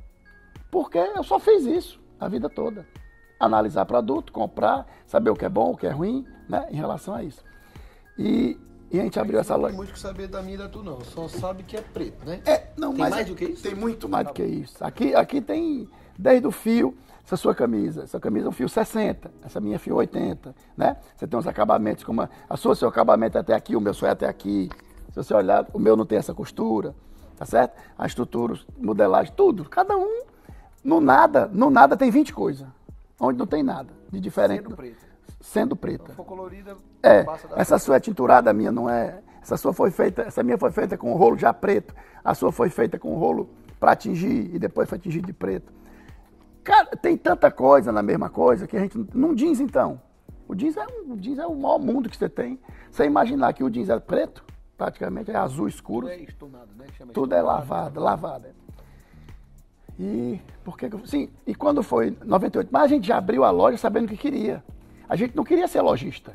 [0.70, 2.86] Porque eu só fiz isso a vida toda.
[3.40, 7.14] Analisar produto, comprar, saber o que é bom, o que é ruim, né, em relação
[7.14, 7.44] a isso.
[8.18, 8.60] E,
[8.92, 9.68] e a gente abriu essa loja.
[9.68, 11.00] Não tem muito que saber da minha e da tu, não.
[11.02, 12.42] Só sabe que é preto, né?
[12.46, 13.64] É, não, tem mais do que isso?
[13.64, 14.84] Tem muito mais tá do que isso.
[14.84, 15.88] Aqui, aqui tem
[16.18, 16.98] desde o fio,
[17.28, 18.04] essa sua camisa.
[18.04, 20.96] Essa camisa é um fio 60, essa minha é fio 80, né?
[21.14, 23.94] Você tem uns acabamentos como a, a sua, seu acabamento é até aqui, o meu
[23.94, 24.70] só é até aqui.
[25.10, 26.96] Se você olhar, o meu não tem essa costura,
[27.36, 27.78] tá certo?
[27.98, 29.66] A estrutura, modelagem, tudo.
[29.66, 30.24] Cada um,
[30.82, 32.66] no nada, no nada tem 20 coisas.
[33.20, 34.64] Onde não tem nada de diferente.
[34.64, 35.08] Sendo preta
[35.40, 36.10] sendo preta.
[36.10, 37.26] Se for colorida, é,
[37.56, 39.20] essa sua é tinturada, a minha não é.
[39.42, 41.94] Essa sua foi feita, essa minha foi feita com o rolo já preto.
[42.24, 43.50] A sua foi feita com o rolo
[43.80, 45.72] para atingir e depois foi atingir de preto.
[46.68, 50.02] Cara, tem tanta coisa na mesma coisa que a gente não jeans então.
[50.46, 52.60] O jeans é um, o jeans é o maior mundo que você tem.
[52.92, 54.44] Você imaginar que o jeans é preto,
[54.78, 56.08] praticamente é azul escuro.
[56.08, 56.86] Tudo é estonado, né?
[56.98, 58.48] Chama Tudo é lavado, lavado.
[59.98, 63.78] E por que sim, e quando foi 98, mas a gente já abriu a loja
[63.78, 64.62] sabendo o que queria.
[65.08, 66.34] A gente não queria ser lojista.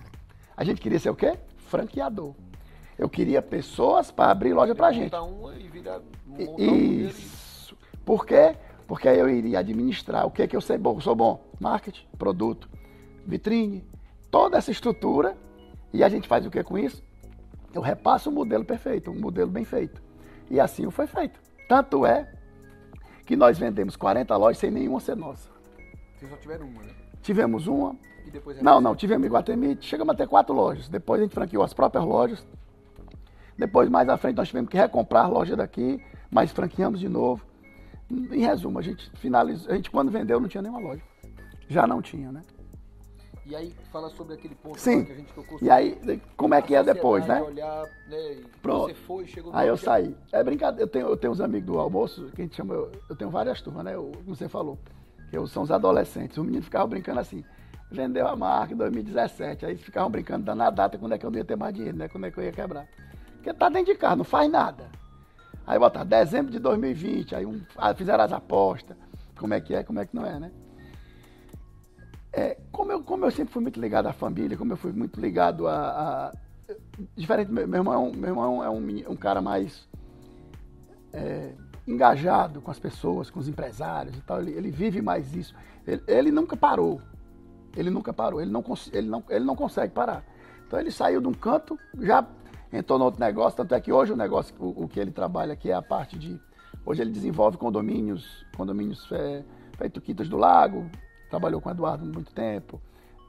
[0.57, 1.39] A gente queria ser o quê?
[1.69, 2.35] Franqueador.
[2.99, 5.15] Eu queria pessoas para abrir loja para a gente.
[5.15, 6.01] Uma e virar,
[6.57, 7.77] Isso.
[8.03, 8.57] Por quê?
[8.93, 10.27] Porque aí eu iria administrar.
[10.27, 10.97] O que é que eu sei bom?
[10.97, 11.43] Eu sou bom?
[11.59, 12.69] Marketing, produto,
[13.27, 13.83] vitrine,
[14.31, 15.35] toda essa estrutura.
[15.95, 17.03] E a gente faz o que com isso?
[17.73, 20.03] Eu repasso um modelo perfeito, um modelo bem feito.
[20.51, 21.41] E assim foi feito.
[21.67, 22.35] Tanto é
[23.25, 25.49] que nós vendemos 40 lojas sem nenhuma ser nossa.
[26.19, 26.93] Vocês só tiveram uma, né?
[27.23, 27.97] Tivemos uma,
[28.61, 30.91] não, não, tivemos em Iguatemi, chegamos a ter quatro lojas.
[30.91, 32.47] Depois a gente franqueou as próprias lojas.
[33.57, 35.99] Depois, mais à frente, nós tivemos que recomprar a loja daqui,
[36.31, 37.52] mas franqueamos de novo.
[38.13, 39.73] Em resumo, a gente finalizou.
[39.73, 41.03] A gente, quando vendeu, não tinha nenhuma loja.
[41.69, 42.43] Já não tinha, né?
[43.45, 45.05] E aí, fala sobre aquele ponto Sim.
[45.05, 45.59] que a gente tocou.
[45.61, 45.99] E aí,
[46.37, 47.43] como é que é depois, né?
[47.43, 48.37] Olhar, né?
[48.61, 48.89] Pronto.
[48.89, 50.15] Você foi, chegou Aí eu saí.
[50.31, 50.85] É brincadeira.
[50.85, 52.75] Eu tenho, eu tenho uns amigos do almoço, que a gente chama.
[52.75, 53.95] Eu, eu tenho várias turmas, né?
[53.95, 54.79] Eu, como você falou.
[55.31, 56.37] Que são os adolescentes.
[56.37, 57.43] Os meninos ficavam brincando assim
[57.93, 59.67] vendeu a marca em 2017.
[59.67, 61.97] Aí ficavam brincando dando a data, quando é que eu não ia ter mais dinheiro,
[61.97, 62.09] né?
[62.09, 62.87] Quando é que eu ia quebrar.
[63.35, 64.91] Porque tá dentro de casa, não faz nada.
[65.67, 67.61] Aí botar dezembro de 2020, aí um,
[67.97, 68.97] fizeram as apostas.
[69.37, 70.53] Como é que é, como é que não é, né?
[72.33, 75.21] É, como, eu, como eu sempre fui muito ligado à família, como eu fui muito
[75.21, 75.75] ligado a.
[76.29, 76.33] a
[77.17, 79.89] diferente, meu, meu irmão, meu irmão é um, um cara mais
[81.13, 81.53] é,
[81.87, 84.41] engajado com as pessoas, com os empresários e tal.
[84.41, 85.55] Ele, ele vive mais isso.
[85.87, 87.01] Ele, ele nunca parou.
[87.77, 90.25] Ele nunca parou, ele não, ele não, ele não consegue parar.
[90.67, 92.27] Então ele saiu de um canto, já
[92.73, 95.53] entrou no outro negócio, tanto é que hoje o negócio, o, o que ele trabalha
[95.53, 96.41] aqui é a parte de.
[96.85, 99.45] Hoje ele desenvolve condomínios, condomínios é,
[99.77, 100.91] feito Quintas do Lago,
[101.31, 102.81] trabalhou com o Eduardo há muito tempo,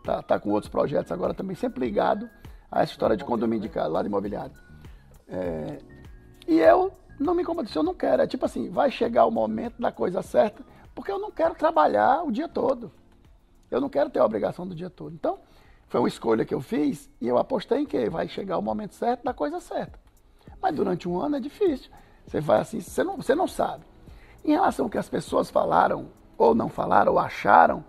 [0.03, 2.29] tá, tá com outros projetos agora também, sempre ligado
[2.71, 4.55] a essa história de condomínio de casa, lado imobiliário.
[5.27, 5.77] É,
[6.47, 8.21] e eu não me incomodo, eu não quero.
[8.21, 10.63] É tipo assim, vai chegar o momento da coisa certa,
[10.95, 12.91] porque eu não quero trabalhar o dia todo.
[13.69, 15.13] Eu não quero ter a obrigação do dia todo.
[15.13, 15.39] Então,
[15.93, 18.95] foi uma escolha que eu fiz e eu apostei em que vai chegar o momento
[18.95, 19.99] certo da coisa certa.
[20.59, 21.91] Mas durante um ano é difícil.
[22.25, 23.83] Você vai assim, você não, você não sabe.
[24.43, 27.85] Em relação ao que as pessoas falaram, ou não falaram, ou acharam,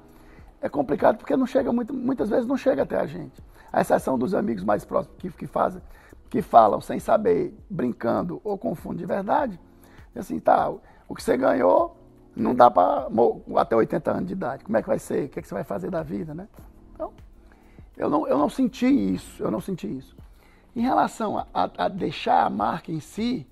[0.61, 3.43] é complicado porque não chega muito, muitas vezes não chega até a gente.
[3.73, 5.81] A exceção dos amigos mais próximos que, que fazem
[6.29, 9.59] que falam sem saber, brincando ou confundem de verdade,
[10.15, 10.69] assim, tá,
[11.09, 11.97] o que você ganhou
[12.37, 13.09] não dá para
[13.57, 14.63] até 80 anos de idade.
[14.63, 15.25] Como é que vai ser?
[15.25, 16.47] O que, é que você vai fazer da vida, né?
[16.93, 17.11] Então,
[17.97, 20.17] eu não, eu não senti isso, eu não senti isso.
[20.75, 23.47] Em relação a, a, deixar a marca em si,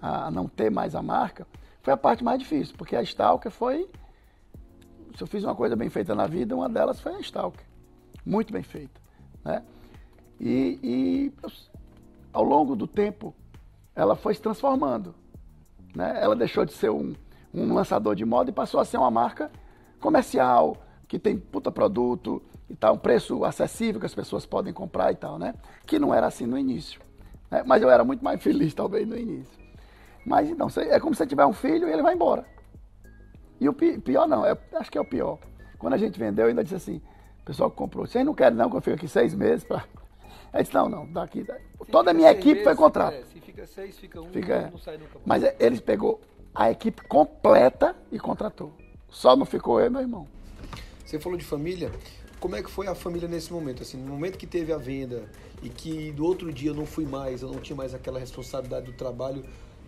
[0.00, 1.46] a não ter mais a marca,
[1.82, 3.88] foi a parte mais difícil, porque a Stalker foi.
[5.16, 7.64] Se eu fiz uma coisa bem feita na vida, uma delas foi a Stalker.
[8.24, 9.00] Muito bem feita.
[9.44, 9.62] Né?
[10.38, 11.32] E, e
[12.32, 13.34] ao longo do tempo,
[13.94, 15.14] ela foi se transformando.
[15.94, 16.18] Né?
[16.22, 17.14] Ela deixou de ser um,
[17.52, 19.50] um lançador de moda e passou a ser uma marca
[19.98, 20.76] comercial,
[21.08, 22.40] que tem puta produto
[22.70, 25.54] e tal, um preço acessível que as pessoas podem comprar e tal, né?
[25.84, 27.00] Que não era assim no início.
[27.50, 27.64] Né?
[27.66, 29.58] Mas eu era muito mais feliz, talvez, no início.
[30.24, 32.46] Mas então, é como se você tiver um filho e ele vai embora.
[33.60, 35.38] E o pior não, é, acho que é o pior.
[35.78, 37.02] Quando a gente vendeu, eu ainda disse assim,
[37.42, 39.84] o pessoal que comprou, vocês não querem não que eu fique aqui seis meses para...
[40.52, 41.44] Aí disse, não, não, daqui...
[41.90, 43.14] Toda a minha equipe meses, foi contrato.
[43.14, 45.18] É, se fica seis, fica um, fica, não, não sai nunca.
[45.24, 45.42] Mais.
[45.42, 46.20] Mas eles pegou
[46.54, 48.72] a equipe completa e contratou.
[49.08, 50.28] Só não ficou eu e meu irmão.
[51.04, 51.90] Você falou de família.
[52.40, 53.82] Como é que foi a família nesse momento?
[53.82, 55.30] Assim, no momento que teve a venda
[55.62, 58.86] e que do outro dia eu não fui mais, eu não tinha mais aquela responsabilidade
[58.86, 59.44] do trabalho,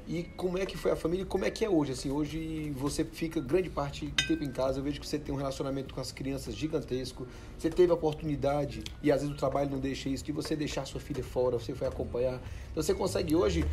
[0.07, 1.25] e como é que foi a família?
[1.25, 1.93] Como é que é hoje?
[1.93, 4.81] Assim, hoje você fica grande parte do tempo em casa.
[4.81, 7.27] Eu vejo que você tem um relacionamento com as crianças gigantesco.
[7.57, 10.85] Você teve a oportunidade e às vezes o trabalho não deixa isso de você deixar
[10.87, 11.59] sua filha fora.
[11.59, 12.41] Você foi acompanhar.
[12.73, 13.65] Então você consegue hoje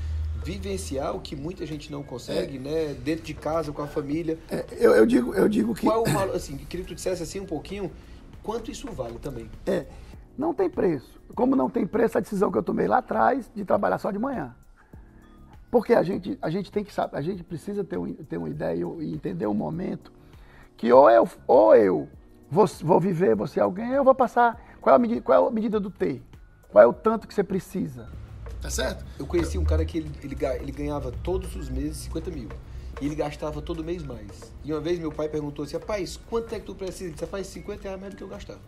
[0.44, 2.60] vivenciar o que muita gente não consegue, é.
[2.60, 2.96] né?
[3.04, 4.38] Dentro de casa com a família.
[4.52, 5.88] É, eu, eu, digo, eu digo que.
[5.88, 6.36] Qual o valor?
[6.36, 7.92] Assim, queria que tu dissesse assim um pouquinho
[8.50, 9.48] quanto isso vale também.
[9.64, 9.86] É,
[10.36, 11.22] não tem preço.
[11.36, 14.18] Como não tem preço a decisão que eu tomei lá atrás de trabalhar só de
[14.18, 14.56] manhã.
[15.70, 18.50] Porque a gente, a gente tem que saber, a gente precisa ter, um, ter uma
[18.50, 20.12] ideia e entender o um momento
[20.76, 22.10] que ou eu, ou eu
[22.50, 24.60] vou, vou viver, você alguém, eu vou passar.
[24.82, 26.24] Qual é, a medida, qual é a medida do ter?
[26.72, 28.10] Qual é o tanto que você precisa?
[28.60, 29.06] Tá certo?
[29.20, 32.50] Eu conheci um cara que ele, ele, ele ganhava todos os meses 50 mil.
[33.02, 34.52] E ele gastava todo mês mais.
[34.64, 37.16] E uma vez meu pai perguntou assim, rapaz, quanto é que tu precisa?
[37.16, 38.60] Você faz 50 reais mais do que eu gastava.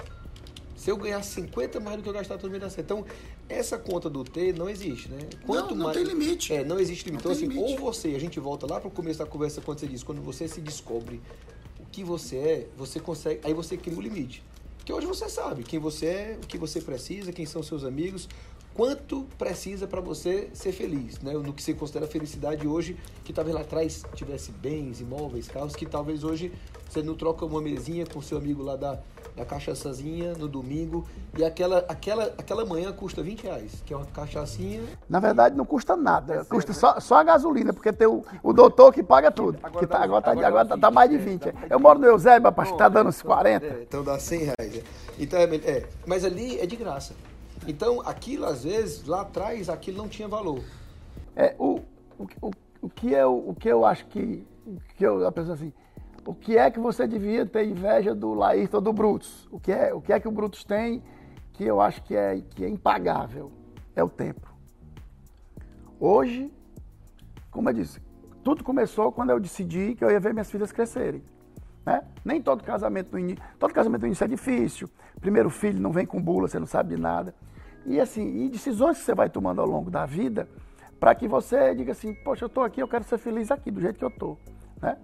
[0.76, 2.86] Se eu ganhar 50 mais do que eu gastar todo mês da certo.
[2.86, 3.06] Então,
[3.48, 5.20] essa conta do T não existe, né?
[5.46, 6.54] Quanto não, não mais, tem limite.
[6.54, 7.24] É, não existe limite.
[7.24, 7.80] Não então, assim, limite.
[7.80, 10.22] ou você, a gente volta lá para o começo da conversa quando você diz, quando
[10.22, 11.22] você se descobre
[11.80, 14.42] o que você é, você consegue, aí você cria o um limite.
[14.78, 18.28] Porque hoje você sabe quem você é, o que você precisa, quem são seus amigos,
[18.74, 21.34] quanto precisa para você ser feliz, né?
[21.34, 25.86] No que você considera felicidade hoje, que talvez lá atrás tivesse bens, imóveis, carros, que
[25.86, 26.52] talvez hoje
[26.90, 29.00] você não troca uma mesinha com seu amigo lá da,
[29.36, 31.06] da cachaçazinha no domingo
[31.38, 34.82] e aquela, aquela, aquela manhã custa 20 reais, que é uma cachaçinha.
[35.10, 38.52] Na verdade, não custa nada, é custa só, só a gasolina, porque tem o, o
[38.52, 39.58] doutor que paga tudo.
[39.64, 41.48] Agora, que tá, agora, tá, agora, agora tá, tá, mais de 20.
[41.48, 43.66] É, tá Eu moro no Eusébio, rapaz, tá dando uns 40.
[43.66, 44.76] É, então dá 100 reais.
[44.78, 44.84] É.
[45.18, 47.14] Então, é, é, mas ali é de graça.
[47.68, 50.64] Então, aquilo, às vezes, lá atrás, aquilo não tinha valor.
[51.36, 51.80] É, o,
[52.18, 52.52] o, o,
[52.82, 54.46] o, que, eu, o que eu acho que,
[54.98, 55.72] que eu, a pessoa assim,
[56.26, 59.48] o que é que você devia ter inveja do Laírton ou do Brutus?
[59.52, 61.02] O que, é, o que é que o Brutus tem
[61.54, 63.52] que eu acho que é, que é impagável?
[63.96, 64.52] É o tempo.
[66.00, 66.52] Hoje,
[67.52, 68.02] como eu disse,
[68.44, 71.24] tudo começou quando eu decidi que eu ia ver minhas filhas crescerem.
[71.86, 72.04] Né?
[72.24, 73.44] Nem todo casamento no início.
[73.60, 74.90] Todo casamento no início é difícil.
[75.20, 77.36] Primeiro filho não vem com bula, você não sabe de nada.
[77.86, 80.48] E assim, e decisões que você vai tomando ao longo da vida
[81.00, 83.82] para que você diga assim, poxa, eu estou aqui, eu quero ser feliz aqui, do
[83.82, 84.38] jeito que eu estou.
[84.80, 84.98] Né?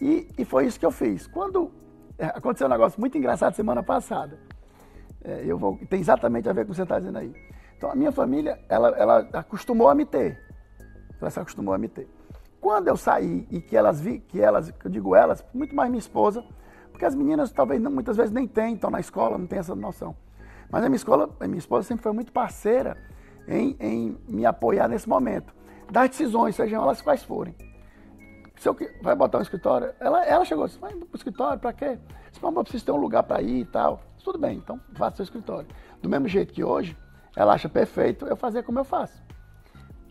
[0.00, 1.26] E, e foi isso que eu fiz.
[1.26, 1.72] Quando
[2.16, 4.38] é, aconteceu um negócio muito engraçado semana passada,
[5.24, 7.34] é, eu vou, tem exatamente a ver com o que você está dizendo aí.
[7.76, 10.40] Então, a minha família, ela, ela acostumou a me ter.
[11.20, 12.08] Ela se acostumou a me ter.
[12.60, 15.90] Quando eu saí e que elas vi, que elas, que eu digo elas, muito mais
[15.90, 16.44] minha esposa,
[16.92, 19.74] porque as meninas talvez não, muitas vezes nem têm, estão na escola, não tem essa
[19.74, 20.14] noção.
[20.74, 22.96] Mas a minha, escola, a minha esposa sempre foi muito parceira
[23.46, 25.54] em, em me apoiar nesse momento.
[25.88, 27.54] Das decisões, sejam elas quais forem.
[28.56, 31.96] Se eu, vai botar um escritório, ela, ela chegou assim, vai para escritório, para quê?
[32.28, 34.02] Disse, eu preciso ter um lugar para ir e tal.
[34.24, 35.68] Tudo bem, então faça seu escritório.
[36.02, 36.98] Do mesmo jeito que hoje,
[37.36, 39.22] ela acha perfeito eu fazer como eu faço.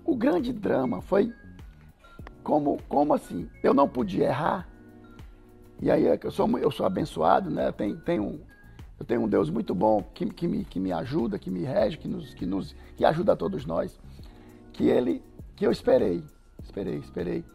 [0.05, 1.33] O grande drama foi
[2.41, 4.69] como, como assim, eu não podia errar.
[5.81, 7.69] E aí é eu sou, eu sou abençoado, né?
[7.73, 8.52] Tenho, tenho,
[8.99, 11.97] eu tenho um Deus muito bom que, que, me, que me ajuda, que me rege,
[11.97, 13.99] que, nos, que, nos, que ajuda a todos nós.
[14.71, 15.21] Que ele,
[15.55, 16.23] que eu esperei,
[16.63, 17.45] esperei, esperei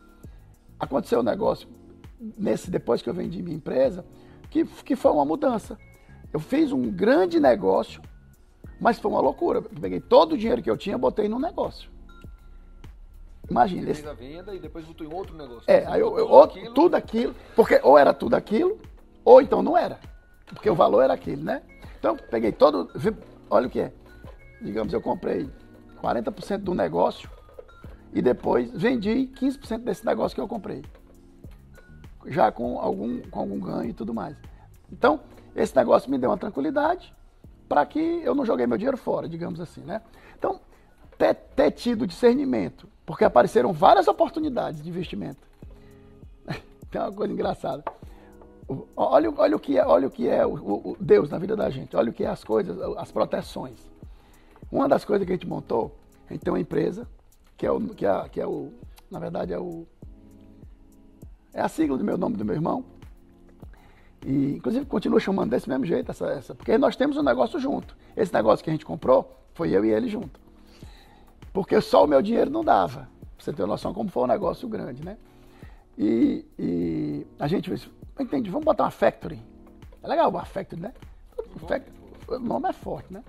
[0.79, 1.69] aconteceu um negócio
[2.37, 4.05] nesse depois que eu vendi minha empresa,
[4.51, 5.79] que, que foi uma mudança.
[6.33, 8.03] Eu fiz um grande negócio,
[8.81, 9.59] mas foi uma loucura.
[9.59, 11.91] Eu peguei todo o dinheiro que eu tinha e botei num negócio.
[13.51, 13.87] Imagina.
[13.87, 15.65] Fez a venda e depois botou em outro negócio.
[15.67, 16.75] É, aí eu, eu, aquilo...
[16.75, 18.79] tudo aquilo, porque ou era tudo aquilo,
[19.25, 19.99] ou então não era.
[20.49, 21.63] Porque o valor era aquele, né?
[21.99, 22.91] Então, peguei todo.
[23.51, 23.93] Olha o que é.
[24.61, 25.49] Digamos, eu comprei
[26.03, 27.31] 40% do negócio
[28.13, 30.85] e depois vendi 15% desse negócio que eu comprei.
[32.27, 34.37] Já com algum, com algum ganho e tudo mais.
[34.91, 35.21] Então,
[35.55, 37.15] esse negócio me deu uma tranquilidade
[37.69, 40.01] para que eu não joguei meu dinheiro fora, digamos assim, né?
[40.39, 40.61] Então,
[41.19, 45.47] ter, ter tido discernimento, porque apareceram várias oportunidades de investimento.
[46.91, 47.85] Tem uma coisa engraçada.
[48.95, 51.71] Olha, olha o que é, olha o que é o, o, Deus na vida da
[51.71, 51.97] gente.
[51.97, 53.79] Olha o que é as coisas, as proteções.
[54.71, 55.97] Uma das coisas que a gente montou,
[56.29, 57.09] a gente tem uma empresa
[57.57, 58.73] que é o, que é, que é o
[59.11, 59.87] na verdade é o
[61.55, 62.85] é a sigla do meu nome do meu irmão.
[64.25, 67.97] E inclusive continua chamando desse mesmo jeito essa, essa, porque nós temos um negócio junto.
[68.15, 70.39] Esse negócio que a gente comprou foi eu e ele junto.
[71.53, 73.09] Porque só o meu dinheiro não dava.
[73.37, 75.17] Pra você ter noção como foi um negócio grande, né?
[75.97, 77.71] E, e a gente
[78.23, 79.43] entende, vamos botar uma factory.
[80.03, 80.93] É legal uma factory, né?
[81.67, 81.93] Factory,
[82.29, 83.23] o nome é forte, né?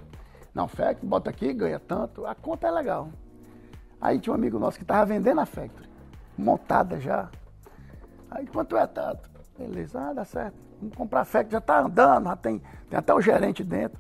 [0.54, 3.10] Não, factory, bota aqui, ganha tanto, a conta é legal.
[4.02, 5.90] Aí tinha um amigo nosso que estava vendendo a factory,
[6.38, 7.30] montada já.
[8.32, 9.30] Aí quanto é tanto?
[9.58, 10.56] Beleza, ah, dá certo.
[10.80, 14.00] Vamos comprar a factory, já está andando, já tem, tem até o gerente dentro.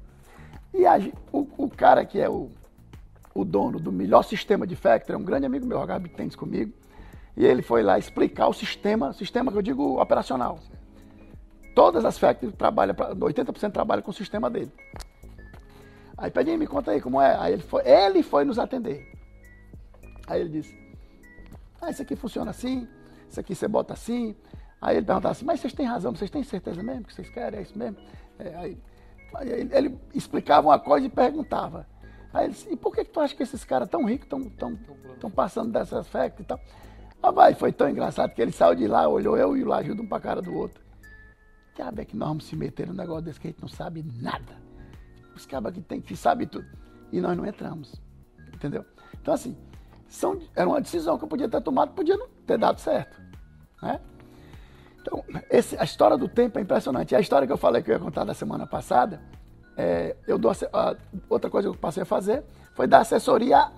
[0.73, 0.97] E a,
[1.31, 2.49] o, o cara que é o,
[3.33, 6.73] o dono do melhor sistema de factory, é um grande amigo meu, jogava tênis comigo.
[7.35, 10.59] E ele foi lá explicar o sistema, sistema que eu digo operacional.
[11.75, 14.71] Todas as factories trabalham, 80% trabalham com o sistema dele.
[16.17, 17.35] Aí Pedinho, me conta aí como é.
[17.39, 19.09] Aí ele foi, ele foi nos atender.
[20.27, 20.77] Aí ele disse,
[21.81, 22.87] ah, isso aqui funciona assim,
[23.29, 24.35] isso aqui você bota assim.
[24.81, 27.59] Aí ele perguntava assim, mas vocês têm razão, vocês têm certeza mesmo que vocês querem,
[27.59, 27.97] é isso mesmo?
[28.37, 28.77] É, aí,
[29.35, 31.87] aí ele, explicava uma coisa e perguntava.
[32.33, 34.49] Aí ele disse, e por que, que tu acha que esses caras tão ricos estão
[34.49, 34.75] tão,
[35.19, 36.59] tão passando dessas factories e tal?
[37.21, 40.03] Ah, vai, foi tão engraçado que ele saiu de lá, olhou eu e o Lajudo
[40.03, 40.81] um pra cara do outro.
[41.79, 44.03] Diabo é que nós vamos se meter num negócio desse que a gente não sabe
[44.21, 44.57] nada.
[45.33, 46.67] Os cabas que tem que sabe tudo.
[47.09, 48.01] E nós não entramos.
[48.53, 48.83] Entendeu?
[49.21, 49.55] Então, assim,
[50.05, 53.21] são, era uma decisão que eu podia ter tomado, podia não ter dado certo.
[53.81, 53.97] Né?
[55.01, 57.13] Então, esse, a história do tempo é impressionante.
[57.13, 59.21] E a história que eu falei que eu ia contar da semana passada,
[59.77, 60.97] é, eu dou a,
[61.29, 62.43] outra coisa que eu passei a fazer
[62.75, 63.71] foi dar assessoria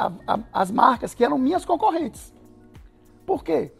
[0.51, 2.33] às marcas que eram minhas concorrentes.
[3.27, 3.71] Por quê?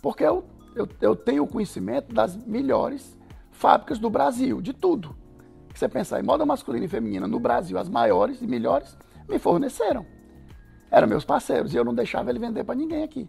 [0.00, 3.15] Porque eu, eu, eu tenho conhecimento das melhores
[3.56, 5.16] fábricas do Brasil, de tudo.
[5.72, 8.96] Se você pensar em moda masculina e feminina no Brasil, as maiores e melhores
[9.28, 10.06] me forneceram.
[10.90, 13.28] Eram meus parceiros e eu não deixava ele vender para ninguém aqui.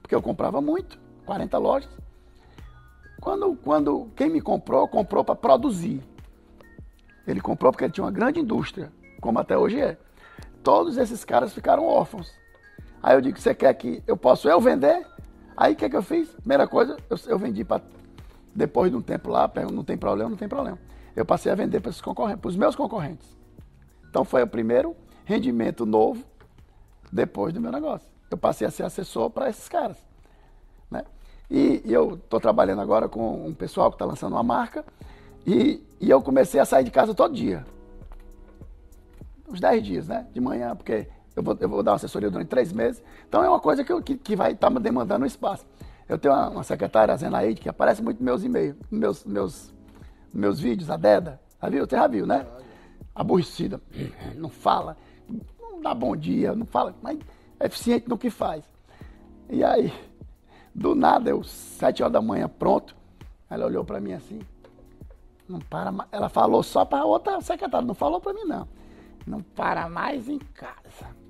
[0.00, 1.90] Porque eu comprava muito, 40 lojas.
[3.20, 6.02] Quando, quando quem me comprou, comprou para produzir.
[7.26, 9.96] Ele comprou porque ele tinha uma grande indústria, como até hoje é.
[10.62, 12.30] Todos esses caras ficaram órfãos.
[13.02, 15.06] Aí eu digo, você quer que eu possa eu vender?
[15.56, 16.28] Aí o que, que eu fiz?
[16.28, 17.82] Primeira coisa, eu, eu vendi para
[18.54, 20.78] depois de um tempo lá, não tem problema, não tem problema.
[21.16, 23.36] Eu passei a vender para os meus concorrentes.
[24.08, 26.24] Então foi o primeiro rendimento novo
[27.12, 28.08] depois do meu negócio.
[28.30, 29.96] Eu passei a ser assessor para esses caras.
[30.90, 31.04] Né?
[31.50, 34.84] E, e eu estou trabalhando agora com um pessoal que está lançando uma marca
[35.46, 37.64] e, e eu comecei a sair de casa todo dia.
[39.48, 40.26] Uns 10 dias, né?
[40.32, 43.02] De manhã, porque eu vou, eu vou dar uma assessoria durante três meses.
[43.28, 45.66] Então é uma coisa que, eu, que, que vai estar tá me demandando espaço.
[46.08, 49.74] Eu tenho uma, uma secretária, a Zenaide, que aparece muito nos meus e-mails, meus, meus,
[50.32, 51.40] meus vídeos, a Deda.
[51.62, 51.86] Já viu?
[51.86, 52.46] Você já viu, né?
[53.14, 53.80] Aborrecida.
[54.36, 54.96] Não fala,
[55.60, 57.18] não dá bom dia, não fala, mas
[57.58, 58.64] é eficiente no que faz.
[59.48, 59.92] E aí,
[60.74, 62.96] do nada, eu, sete horas da manhã, pronto.
[63.48, 64.40] Ela olhou para mim assim.
[65.48, 66.08] Não para mais.
[66.10, 68.66] Ela falou só para outra secretária, não falou para mim, não.
[69.26, 71.23] Não para mais em casa.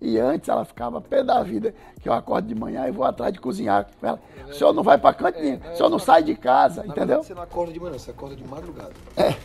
[0.00, 3.32] E antes ela ficava pé da vida, que eu acordo de manhã e vou atrás
[3.32, 4.20] de cozinhar com ela.
[4.48, 7.22] O senhor não vai para canto nenhum, o senhor não sai de casa, entendeu?
[7.22, 8.92] Você não acorda de manhã, você acorda de madrugada.
[9.16, 9.36] É.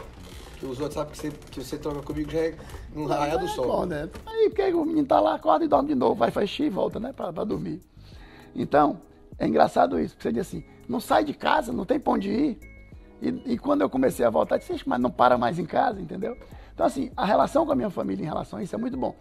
[0.58, 2.56] Que os WhatsApp que você, que você troca comigo já é
[2.93, 3.86] no raio do sol.
[3.86, 4.10] Né?
[4.26, 6.99] Aí porque o menino tá lá, acorda e dorme de novo, vai fechar e volta,
[6.99, 7.12] né?
[7.12, 7.82] Para dormir.
[8.56, 9.01] Então,
[9.38, 12.30] é engraçado isso, porque você diz assim, não sai de casa, não tem pra onde
[12.30, 12.60] ir.
[13.22, 15.99] E, e quando eu comecei a voltar, eu disse, mas não para mais em casa,
[15.99, 16.38] entendeu?
[16.74, 19.14] Então, assim, a relação com a minha família em relação a isso é muito bom.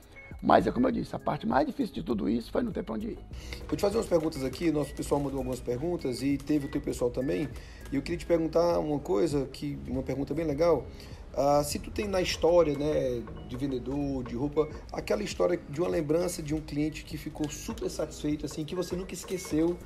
[0.43, 2.83] Mas é como eu disse, a parte mais difícil de tudo isso foi não ter
[2.83, 3.19] para onde ir.
[3.67, 6.81] Vou te fazer umas perguntas aqui, nosso pessoal mandou algumas perguntas e teve o teu
[6.81, 7.49] pessoal também.
[7.91, 10.87] E eu queria te perguntar uma coisa, que uma pergunta bem legal.
[11.33, 15.89] Uh, se tu tem na história, né, de vendedor, de roupa, aquela história de uma
[15.89, 19.77] lembrança de um cliente que ficou super satisfeito, assim, que você nunca esqueceu,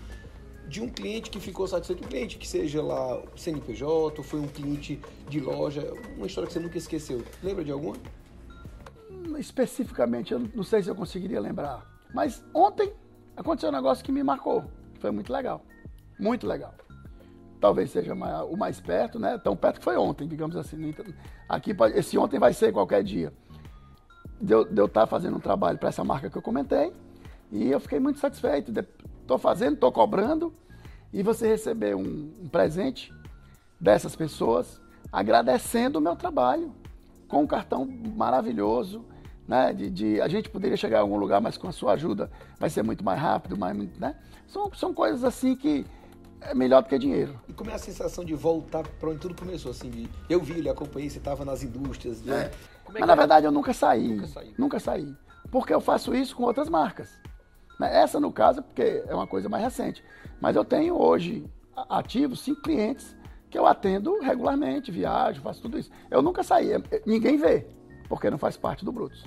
[0.68, 4.46] de um cliente que ficou satisfeito, um cliente que seja lá CNPJ, ou foi um
[4.46, 7.22] cliente de loja, uma história que você nunca esqueceu.
[7.42, 7.96] Lembra de alguma?
[9.36, 11.84] Especificamente, eu não sei se eu conseguiria lembrar.
[12.14, 12.92] Mas ontem
[13.36, 14.64] aconteceu um negócio que me marcou.
[15.00, 15.64] Foi muito legal.
[16.18, 16.74] Muito legal.
[17.60, 19.36] Talvez seja o mais perto, né?
[19.38, 20.94] Tão perto que foi ontem, digamos assim.
[21.48, 23.32] Aqui, esse ontem vai ser qualquer dia.
[24.40, 26.92] de eu, de eu estar tá fazendo um trabalho para essa marca que eu comentei.
[27.50, 28.72] E eu fiquei muito satisfeito.
[29.20, 30.54] Estou fazendo, estou cobrando.
[31.12, 33.12] E você receber um, um presente
[33.80, 34.80] dessas pessoas
[35.12, 36.72] agradecendo o meu trabalho
[37.28, 39.04] com um cartão maravilhoso,
[39.48, 39.72] né?
[39.72, 42.30] De, de, a gente poderia chegar a algum lugar, mas com a sua ajuda
[42.60, 44.14] vai ser muito mais rápido, mais, né?
[44.46, 45.86] São, são coisas assim que
[46.40, 47.38] é melhor do que dinheiro.
[47.48, 49.70] E como é a sensação de voltar para onde tudo começou?
[49.70, 52.22] Assim, de, eu vi, ele acompanhei, você estava nas indústrias.
[52.22, 52.44] Né?
[52.44, 52.50] É.
[52.88, 54.54] É Mas na verdade eu nunca saí, nunca saí.
[54.58, 55.14] Nunca saí.
[55.50, 57.10] Porque eu faço isso com outras marcas.
[57.80, 58.02] Né?
[58.02, 60.04] Essa, no caso, porque é uma coisa mais recente.
[60.40, 61.44] Mas eu tenho hoje
[61.88, 63.16] ativos cinco clientes
[63.50, 65.90] que eu atendo regularmente, viajo, faço tudo isso.
[66.10, 66.70] Eu nunca saí,
[67.06, 67.66] ninguém vê,
[68.08, 69.24] porque não faz parte do Brutus.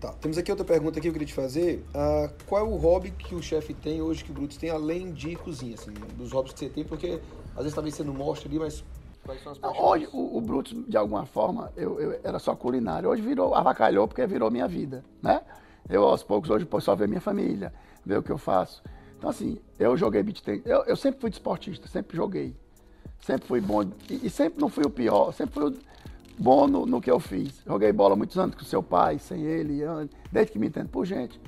[0.00, 1.84] Tá, temos aqui outra pergunta que eu queria te fazer.
[1.90, 5.12] Uh, qual é o hobby que o chefe tem hoje, que o Brutus tem, além
[5.12, 6.84] de cozinha, assim, dos hobbies que você tem?
[6.84, 7.20] Porque
[7.50, 8.82] às vezes talvez você não mostra ali, mas
[9.22, 9.84] quais são as paixões?
[9.84, 13.10] Hoje, o, o Brutus, de alguma forma, eu, eu, era só culinário.
[13.10, 15.42] Hoje virou, avacalhou porque virou minha vida, né?
[15.86, 17.70] Eu, aos poucos, hoje posso só ver minha família,
[18.04, 18.82] ver o que eu faço.
[19.18, 20.64] Então, assim, eu joguei beat tennis.
[20.64, 22.56] Eu, eu sempre fui desportista, sempre joguei.
[23.20, 23.82] Sempre fui bom.
[24.08, 25.74] E, e, sempre não fui o pior, sempre fui o
[26.40, 27.62] bom no, no, que eu fiz.
[27.66, 29.82] Joguei bola muitos anos com seu pai, sem ele,
[30.32, 31.40] desde que me entendo por gente.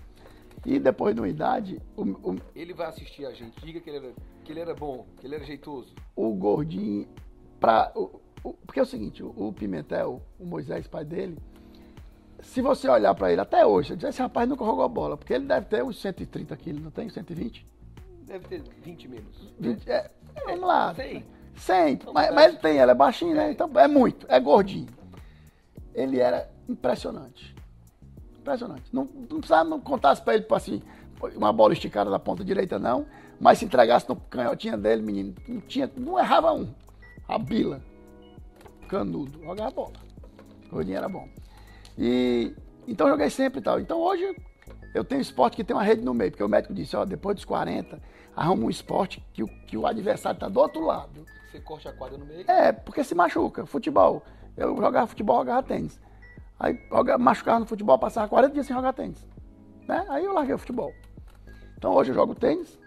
[0.65, 1.81] E depois de uma idade.
[1.97, 4.15] O, o, ele vai assistir a gente, diga que ele, era,
[4.45, 5.95] que ele era bom, que ele era jeitoso.
[6.15, 7.09] O gordinho.
[7.59, 8.21] Pra, o,
[8.67, 11.39] porque é o seguinte, o, Pimentel, o Moisés, pai dele,
[12.41, 15.67] se você olhar para ele até hoje, esse rapaz nunca jogou bola, porque ele deve
[15.67, 17.09] ter uns 130 quilos, não tem?
[17.09, 17.67] 120?
[18.27, 19.55] Deve ter 20 menos.
[19.61, 20.11] 20, é,
[20.45, 20.95] vamos lá.
[20.95, 21.25] Sei.
[21.63, 23.51] 100, mas, mas, ele tem, ele é baixinho, né?
[23.51, 24.89] Então é muito, é gordinho.
[25.95, 27.55] Ele era impressionante.
[28.39, 28.85] Impressionante.
[28.93, 30.83] Não, não precisava não contasse pra ele, tipo assim,
[31.37, 33.07] uma bola esticada da ponta direita, não.
[33.41, 36.73] Mas se entregasse no canhotinha dele, menino, não, tinha, não errava um.
[37.29, 37.81] A bila.
[38.89, 39.41] Canudo.
[39.43, 39.93] Jogava bola.
[40.71, 41.29] Gordinho era bom.
[41.97, 42.55] E
[42.89, 43.81] então eu joguei sempre e tal.
[43.81, 44.35] Então hoje
[44.95, 47.37] eu tenho esporte que tem uma rede no meio, porque o médico disse, ó, depois
[47.37, 48.01] dos 40,
[48.35, 51.25] arruma um esporte que o, que o adversário está do outro lado.
[51.53, 52.51] Você corte a quadra no meio?
[52.51, 53.67] É, porque se machuca.
[53.67, 54.23] Futebol.
[54.57, 56.01] Eu jogava futebol, jogava tênis.
[56.59, 56.79] Aí
[57.19, 59.29] machucava no futebol, passava 40 dias sem jogar tênis.
[59.87, 60.03] Né?
[60.09, 60.95] Aí eu larguei o futebol.
[61.77, 62.79] Então hoje eu jogo tênis.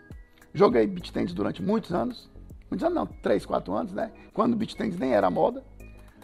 [0.52, 2.28] Joguei beach tênis durante muitos anos.
[2.72, 4.12] Muitos anos não, 3, 4 anos, né?
[4.34, 5.64] Quando o beach tênis nem era moda.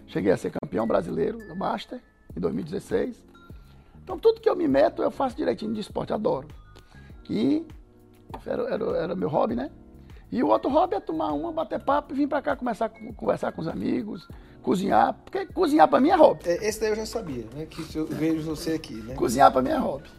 [0.07, 2.01] Cheguei a ser campeão brasileiro do Master
[2.35, 3.23] em 2016.
[4.03, 6.47] Então tudo que eu me meto eu faço direitinho de esporte, adoro.
[7.29, 7.63] E
[8.47, 9.69] era, era, era meu hobby, né?
[10.31, 12.89] E o outro hobby é tomar uma, bater papo e vir para cá começar a
[12.89, 14.27] conversar com os amigos,
[14.61, 16.41] cozinhar, porque cozinhar para mim é hobby.
[16.45, 17.65] É, esse daí eu já sabia, né?
[17.65, 19.13] Que eu vejo você aqui, né?
[19.15, 20.09] Cozinhar para mim é hobby.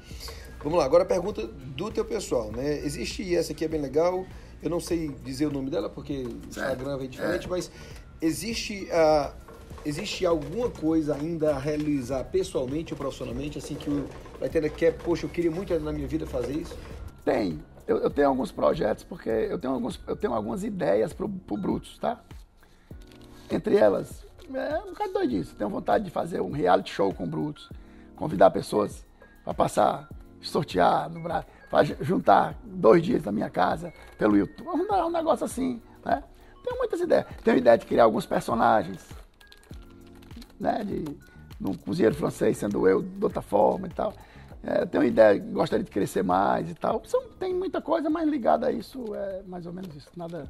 [0.63, 2.79] Vamos lá, agora a pergunta do teu pessoal, né?
[2.85, 4.27] Existe essa aqui é bem legal.
[4.63, 7.49] Eu não sei dizer o nome dela porque o Instagram é diferente, é.
[7.49, 7.71] mas
[8.21, 9.33] existe a
[9.85, 14.09] existe alguma coisa ainda a realizar pessoalmente ou profissionalmente, assim que o
[14.41, 16.77] Laitena quer, poxa, eu queria muito na minha vida fazer isso?
[17.25, 17.61] Tem,
[17.93, 21.57] eu, eu, tenho alguns projetos, porque eu tenho, alguns, eu tenho algumas ideias pro, pro
[21.57, 22.19] Brutus, tá?
[23.51, 25.55] Entre elas, é um bocado doidice.
[25.55, 27.69] Tenho vontade de fazer um reality show com o Brutus,
[28.17, 29.05] convidar pessoas
[29.45, 30.09] para passar,
[30.41, 31.23] sortear no
[32.01, 34.87] juntar dois dias na minha casa pelo YouTube.
[34.89, 36.23] Dar um negócio assim, né?
[36.65, 37.27] Tenho muitas ideias.
[37.45, 39.07] Tenho ideia de criar alguns personagens,
[40.59, 40.83] né?
[40.85, 41.05] De
[41.61, 44.15] um cozinheiro francês sendo eu de outra forma e tal.
[44.65, 47.03] É, tenho uma ideia, gostaria de crescer mais e tal.
[47.05, 50.09] São, tem muita coisa, mas ligada a isso é mais ou menos isso.
[50.17, 50.49] Nada.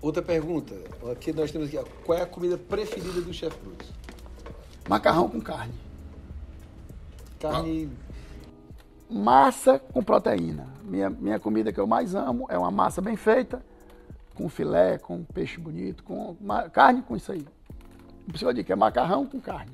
[0.00, 0.74] Outra pergunta,
[1.10, 3.90] aqui nós temos aqui, qual é a comida preferida do chefe Brutus?
[4.88, 5.74] Macarrão com carne.
[7.40, 7.90] Carne.
[9.10, 10.66] Massa com proteína.
[10.84, 13.62] Minha, minha comida que eu mais amo é uma massa bem feita,
[14.34, 17.46] com filé, com peixe bonito, com uma, carne com isso aí.
[18.26, 19.72] Por isso eu digo que é macarrão com carne.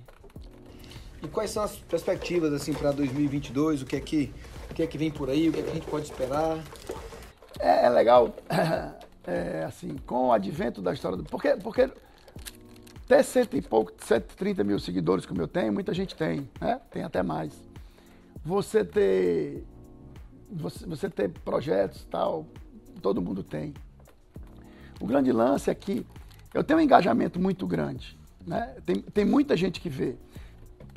[1.25, 3.83] E quais são as perspectivas assim para 2022?
[3.83, 4.33] O que é que
[4.71, 5.49] o que é que vem por aí?
[5.49, 6.59] O que é que a gente pode esperar?
[7.59, 8.35] É, é legal,
[9.27, 11.91] é, assim, com o advento da história do porque porque
[13.05, 16.81] até cento e pouco, 130 mil seguidores como eu tenho, muita gente tem, né?
[16.91, 17.53] Tem até mais.
[18.45, 19.65] Você ter
[20.51, 22.47] você, você ter projetos tal,
[23.01, 23.73] todo mundo tem.
[25.01, 26.07] O grande lance é que
[26.53, 28.17] eu tenho um engajamento muito grande.
[28.47, 28.77] Né?
[28.85, 30.17] Tem, tem muita gente que vê.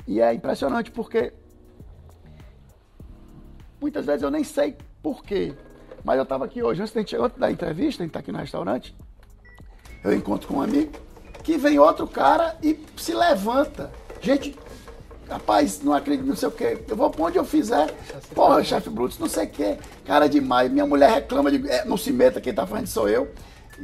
[0.08, 1.34] E é impressionante porque
[3.78, 5.54] muitas vezes eu nem sei porquê.
[6.02, 8.96] Mas eu estava aqui hoje, antes, antes da entrevista, a gente está aqui no restaurante,
[10.02, 10.92] eu encontro com um amigo
[11.44, 13.92] que vem outro cara e se levanta.
[14.22, 14.56] Gente,
[15.28, 16.82] rapaz, não acredito, não sei o quê.
[16.88, 17.94] Eu vou pra onde eu fizer.
[18.34, 19.76] Porra, chefe Brutus, não sei o quê.
[20.06, 20.72] Cara demais.
[20.72, 21.68] Minha mulher reclama de.
[21.68, 23.30] É, não se meta, quem tá fazendo sou eu.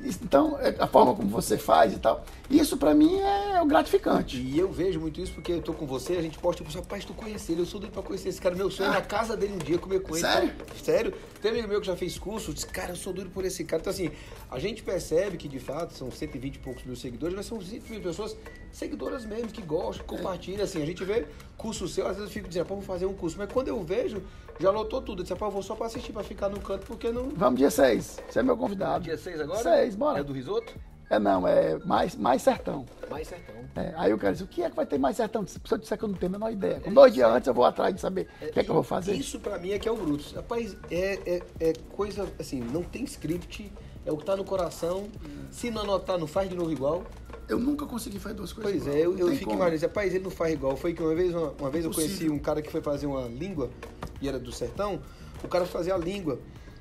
[0.03, 2.24] Então, é a forma como você faz e tal.
[2.51, 4.38] Isso para mim é gratificante.
[4.38, 7.05] E eu vejo muito isso porque eu tô com você, a gente posta, tipo, rapaz,
[7.05, 8.55] tu conhecer ele, eu sou doido pra conhecer esse cara.
[8.55, 8.95] Meu sonho ah.
[8.95, 10.26] é na casa dele um dia comer com ele.
[10.26, 10.53] Sério?
[10.82, 11.14] Sério.
[11.45, 13.78] Tem amigo meu que já fez curso, disse, cara, eu sou doido por esse cara.
[13.78, 14.11] Então, assim,
[14.51, 17.90] a gente percebe que de fato são 120 e poucos mil seguidores, mas são 120
[17.90, 18.34] mil pessoas
[18.72, 20.64] seguidoras mesmo, que gostam, que compartilham.
[20.64, 21.26] Assim, a gente vê
[21.59, 23.36] curso seu, às vezes eu fico dizendo, pô, vou fazer um curso.
[23.36, 24.22] Mas quando eu vejo,
[24.59, 25.20] já lotou tudo.
[25.20, 27.28] Eu disse, pô, vou só pra assistir, pra ficar no canto, porque não.
[27.28, 28.22] Vamos dia 6.
[28.26, 29.05] Você é meu convidado.
[29.05, 29.62] Dia 6 agora?
[29.62, 30.20] 6, bora.
[30.20, 30.72] É do risoto?
[31.11, 32.87] É não, é mais, mais sertão.
[33.11, 33.55] Mais sertão.
[33.77, 35.47] É, aí o cara disse, o que é que vai ter mais sertão?
[35.47, 36.81] Se eu disser que eu não tenho a menor ideia.
[36.81, 38.83] Com dois dias antes eu vou atrás de saber o que é que eu vou
[38.83, 39.15] fazer.
[39.15, 40.33] Isso pra mim é que é o Brutus.
[40.33, 43.71] Rapaz, é, é, é coisa, assim, não tem script,
[44.07, 45.09] é o que tá no coração.
[45.51, 47.05] Se não anotar, não faz de novo igual.
[47.47, 48.97] Eu nunca consegui fazer duas coisas Pois igual.
[48.97, 50.77] é, eu, eu fico imaginando, rapaz, ele não faz igual.
[50.77, 53.29] Foi que uma vez, uma, uma vez eu conheci um cara que foi fazer uma
[53.29, 53.71] língua,
[54.21, 55.01] e era do sertão,
[55.43, 56.39] o cara fazia a língua,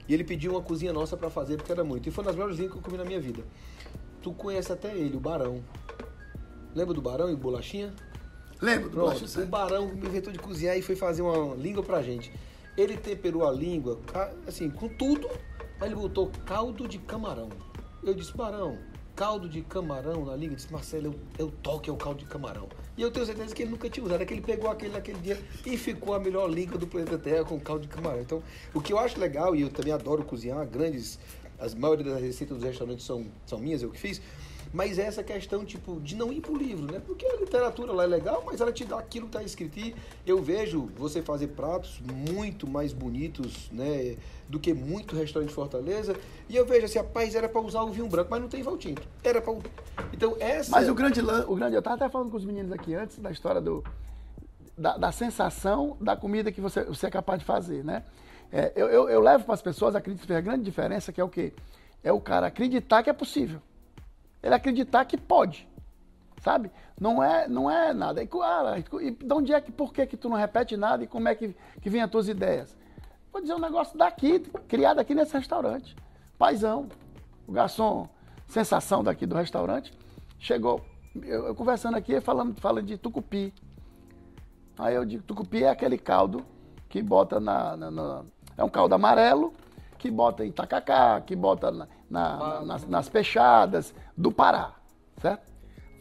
[0.08, 2.08] e ele pediu uma cozinha nossa para fazer, porque era muito.
[2.08, 3.44] E foi uma das melhores línguas que eu comi na minha vida.
[4.24, 5.62] Tu conhece até ele, o Barão.
[6.74, 7.94] Lembra do Barão e Bolachinha?
[8.62, 12.02] Lembro do Pronto, O Barão me inventou de cozinhar e foi fazer uma língua pra
[12.02, 12.32] gente.
[12.78, 14.00] Ele temperou a língua,
[14.48, 15.30] assim, com tudo,
[15.80, 17.50] aí ele botou caldo de camarão.
[18.02, 18.78] Eu disse, Barão,
[19.14, 20.54] caldo de camarão na língua?
[20.54, 22.70] Ele disse, Marcelo, eu, eu toque é o caldo de camarão.
[22.98, 25.20] E eu tenho certeza que ele nunca tinha usado, é que ele pegou aquele naquele
[25.20, 28.22] dia e ficou a melhor língua do planeta Terra com caldo de camarão.
[28.22, 28.42] Então,
[28.74, 31.20] o que eu acho legal, e eu também adoro cozinhar, grandes
[31.60, 34.22] as maioria das receitas dos restaurantes são, são minhas, eu que fiz.
[34.74, 37.00] Mas é essa questão, tipo, de não ir pro livro, né?
[37.06, 39.78] Porque a literatura lá é legal, mas ela te dá aquilo que tá escrito.
[39.78, 39.94] E
[40.26, 44.18] eu vejo você fazer pratos muito mais bonitos, né?
[44.50, 46.16] Do que muito restaurante de Fortaleza.
[46.50, 49.04] E eu vejo assim, rapaz, era para usar o vinho branco, mas não tem valtinto.
[49.24, 49.54] Era para
[50.12, 50.72] Então, essa.
[50.72, 51.76] Mas o grande, o grande.
[51.76, 53.84] Eu tava até falando com os meninos aqui antes da história do.
[54.76, 58.02] Da, da sensação da comida que você, você é capaz de fazer, né?
[58.56, 61.24] É, eu, eu, eu, levo para as pessoas, acredito que a grande diferença, que é
[61.24, 61.52] o quê?
[62.04, 63.60] É o cara acreditar que é possível.
[64.44, 65.68] Ele acreditar que pode.
[66.40, 66.70] Sabe?
[67.00, 68.22] Não é, não é nada.
[68.22, 71.08] E, cara, e de onde é que, por que, que tu não repete nada e
[71.08, 72.78] como é que, que vem as tuas ideias?
[73.32, 75.96] Vou dizer um negócio daqui, criado aqui nesse restaurante.
[76.38, 76.90] Paizão,
[77.48, 78.08] o garçom,
[78.46, 79.92] sensação daqui do restaurante,
[80.38, 80.86] chegou,
[81.24, 83.52] eu, eu conversando aqui, falando, falando de tucupi.
[84.78, 86.46] Aí eu digo, tucupi é aquele caldo
[86.88, 88.26] que bota na, na, na
[88.58, 89.54] é um caldo amarelo
[89.98, 94.74] que bota em tacacá, que bota na, na, nas, nas pechadas do Pará,
[95.22, 95.52] certo?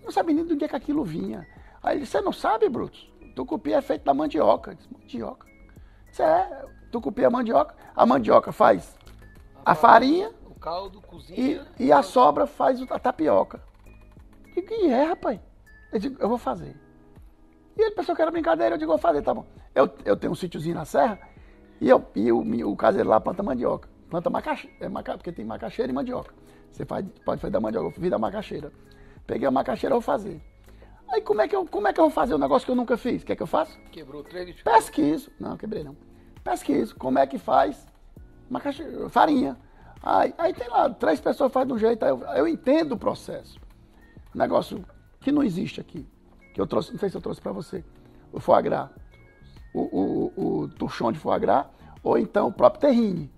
[0.03, 1.47] Não sabe nem do dia que aquilo vinha.
[1.83, 3.11] Aí ele disse, você não sabe, Brutus?
[3.35, 4.75] Tucupi é feito da mandioca.
[4.75, 5.47] Disse, mandioca?
[6.11, 7.75] Isso é, tucupi é mandioca.
[7.95, 8.97] A mandioca faz
[9.65, 10.31] a farinha.
[10.47, 11.65] O caldo, cozinha.
[11.79, 13.63] E, e a sobra faz a tapioca.
[14.57, 15.41] E que é, rapaz?
[15.93, 16.77] Eu digo, eu vou fazer.
[17.77, 19.47] E ele pensou que era brincadeira, eu digo, vou fazer, tá bom.
[19.75, 21.19] Eu, eu tenho um sítiozinho na serra,
[21.83, 23.89] e, eu, e o, o caseiro lá planta mandioca.
[24.09, 26.33] Planta macaxeira, é maca, porque tem macaxeira e mandioca.
[26.71, 28.73] Você faz, pode fazer da mandioca, eu fiz da macaxeira.
[29.27, 30.41] Peguei a macaxeira, vou fazer.
[31.09, 32.77] Aí como é, que eu, como é que eu vou fazer um negócio que eu
[32.77, 33.25] nunca fiz?
[33.25, 33.77] Quer que eu faça?
[33.91, 35.33] Quebrou três Pesquiso.
[35.41, 35.97] Não, quebrei não.
[36.45, 36.95] Pesquiso.
[36.95, 37.85] Como é que faz
[38.49, 39.59] macaxeira, farinha.
[40.01, 43.59] Aí, aí tem lá, três pessoas fazem de um jeito, eu, eu entendo o processo.
[44.33, 44.85] negócio
[45.21, 46.09] que não existe aqui.
[46.55, 47.85] Que eu trouxe, não sei se eu trouxe para você.
[48.33, 48.89] O foie gras
[49.73, 51.67] o, o, o touchon de foie gras,
[52.03, 53.31] ou então o próprio terrine.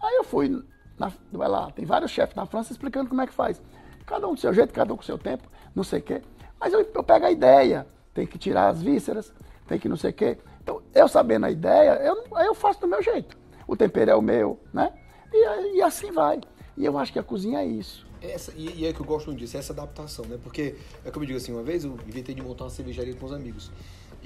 [0.00, 0.62] Aí eu fui,
[0.98, 3.60] na, vai lá, tem vários chefes na França explicando como é que faz.
[4.04, 6.22] Cada um do seu jeito, cada um com o seu tempo, não sei o quê.
[6.60, 9.32] Mas eu, eu pego a ideia, tem que tirar as vísceras,
[9.66, 10.38] tem que não sei o quê.
[10.62, 13.36] Então, eu sabendo a ideia, eu, eu faço do meu jeito.
[13.66, 14.92] O tempero é o meu, né?
[15.32, 16.40] E, e assim vai.
[16.76, 18.06] E eu acho que a cozinha é isso.
[18.22, 20.38] Essa, e, e é que eu gosto disso, essa adaptação, né?
[20.42, 23.26] Porque, é como eu digo assim, uma vez eu inventei de montar uma cervejaria com
[23.26, 23.70] os amigos.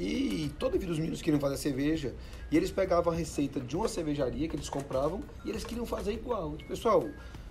[0.02, 2.14] E toda vida os meninos queriam fazer cerveja
[2.50, 6.14] e eles pegavam a receita de uma cervejaria que eles compravam e eles queriam fazer
[6.14, 6.52] igual.
[6.66, 7.06] Pessoal,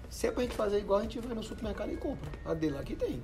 [0.10, 2.28] se é pra gente fazer igual, a gente vai no supermercado e compra.
[2.43, 3.22] A dele aqui tem.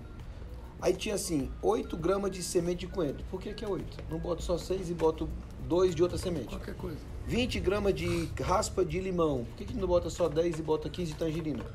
[0.80, 3.26] Aí tinha assim, 8 gramas de semente de coentro.
[3.32, 4.04] Por que, que é 8?
[4.12, 5.28] Não boto só 6 e boto
[5.68, 6.50] 2 de outra semente.
[6.50, 7.00] Qualquer coisa.
[7.26, 9.46] 20 gramas de raspa de limão.
[9.46, 11.66] Por que, que não bota só 10 e bota 15 de tangerina?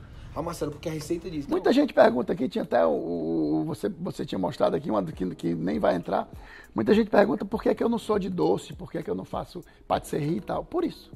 [0.42, 1.46] Marcelo, porque a receita diz.
[1.46, 5.34] Muita gente pergunta aqui, tinha até o, o, você, você tinha mostrado aqui uma que,
[5.34, 6.28] que nem vai entrar.
[6.74, 9.14] Muita gente pergunta por que, que eu não sou de doce, por que, que eu
[9.14, 10.64] não faço patisserie e tal.
[10.64, 11.10] Por isso.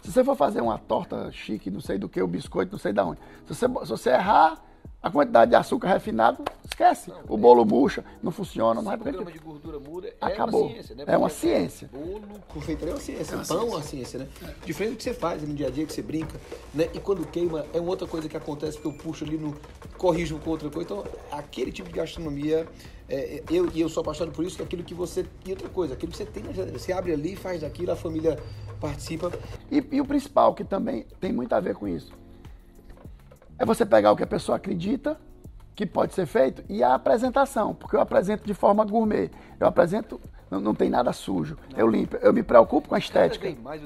[0.00, 2.92] Se você for fazer uma torta chique, não sei do que, o biscoito, não sei
[2.92, 3.20] da onde.
[3.46, 4.60] Se você, se você errar,
[5.02, 7.10] a quantidade de açúcar refinado, esquece.
[7.10, 8.80] Não, o bolo murcha, não funciona.
[8.80, 9.32] Não é porque...
[9.32, 10.66] de gordura muda é Acabou.
[10.66, 11.04] uma ciência, né?
[11.06, 11.90] É uma ciência.
[11.92, 13.34] Bolo, confeitaria é uma ciência.
[13.34, 14.28] É uma Pão é uma ciência, né?
[14.42, 14.54] É.
[14.64, 16.40] Diferente do que você faz no dia a dia, que você brinca,
[16.72, 16.88] né?
[16.94, 19.56] E quando queima, é uma outra coisa que acontece, que eu puxo ali no...
[19.98, 20.84] corrijo com outra coisa.
[20.92, 22.66] Então, aquele tipo de gastronomia...
[23.08, 25.26] É, eu, e eu sou apaixonado por isso, que é aquilo que você...
[25.44, 26.78] E outra coisa, aquilo que você tem na geladeira.
[26.78, 28.38] Você abre ali, faz aquilo, a família
[28.80, 29.30] participa.
[29.70, 32.21] E, e o principal, que também tem muito a ver com isso
[33.58, 35.18] é você pegar o que a pessoa acredita
[35.74, 39.30] que pode ser feito e a apresentação, porque eu apresento de forma gourmet.
[39.58, 41.56] Eu apresento, não, não tem nada sujo.
[41.70, 41.78] Não.
[41.78, 43.50] Eu limpo, eu me preocupo com a estética.
[43.62, 43.80] Mais,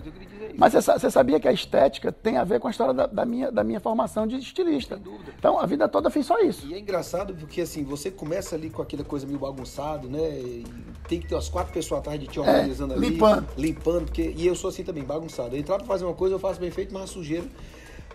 [0.58, 3.24] Mas você, você, sabia que a estética tem a ver com a história da, da,
[3.24, 5.00] minha, da minha formação de estilista.
[5.38, 6.66] Então a vida toda eu fiz só isso.
[6.66, 10.40] E é engraçado porque assim, você começa ali com aquela coisa meio bagunçado, né?
[10.40, 10.64] E
[11.08, 13.10] tem que ter umas quatro pessoas atrás de ti é, organizando é, ali.
[13.10, 13.48] Limpando.
[13.56, 15.54] Limpando, porque, e eu sou assim também, bagunçado.
[15.54, 17.46] Eu entrar pra fazer uma coisa, eu faço bem feito, mas a sujeira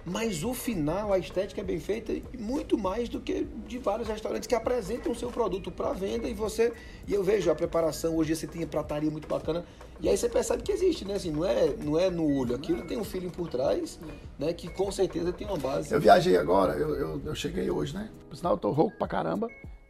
[0.06, 4.47] mas o final, a estética é bem feita muito mais do que de vários restaurantes
[4.47, 6.74] que apresentam o seu produto para venda e você
[7.08, 9.64] e eu vejo a preparação hoje você tem prataria muito bacana
[9.99, 11.14] e aí você percebe que existe, né?
[11.14, 13.99] Assim, não é não é no olho, aquilo tem um feeling por trás,
[14.39, 14.52] né?
[14.52, 15.93] Que com certeza tem uma base.
[15.93, 18.10] Eu viajei agora, eu, eu, eu cheguei hoje, né?
[18.28, 19.47] Por sinal eu tô rouco pra caramba,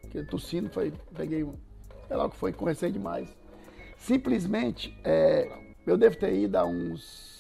[0.09, 1.45] que tossindo, foi, peguei
[2.07, 3.29] sei lá o que foi, conversei demais.
[3.97, 5.49] Simplesmente, é,
[5.87, 7.30] eu devo ter ido a uns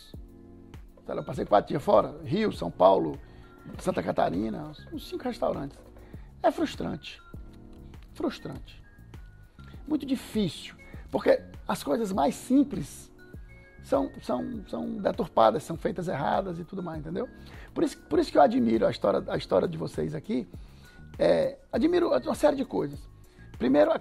[1.07, 3.19] eu passei quatro dias fora, Rio, São Paulo,
[3.79, 5.77] Santa Catarina, uns cinco restaurantes.
[6.41, 7.21] É frustrante.
[8.13, 8.81] Frustrante.
[9.87, 10.75] Muito difícil.
[11.11, 13.11] Porque as coisas mais simples
[13.83, 17.27] são, são, são deturpadas, são feitas erradas e tudo mais, entendeu?
[17.73, 20.47] Por isso, por isso que eu admiro a história, a história de vocês aqui.
[21.19, 22.99] É, admiro uma série de coisas.
[23.57, 23.91] Primeiro,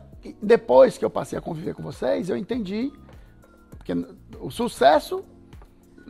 [0.41, 2.93] depois que eu passei a conviver com vocês, eu entendi
[3.85, 3.93] que
[4.41, 5.25] o sucesso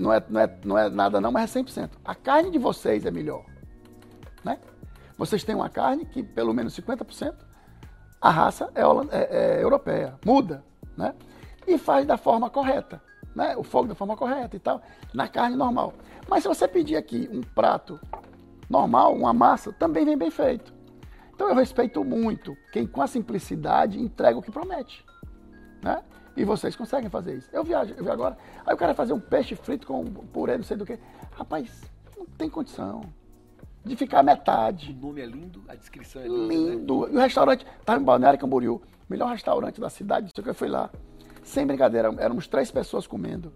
[0.00, 1.90] não é, não, é, não é nada não, mas é 100%.
[2.04, 3.44] A carne de vocês é melhor.
[4.42, 4.58] Né?
[5.16, 7.34] Vocês têm uma carne que pelo menos 50%
[8.20, 10.18] a raça é, é, é, europeia.
[10.24, 10.64] Muda,
[10.96, 11.14] né?
[11.66, 13.02] E faz da forma correta.
[13.34, 13.56] Né?
[13.56, 14.82] O fogo da forma correta e tal.
[15.12, 15.92] Na carne normal.
[16.28, 18.00] Mas se você pedir aqui um prato
[18.68, 20.72] normal, uma massa, também vem bem feito.
[21.34, 25.04] Então eu respeito muito quem com a simplicidade entrega o que promete.
[25.82, 26.02] Né?
[26.36, 27.48] E vocês conseguem fazer isso.
[27.52, 28.36] Eu viajo, eu vi agora.
[28.64, 30.98] Aí o cara fazer um peixe frito com purê, não sei do que.
[31.32, 31.82] Rapaz,
[32.16, 33.02] não tem condição
[33.84, 34.92] de ficar metade.
[34.92, 36.46] O nome é lindo, a descrição é linda.
[36.46, 36.54] Né?
[36.54, 37.06] Lindo.
[37.06, 37.12] Né?
[37.12, 40.68] E o restaurante, estava em Balneário Camboriú, melhor restaurante da cidade, isso que eu fui
[40.68, 40.90] lá.
[41.42, 43.52] Sem brincadeira, éramos três pessoas comendo.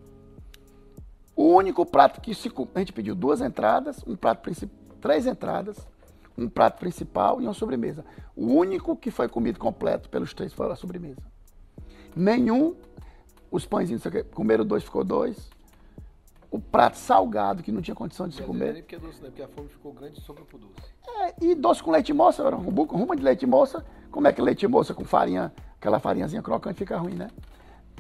[1.36, 5.86] O único prato que se, a gente pediu duas entradas, um prato principal, três entradas,
[6.36, 8.04] um prato principal e uma sobremesa.
[8.34, 11.34] O único que foi comido completo pelos três foi a sobremesa.
[12.14, 12.74] Nenhum.
[13.50, 14.02] Os pãezinhos,
[14.32, 15.50] comeram dois, ficou dois.
[16.50, 18.74] O prato salgado, que não tinha condição de se comer.
[18.74, 19.28] Nem porque é doce, né?
[19.28, 20.92] Porque a fome ficou grande e sobrou pro doce.
[21.06, 23.84] É, e doce com leite moça, era um de leite moça.
[24.10, 27.28] Como é que leite moça com farinha, aquela farinhazinha crocante fica ruim, né?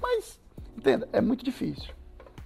[0.00, 0.40] Mas,
[0.76, 1.92] entenda, é muito difícil.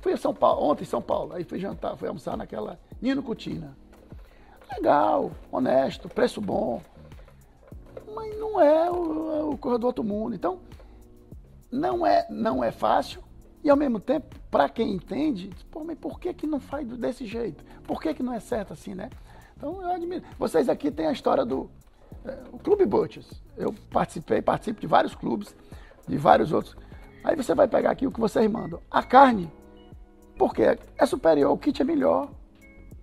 [0.00, 3.22] Fui a São Paulo, ontem em São Paulo, aí fui jantar, fui almoçar naquela Nino
[3.22, 3.76] Cutina.
[4.76, 6.80] Legal, honesto, preço bom.
[8.14, 10.34] Mas não é o, é o corredor do outro mundo.
[10.34, 10.60] Então,
[11.70, 13.22] não é, não é fácil
[13.62, 17.26] e ao mesmo tempo, para quem entende, pô, mas por que, que não faz desse
[17.26, 17.64] jeito?
[17.84, 19.10] Por que, que não é certo assim, né?
[19.56, 20.22] Então eu admiro.
[20.38, 21.68] Vocês aqui têm a história do
[22.24, 23.30] é, o Clube Butchers.
[23.56, 25.54] Eu participei, participo de vários clubes,
[26.06, 26.76] de vários outros.
[27.24, 28.80] Aí você vai pegar aqui o que vocês mandam.
[28.90, 29.50] A carne,
[30.38, 32.30] porque é superior, o kit é melhor.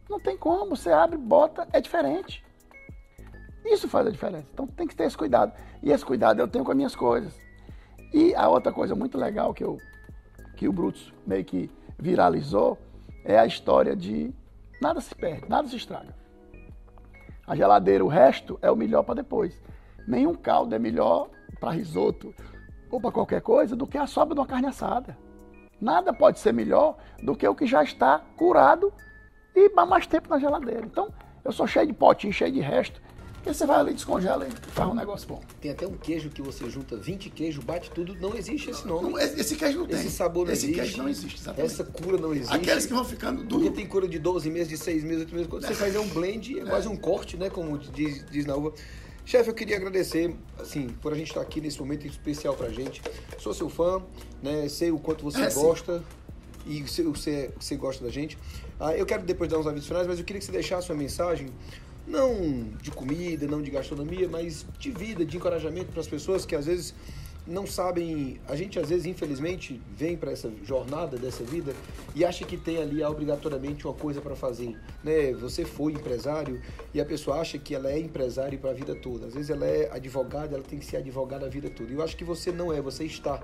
[0.09, 2.43] Não tem como, você abre, bota, é diferente.
[3.65, 4.47] Isso faz a diferença.
[4.53, 5.51] Então tem que ter esse cuidado.
[5.83, 7.44] E esse cuidado eu tenho com as minhas coisas.
[8.15, 9.77] E a outra coisa muito legal que, eu,
[10.55, 12.77] que o Brutus meio que viralizou
[13.25, 14.33] é a história de
[14.81, 16.15] nada se perde, nada se estraga.
[17.45, 19.61] A geladeira, o resto é o melhor para depois.
[20.07, 22.33] Nenhum caldo é melhor para risoto
[22.89, 25.17] ou para qualquer coisa do que a sobra de uma carne assada.
[25.81, 28.93] Nada pode ser melhor do que o que já está curado
[29.53, 30.85] e mais tempo na geladeira.
[30.85, 31.09] Então,
[31.43, 33.01] eu sou cheio de potinho, cheio de resto.
[33.45, 35.39] Porque você vai ali, descongela e faz um negócio bom.
[35.61, 39.07] Tem até um queijo que você junta 20 queijos, bate tudo, não existe esse nome.
[39.07, 39.99] Não, esse queijo não tem.
[39.99, 40.79] Esse sabor não esse existe.
[40.79, 41.71] Esse queijo não existe, exatamente.
[41.71, 42.55] Essa cura não existe.
[42.55, 43.67] Aqueles que vão ficando duros.
[43.67, 45.47] Porque tem cura de 12 meses, de 6 meses, 8 meses.
[45.47, 47.51] Quando você faz é um blend, é, é quase um corte, né?
[47.51, 48.73] Como diz, diz na uva.
[49.23, 52.99] Chefe, eu queria agradecer, assim, por a gente estar aqui nesse momento especial pra gente.
[53.37, 54.01] Sou seu fã,
[54.41, 54.67] né?
[54.69, 55.99] Sei o quanto você é, gosta.
[55.99, 56.05] Sim.
[56.65, 58.39] E você, você, você gosta da gente.
[58.79, 60.97] Ah, eu quero depois dar uns avisos finais, mas eu queria que você deixasse uma
[60.97, 61.47] mensagem
[62.07, 66.55] não de comida, não de gastronomia, mas de vida, de encorajamento para as pessoas que
[66.55, 66.93] às vezes
[67.47, 68.39] não sabem.
[68.47, 71.73] A gente às vezes, infelizmente, vem para essa jornada dessa vida
[72.15, 74.77] e acha que tem ali obrigatoriamente uma coisa para fazer.
[75.03, 75.33] Né?
[75.33, 76.61] Você foi empresário
[76.93, 79.27] e a pessoa acha que ela é empresário para a vida toda.
[79.27, 81.91] Às vezes ela é advogada, ela tem que ser advogada a vida toda.
[81.91, 83.41] E eu acho que você não é, você está.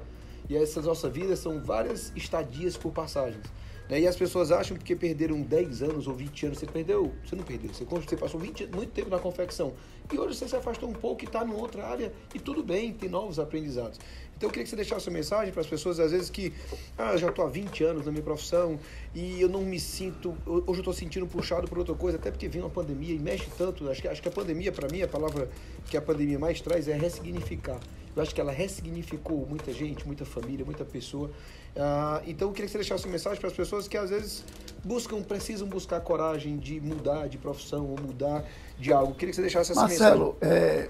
[0.49, 3.45] E essas nossas vidas são várias estadias por passagens.
[3.91, 3.99] Né?
[3.99, 7.43] E as pessoas acham que perderam 10 anos ou 20 anos, você perdeu, você não
[7.43, 9.73] perdeu, você, você passou 20, muito tempo na confecção.
[10.09, 12.93] E hoje você se afastou um pouco e está em outra área e tudo bem,
[12.93, 13.99] tem novos aprendizados.
[14.38, 16.53] Então eu queria que você deixasse uma mensagem para as pessoas, às vezes, que
[16.97, 18.80] ah, já estou há 20 anos na minha profissão
[19.13, 22.47] e eu não me sinto, hoje eu estou sentindo puxado por outra coisa, até porque
[22.47, 23.89] vem uma pandemia e mexe tanto.
[23.89, 25.49] Acho que, acho que a pandemia, para mim, a palavra
[25.89, 27.80] que a pandemia mais traz é ressignificar.
[28.15, 31.30] Eu acho que ela ressignificou muita gente, muita família, muita pessoa.
[31.76, 34.43] Ah, então eu queria que você deixasse uma mensagem para as pessoas que às vezes
[34.84, 38.43] buscam, precisam buscar coragem de mudar de profissão ou mudar
[38.77, 39.11] de algo.
[39.11, 40.41] Eu queria que você deixasse essa Marcelo, mensagem.
[40.41, 40.89] Marcelo,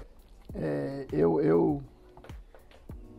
[0.54, 1.82] é, eu, eu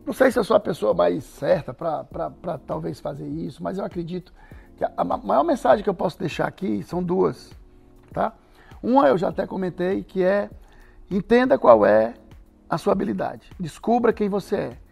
[0.04, 3.84] não sei se eu sou a pessoa mais certa para talvez fazer isso, mas eu
[3.84, 4.32] acredito
[4.76, 7.50] que a maior mensagem que eu posso deixar aqui são duas,
[8.12, 8.34] tá?
[8.82, 10.50] Uma eu já até comentei, que é
[11.10, 12.14] entenda qual é
[12.68, 14.83] a sua habilidade, descubra quem você é.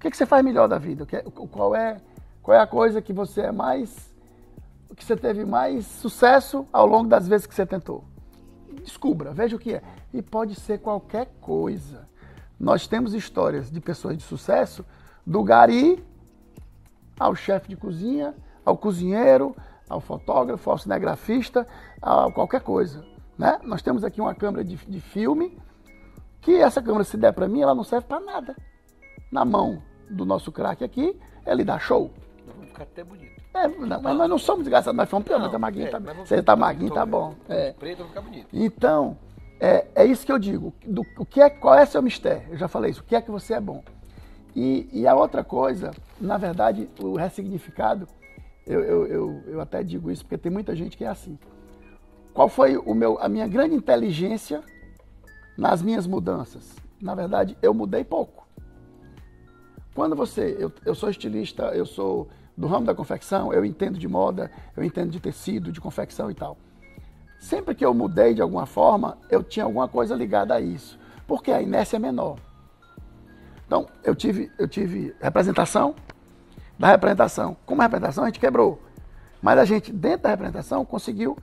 [0.00, 1.06] O que, é que você faz melhor da vida?
[1.12, 2.00] É, qual é,
[2.42, 4.10] qual é a coisa que você é mais,
[4.96, 8.02] que você teve mais sucesso ao longo das vezes que você tentou?
[8.82, 9.82] Descubra, veja o que é.
[10.14, 12.08] E pode ser qualquer coisa.
[12.58, 14.86] Nós temos histórias de pessoas de sucesso,
[15.26, 16.02] do gari
[17.18, 19.54] ao chefe de cozinha, ao cozinheiro,
[19.86, 21.68] ao fotógrafo, ao cinegrafista,
[22.00, 23.04] a qualquer coisa.
[23.36, 23.60] Né?
[23.64, 25.58] Nós temos aqui uma câmera de, de filme,
[26.40, 28.56] que essa câmera, se der para mim, ela não serve para nada.
[29.30, 31.16] Na mão do nosso craque aqui,
[31.46, 32.10] ele dá show.
[32.46, 33.40] Nós vamos ficar até bonito.
[33.52, 35.98] É, não, mas nós não somos desgraçados, nós fomos pior, mas tá maguinho, é, tá,
[35.98, 37.34] você tá maguinho, tá bom.
[37.48, 37.72] É.
[37.72, 38.46] Preto vai ficar bonito.
[38.52, 39.16] Então,
[39.58, 40.72] é, é isso que eu digo.
[40.86, 42.44] Do, o que é, qual é seu mistério?
[42.50, 43.00] Eu já falei isso.
[43.00, 43.82] O que é que você é bom?
[44.54, 48.08] E, e a outra coisa, na verdade, o ressignificado,
[48.66, 51.38] eu, eu, eu, eu, até digo isso porque tem muita gente que é assim.
[52.32, 54.62] Qual foi o meu, a minha grande inteligência
[55.58, 56.74] nas minhas mudanças?
[57.00, 58.39] Na verdade, eu mudei pouco.
[59.94, 64.06] Quando você, eu, eu sou estilista, eu sou do ramo da confecção, eu entendo de
[64.06, 66.56] moda, eu entendo de tecido, de confecção e tal.
[67.38, 71.50] Sempre que eu mudei de alguma forma, eu tinha alguma coisa ligada a isso, porque
[71.50, 72.36] a inércia é menor.
[73.66, 75.94] Então, eu tive, eu tive representação,
[76.78, 77.56] da representação.
[77.66, 78.80] Como representação, a gente quebrou.
[79.42, 81.36] Mas a gente, dentro da representação, conseguiu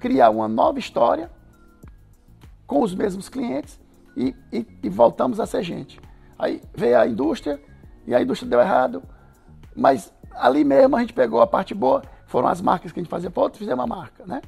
[0.00, 1.30] criar uma nova história
[2.66, 3.80] com os mesmos clientes
[4.16, 6.00] e, e, e voltamos a ser gente.
[6.38, 7.60] Aí veio a indústria
[8.06, 9.02] e a indústria deu errado,
[9.74, 13.10] mas ali mesmo a gente pegou a parte boa, foram as marcas que a gente
[13.10, 14.42] fazia, pô, fizemos uma marca, né?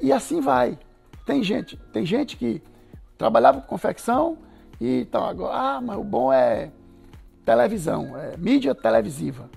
[0.00, 0.78] E assim vai.
[1.24, 2.62] Tem gente, tem gente que
[3.16, 4.38] trabalhava com confecção
[4.80, 6.70] e então agora, ah, mas o bom é
[7.44, 9.48] televisão, é mídia televisiva.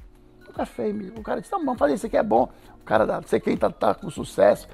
[0.45, 2.49] Nunca fez, o cara disse, não, vamos fazer isso aqui é bom.
[2.81, 4.67] O cara, não sei quem tá, tá com sucesso,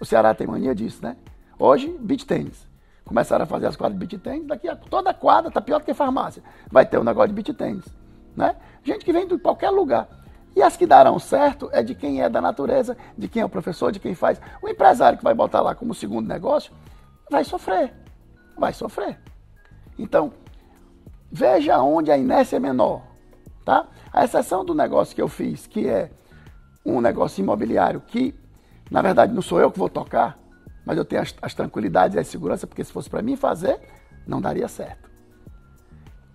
[0.00, 1.16] o Ceará tem mania disso, né?
[1.58, 2.65] Hoje, beat tênis.
[3.06, 5.84] Começaram a fazer as quadras de beat tênis, daqui a toda quadra tá pior do
[5.84, 6.42] que farmácia.
[6.70, 7.84] Vai ter um negócio de beat tênis,
[8.36, 8.56] né?
[8.82, 10.08] Gente que vem de qualquer lugar.
[10.56, 13.48] E as que darão certo é de quem é da natureza, de quem é o
[13.48, 14.40] professor, de quem faz.
[14.60, 16.72] O empresário que vai botar lá como segundo negócio
[17.30, 17.94] vai sofrer.
[18.56, 19.20] Vai sofrer.
[19.96, 20.32] Então,
[21.30, 23.02] veja onde a inércia é menor.
[23.64, 23.86] Tá?
[24.12, 26.10] A exceção do negócio que eu fiz, que é
[26.84, 28.34] um negócio imobiliário, que
[28.90, 30.38] na verdade não sou eu que vou tocar,
[30.86, 33.80] mas eu tenho as, as tranquilidades e a segurança, porque se fosse para mim fazer,
[34.24, 35.10] não daria certo.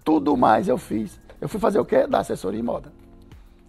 [0.03, 1.19] Tudo mais eu fiz.
[1.39, 2.05] Eu fui fazer o quê?
[2.05, 2.91] Da assessoria em moda.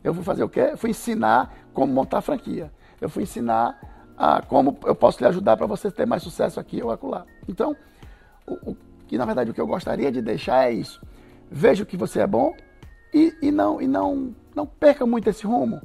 [0.02, 0.76] Eu fui fazer o quê?
[0.76, 2.72] Fui ensinar como montar franquia.
[3.00, 3.78] Eu fui ensinar
[4.16, 7.24] a como eu posso lhe ajudar para você ter mais sucesso aqui ou acolá.
[7.48, 7.76] Então,
[8.46, 8.76] o, o,
[9.06, 11.00] que na verdade o que eu gostaria de deixar é isso.
[11.48, 12.56] Veja o que você é bom
[13.14, 15.80] e, e, não, e não, não perca muito esse rumo.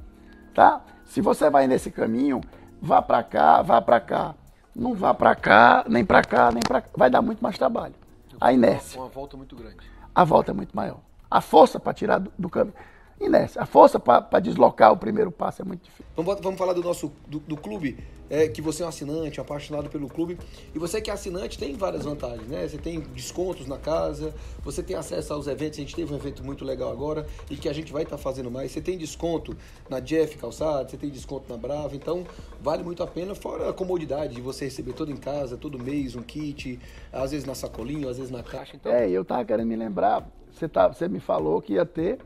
[0.53, 0.83] Tá?
[1.05, 2.41] Se você vai nesse caminho,
[2.81, 4.35] vá para cá, vá para cá.
[4.77, 6.89] Não vá para cá, nem para cá, nem para cá.
[6.95, 7.95] Vai dar muito mais trabalho.
[8.39, 9.01] A inércia.
[9.01, 9.77] Uma volta muito grande.
[10.13, 10.99] A volta é muito maior.
[11.31, 12.75] A força para tirar do, do caminho
[13.19, 13.61] inércia.
[13.61, 16.05] A força para deslocar o primeiro passo é muito difícil.
[16.15, 17.97] Vamos, vamos falar do nosso do, do clube,
[18.29, 20.37] é, que você é um assinante, um apaixonado pelo clube.
[20.73, 22.67] E você que é assinante tem várias vantagens, né?
[22.67, 24.33] Você tem descontos na casa,
[24.63, 25.79] você tem acesso aos eventos.
[25.79, 28.21] A gente teve um evento muito legal agora e que a gente vai estar tá
[28.21, 28.71] fazendo mais.
[28.71, 29.55] Você tem desconto
[29.89, 31.95] na Jeff Calçado, você tem desconto na Brava.
[31.95, 32.25] Então,
[32.61, 36.15] vale muito a pena, fora a comodidade de você receber todo em casa, todo mês,
[36.15, 36.79] um kit,
[37.11, 38.75] às vezes na sacolinha, às vezes na caixa.
[38.75, 38.91] Então...
[38.91, 42.19] É, eu tava querendo me lembrar, você, tá, você me falou que ia ter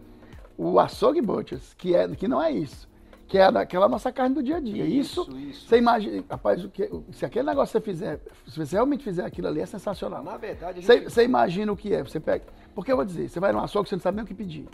[0.58, 2.90] o açougue butchers, que, é, que não é isso.
[3.28, 4.86] Que é daquela nossa carne do dia a dia.
[4.86, 5.68] Isso, isso, isso.
[5.68, 9.48] você imagina, rapaz, o que, se aquele negócio você fizer, se você realmente fizer aquilo
[9.48, 10.22] ali, é sensacional.
[10.22, 11.12] Na verdade, você, gente...
[11.12, 12.04] você imagina o que é.
[12.04, 12.44] Você pega.
[12.76, 14.68] Porque eu vou dizer, você vai no açougue, você não sabe nem o que pedir.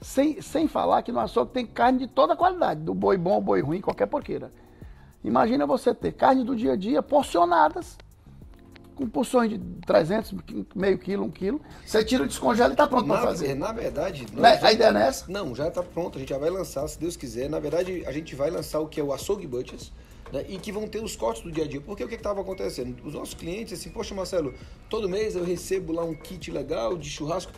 [0.00, 3.60] Sem, sem falar que no açougue tem carne de toda qualidade, do boi bom, boi
[3.60, 4.50] ruim, qualquer porqueira.
[5.22, 7.98] Imagina você ter carne do dia a dia porcionadas
[9.00, 10.34] com porções de 300,
[10.74, 11.58] meio quilo, um quilo.
[11.86, 13.54] Você tira, descongela e está pronto para fazer.
[13.54, 14.26] Na verdade...
[14.34, 14.60] Né?
[14.60, 15.24] A ideia é nessa?
[15.26, 16.18] Não, já está pronto.
[16.18, 17.48] A gente já vai lançar, se Deus quiser.
[17.48, 19.90] Na verdade, a gente vai lançar o que é o açougue butchers.
[20.30, 21.80] Né, e que vão ter os cortes do dia a dia.
[21.80, 22.94] Porque o que estava acontecendo?
[23.04, 24.54] Os nossos clientes, assim, poxa, Marcelo,
[24.88, 27.50] todo mês eu recebo lá um kit legal de churrasco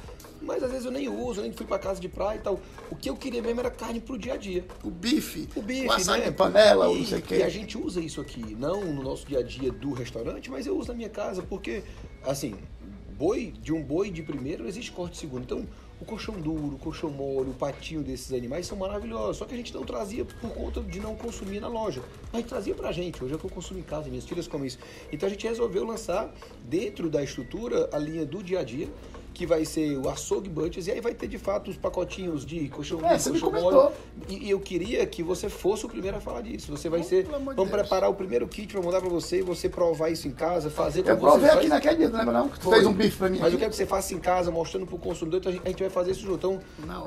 [0.42, 2.60] mas às vezes eu nem uso, nem fui para casa de praia e tal.
[2.90, 4.64] O que eu queria mesmo era carne pro dia a dia.
[4.82, 5.48] O bife.
[5.54, 6.30] O bife, o açaí né?
[6.30, 7.36] panela, e, não sei o quê.
[7.36, 10.66] E a gente usa isso aqui, não no nosso dia a dia do restaurante, mas
[10.66, 11.82] eu uso na minha casa, porque,
[12.24, 12.54] assim,
[13.16, 15.42] boi, de um boi de primeiro existe corte de segundo.
[15.44, 15.66] Então,
[16.02, 19.36] o colchão duro, o colchão mole, o patinho desses animais são maravilhosos.
[19.36, 22.02] Só que a gente não trazia por conta de não consumir na loja.
[22.24, 23.22] Mas a gente trazia pra gente.
[23.22, 24.78] Hoje é que eu consumo em casa, minhas filhas comem isso.
[25.12, 28.88] Então a gente resolveu lançar, dentro da estrutura, a linha do dia a dia
[29.32, 32.68] que vai ser o açougue Butchers, e aí vai ter de fato os pacotinhos de
[32.68, 33.92] colchão é, você colchão.
[34.28, 36.70] E, e, eu queria que você fosse o primeiro a falar disso.
[36.70, 37.24] Você vai oh, ser.
[37.24, 37.70] Vamos Deus.
[37.70, 41.06] preparar o primeiro kit para mandar para você e você provar isso em casa, fazer
[41.06, 42.48] Eu provei aqui naquele dia, não lembra não?
[42.48, 43.38] Tu fez um bife para mim.
[43.38, 43.56] Mas aqui.
[43.56, 45.90] eu quero que você faça em casa, mostrando para o consumidor, então a gente vai
[45.90, 46.36] fazer isso junto.
[46.36, 46.60] Então,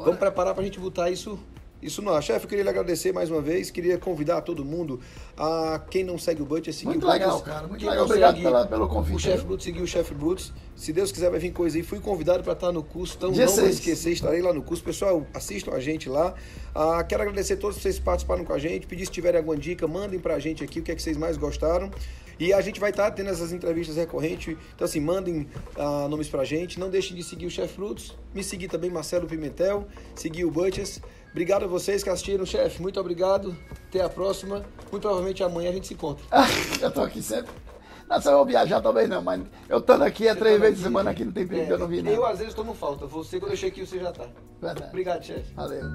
[0.04, 1.40] vamos preparar para a gente botar isso
[1.82, 2.20] isso não.
[2.22, 3.70] Chefe, eu queria lhe agradecer mais uma vez.
[3.70, 5.00] Queria convidar todo mundo
[5.38, 7.68] a quem não segue o Butch a seguir muito o legal, cara.
[7.68, 8.06] Muito quem legal.
[8.06, 9.16] Obrigado pela, pelo convite.
[9.16, 10.54] O Chef Bruto seguir o Chef Bruto.
[10.76, 11.84] Se Deus quiser, vai vir coisa aí.
[11.84, 14.84] Fui convidado para estar no curso, então Dia não vou esquecer, estarei lá no curso.
[14.84, 16.34] Pessoal, assistam a gente lá.
[16.74, 18.88] Ah, quero agradecer a todos vocês que participaram com a gente.
[18.88, 21.18] Pedir se tiverem alguma dica, mandem para a gente aqui o que é que vocês
[21.18, 21.92] mais gostaram.
[22.38, 24.58] E a gente vai estar tendo essas entrevistas recorrentes.
[24.76, 25.48] Então, assim, mandem
[25.78, 26.80] ah, nomes pra gente.
[26.80, 28.18] Não deixem de seguir o Chef Frutos.
[28.34, 29.88] Me seguir também, Marcelo Pimentel.
[30.16, 31.00] Seguir o Butchers.
[31.36, 32.82] Obrigado a vocês que assistiram, chefe.
[32.82, 33.54] Muito obrigado.
[33.90, 34.64] Até a próxima.
[34.90, 36.24] Muito provavelmente amanhã a gente se encontra.
[36.82, 37.52] eu tô aqui sempre.
[38.08, 40.78] Não, se eu vou viajar talvez não, mas eu estando aqui é você três vezes
[40.78, 42.16] por semana aqui, não tem perigo é, eu não vi nada.
[42.16, 43.06] Eu às vezes no falta.
[43.06, 44.30] Você, quando eu cheguei aqui, você já tá.
[44.62, 44.88] Verdade.
[44.88, 45.54] Obrigado, chefe.
[45.54, 45.92] Valeu.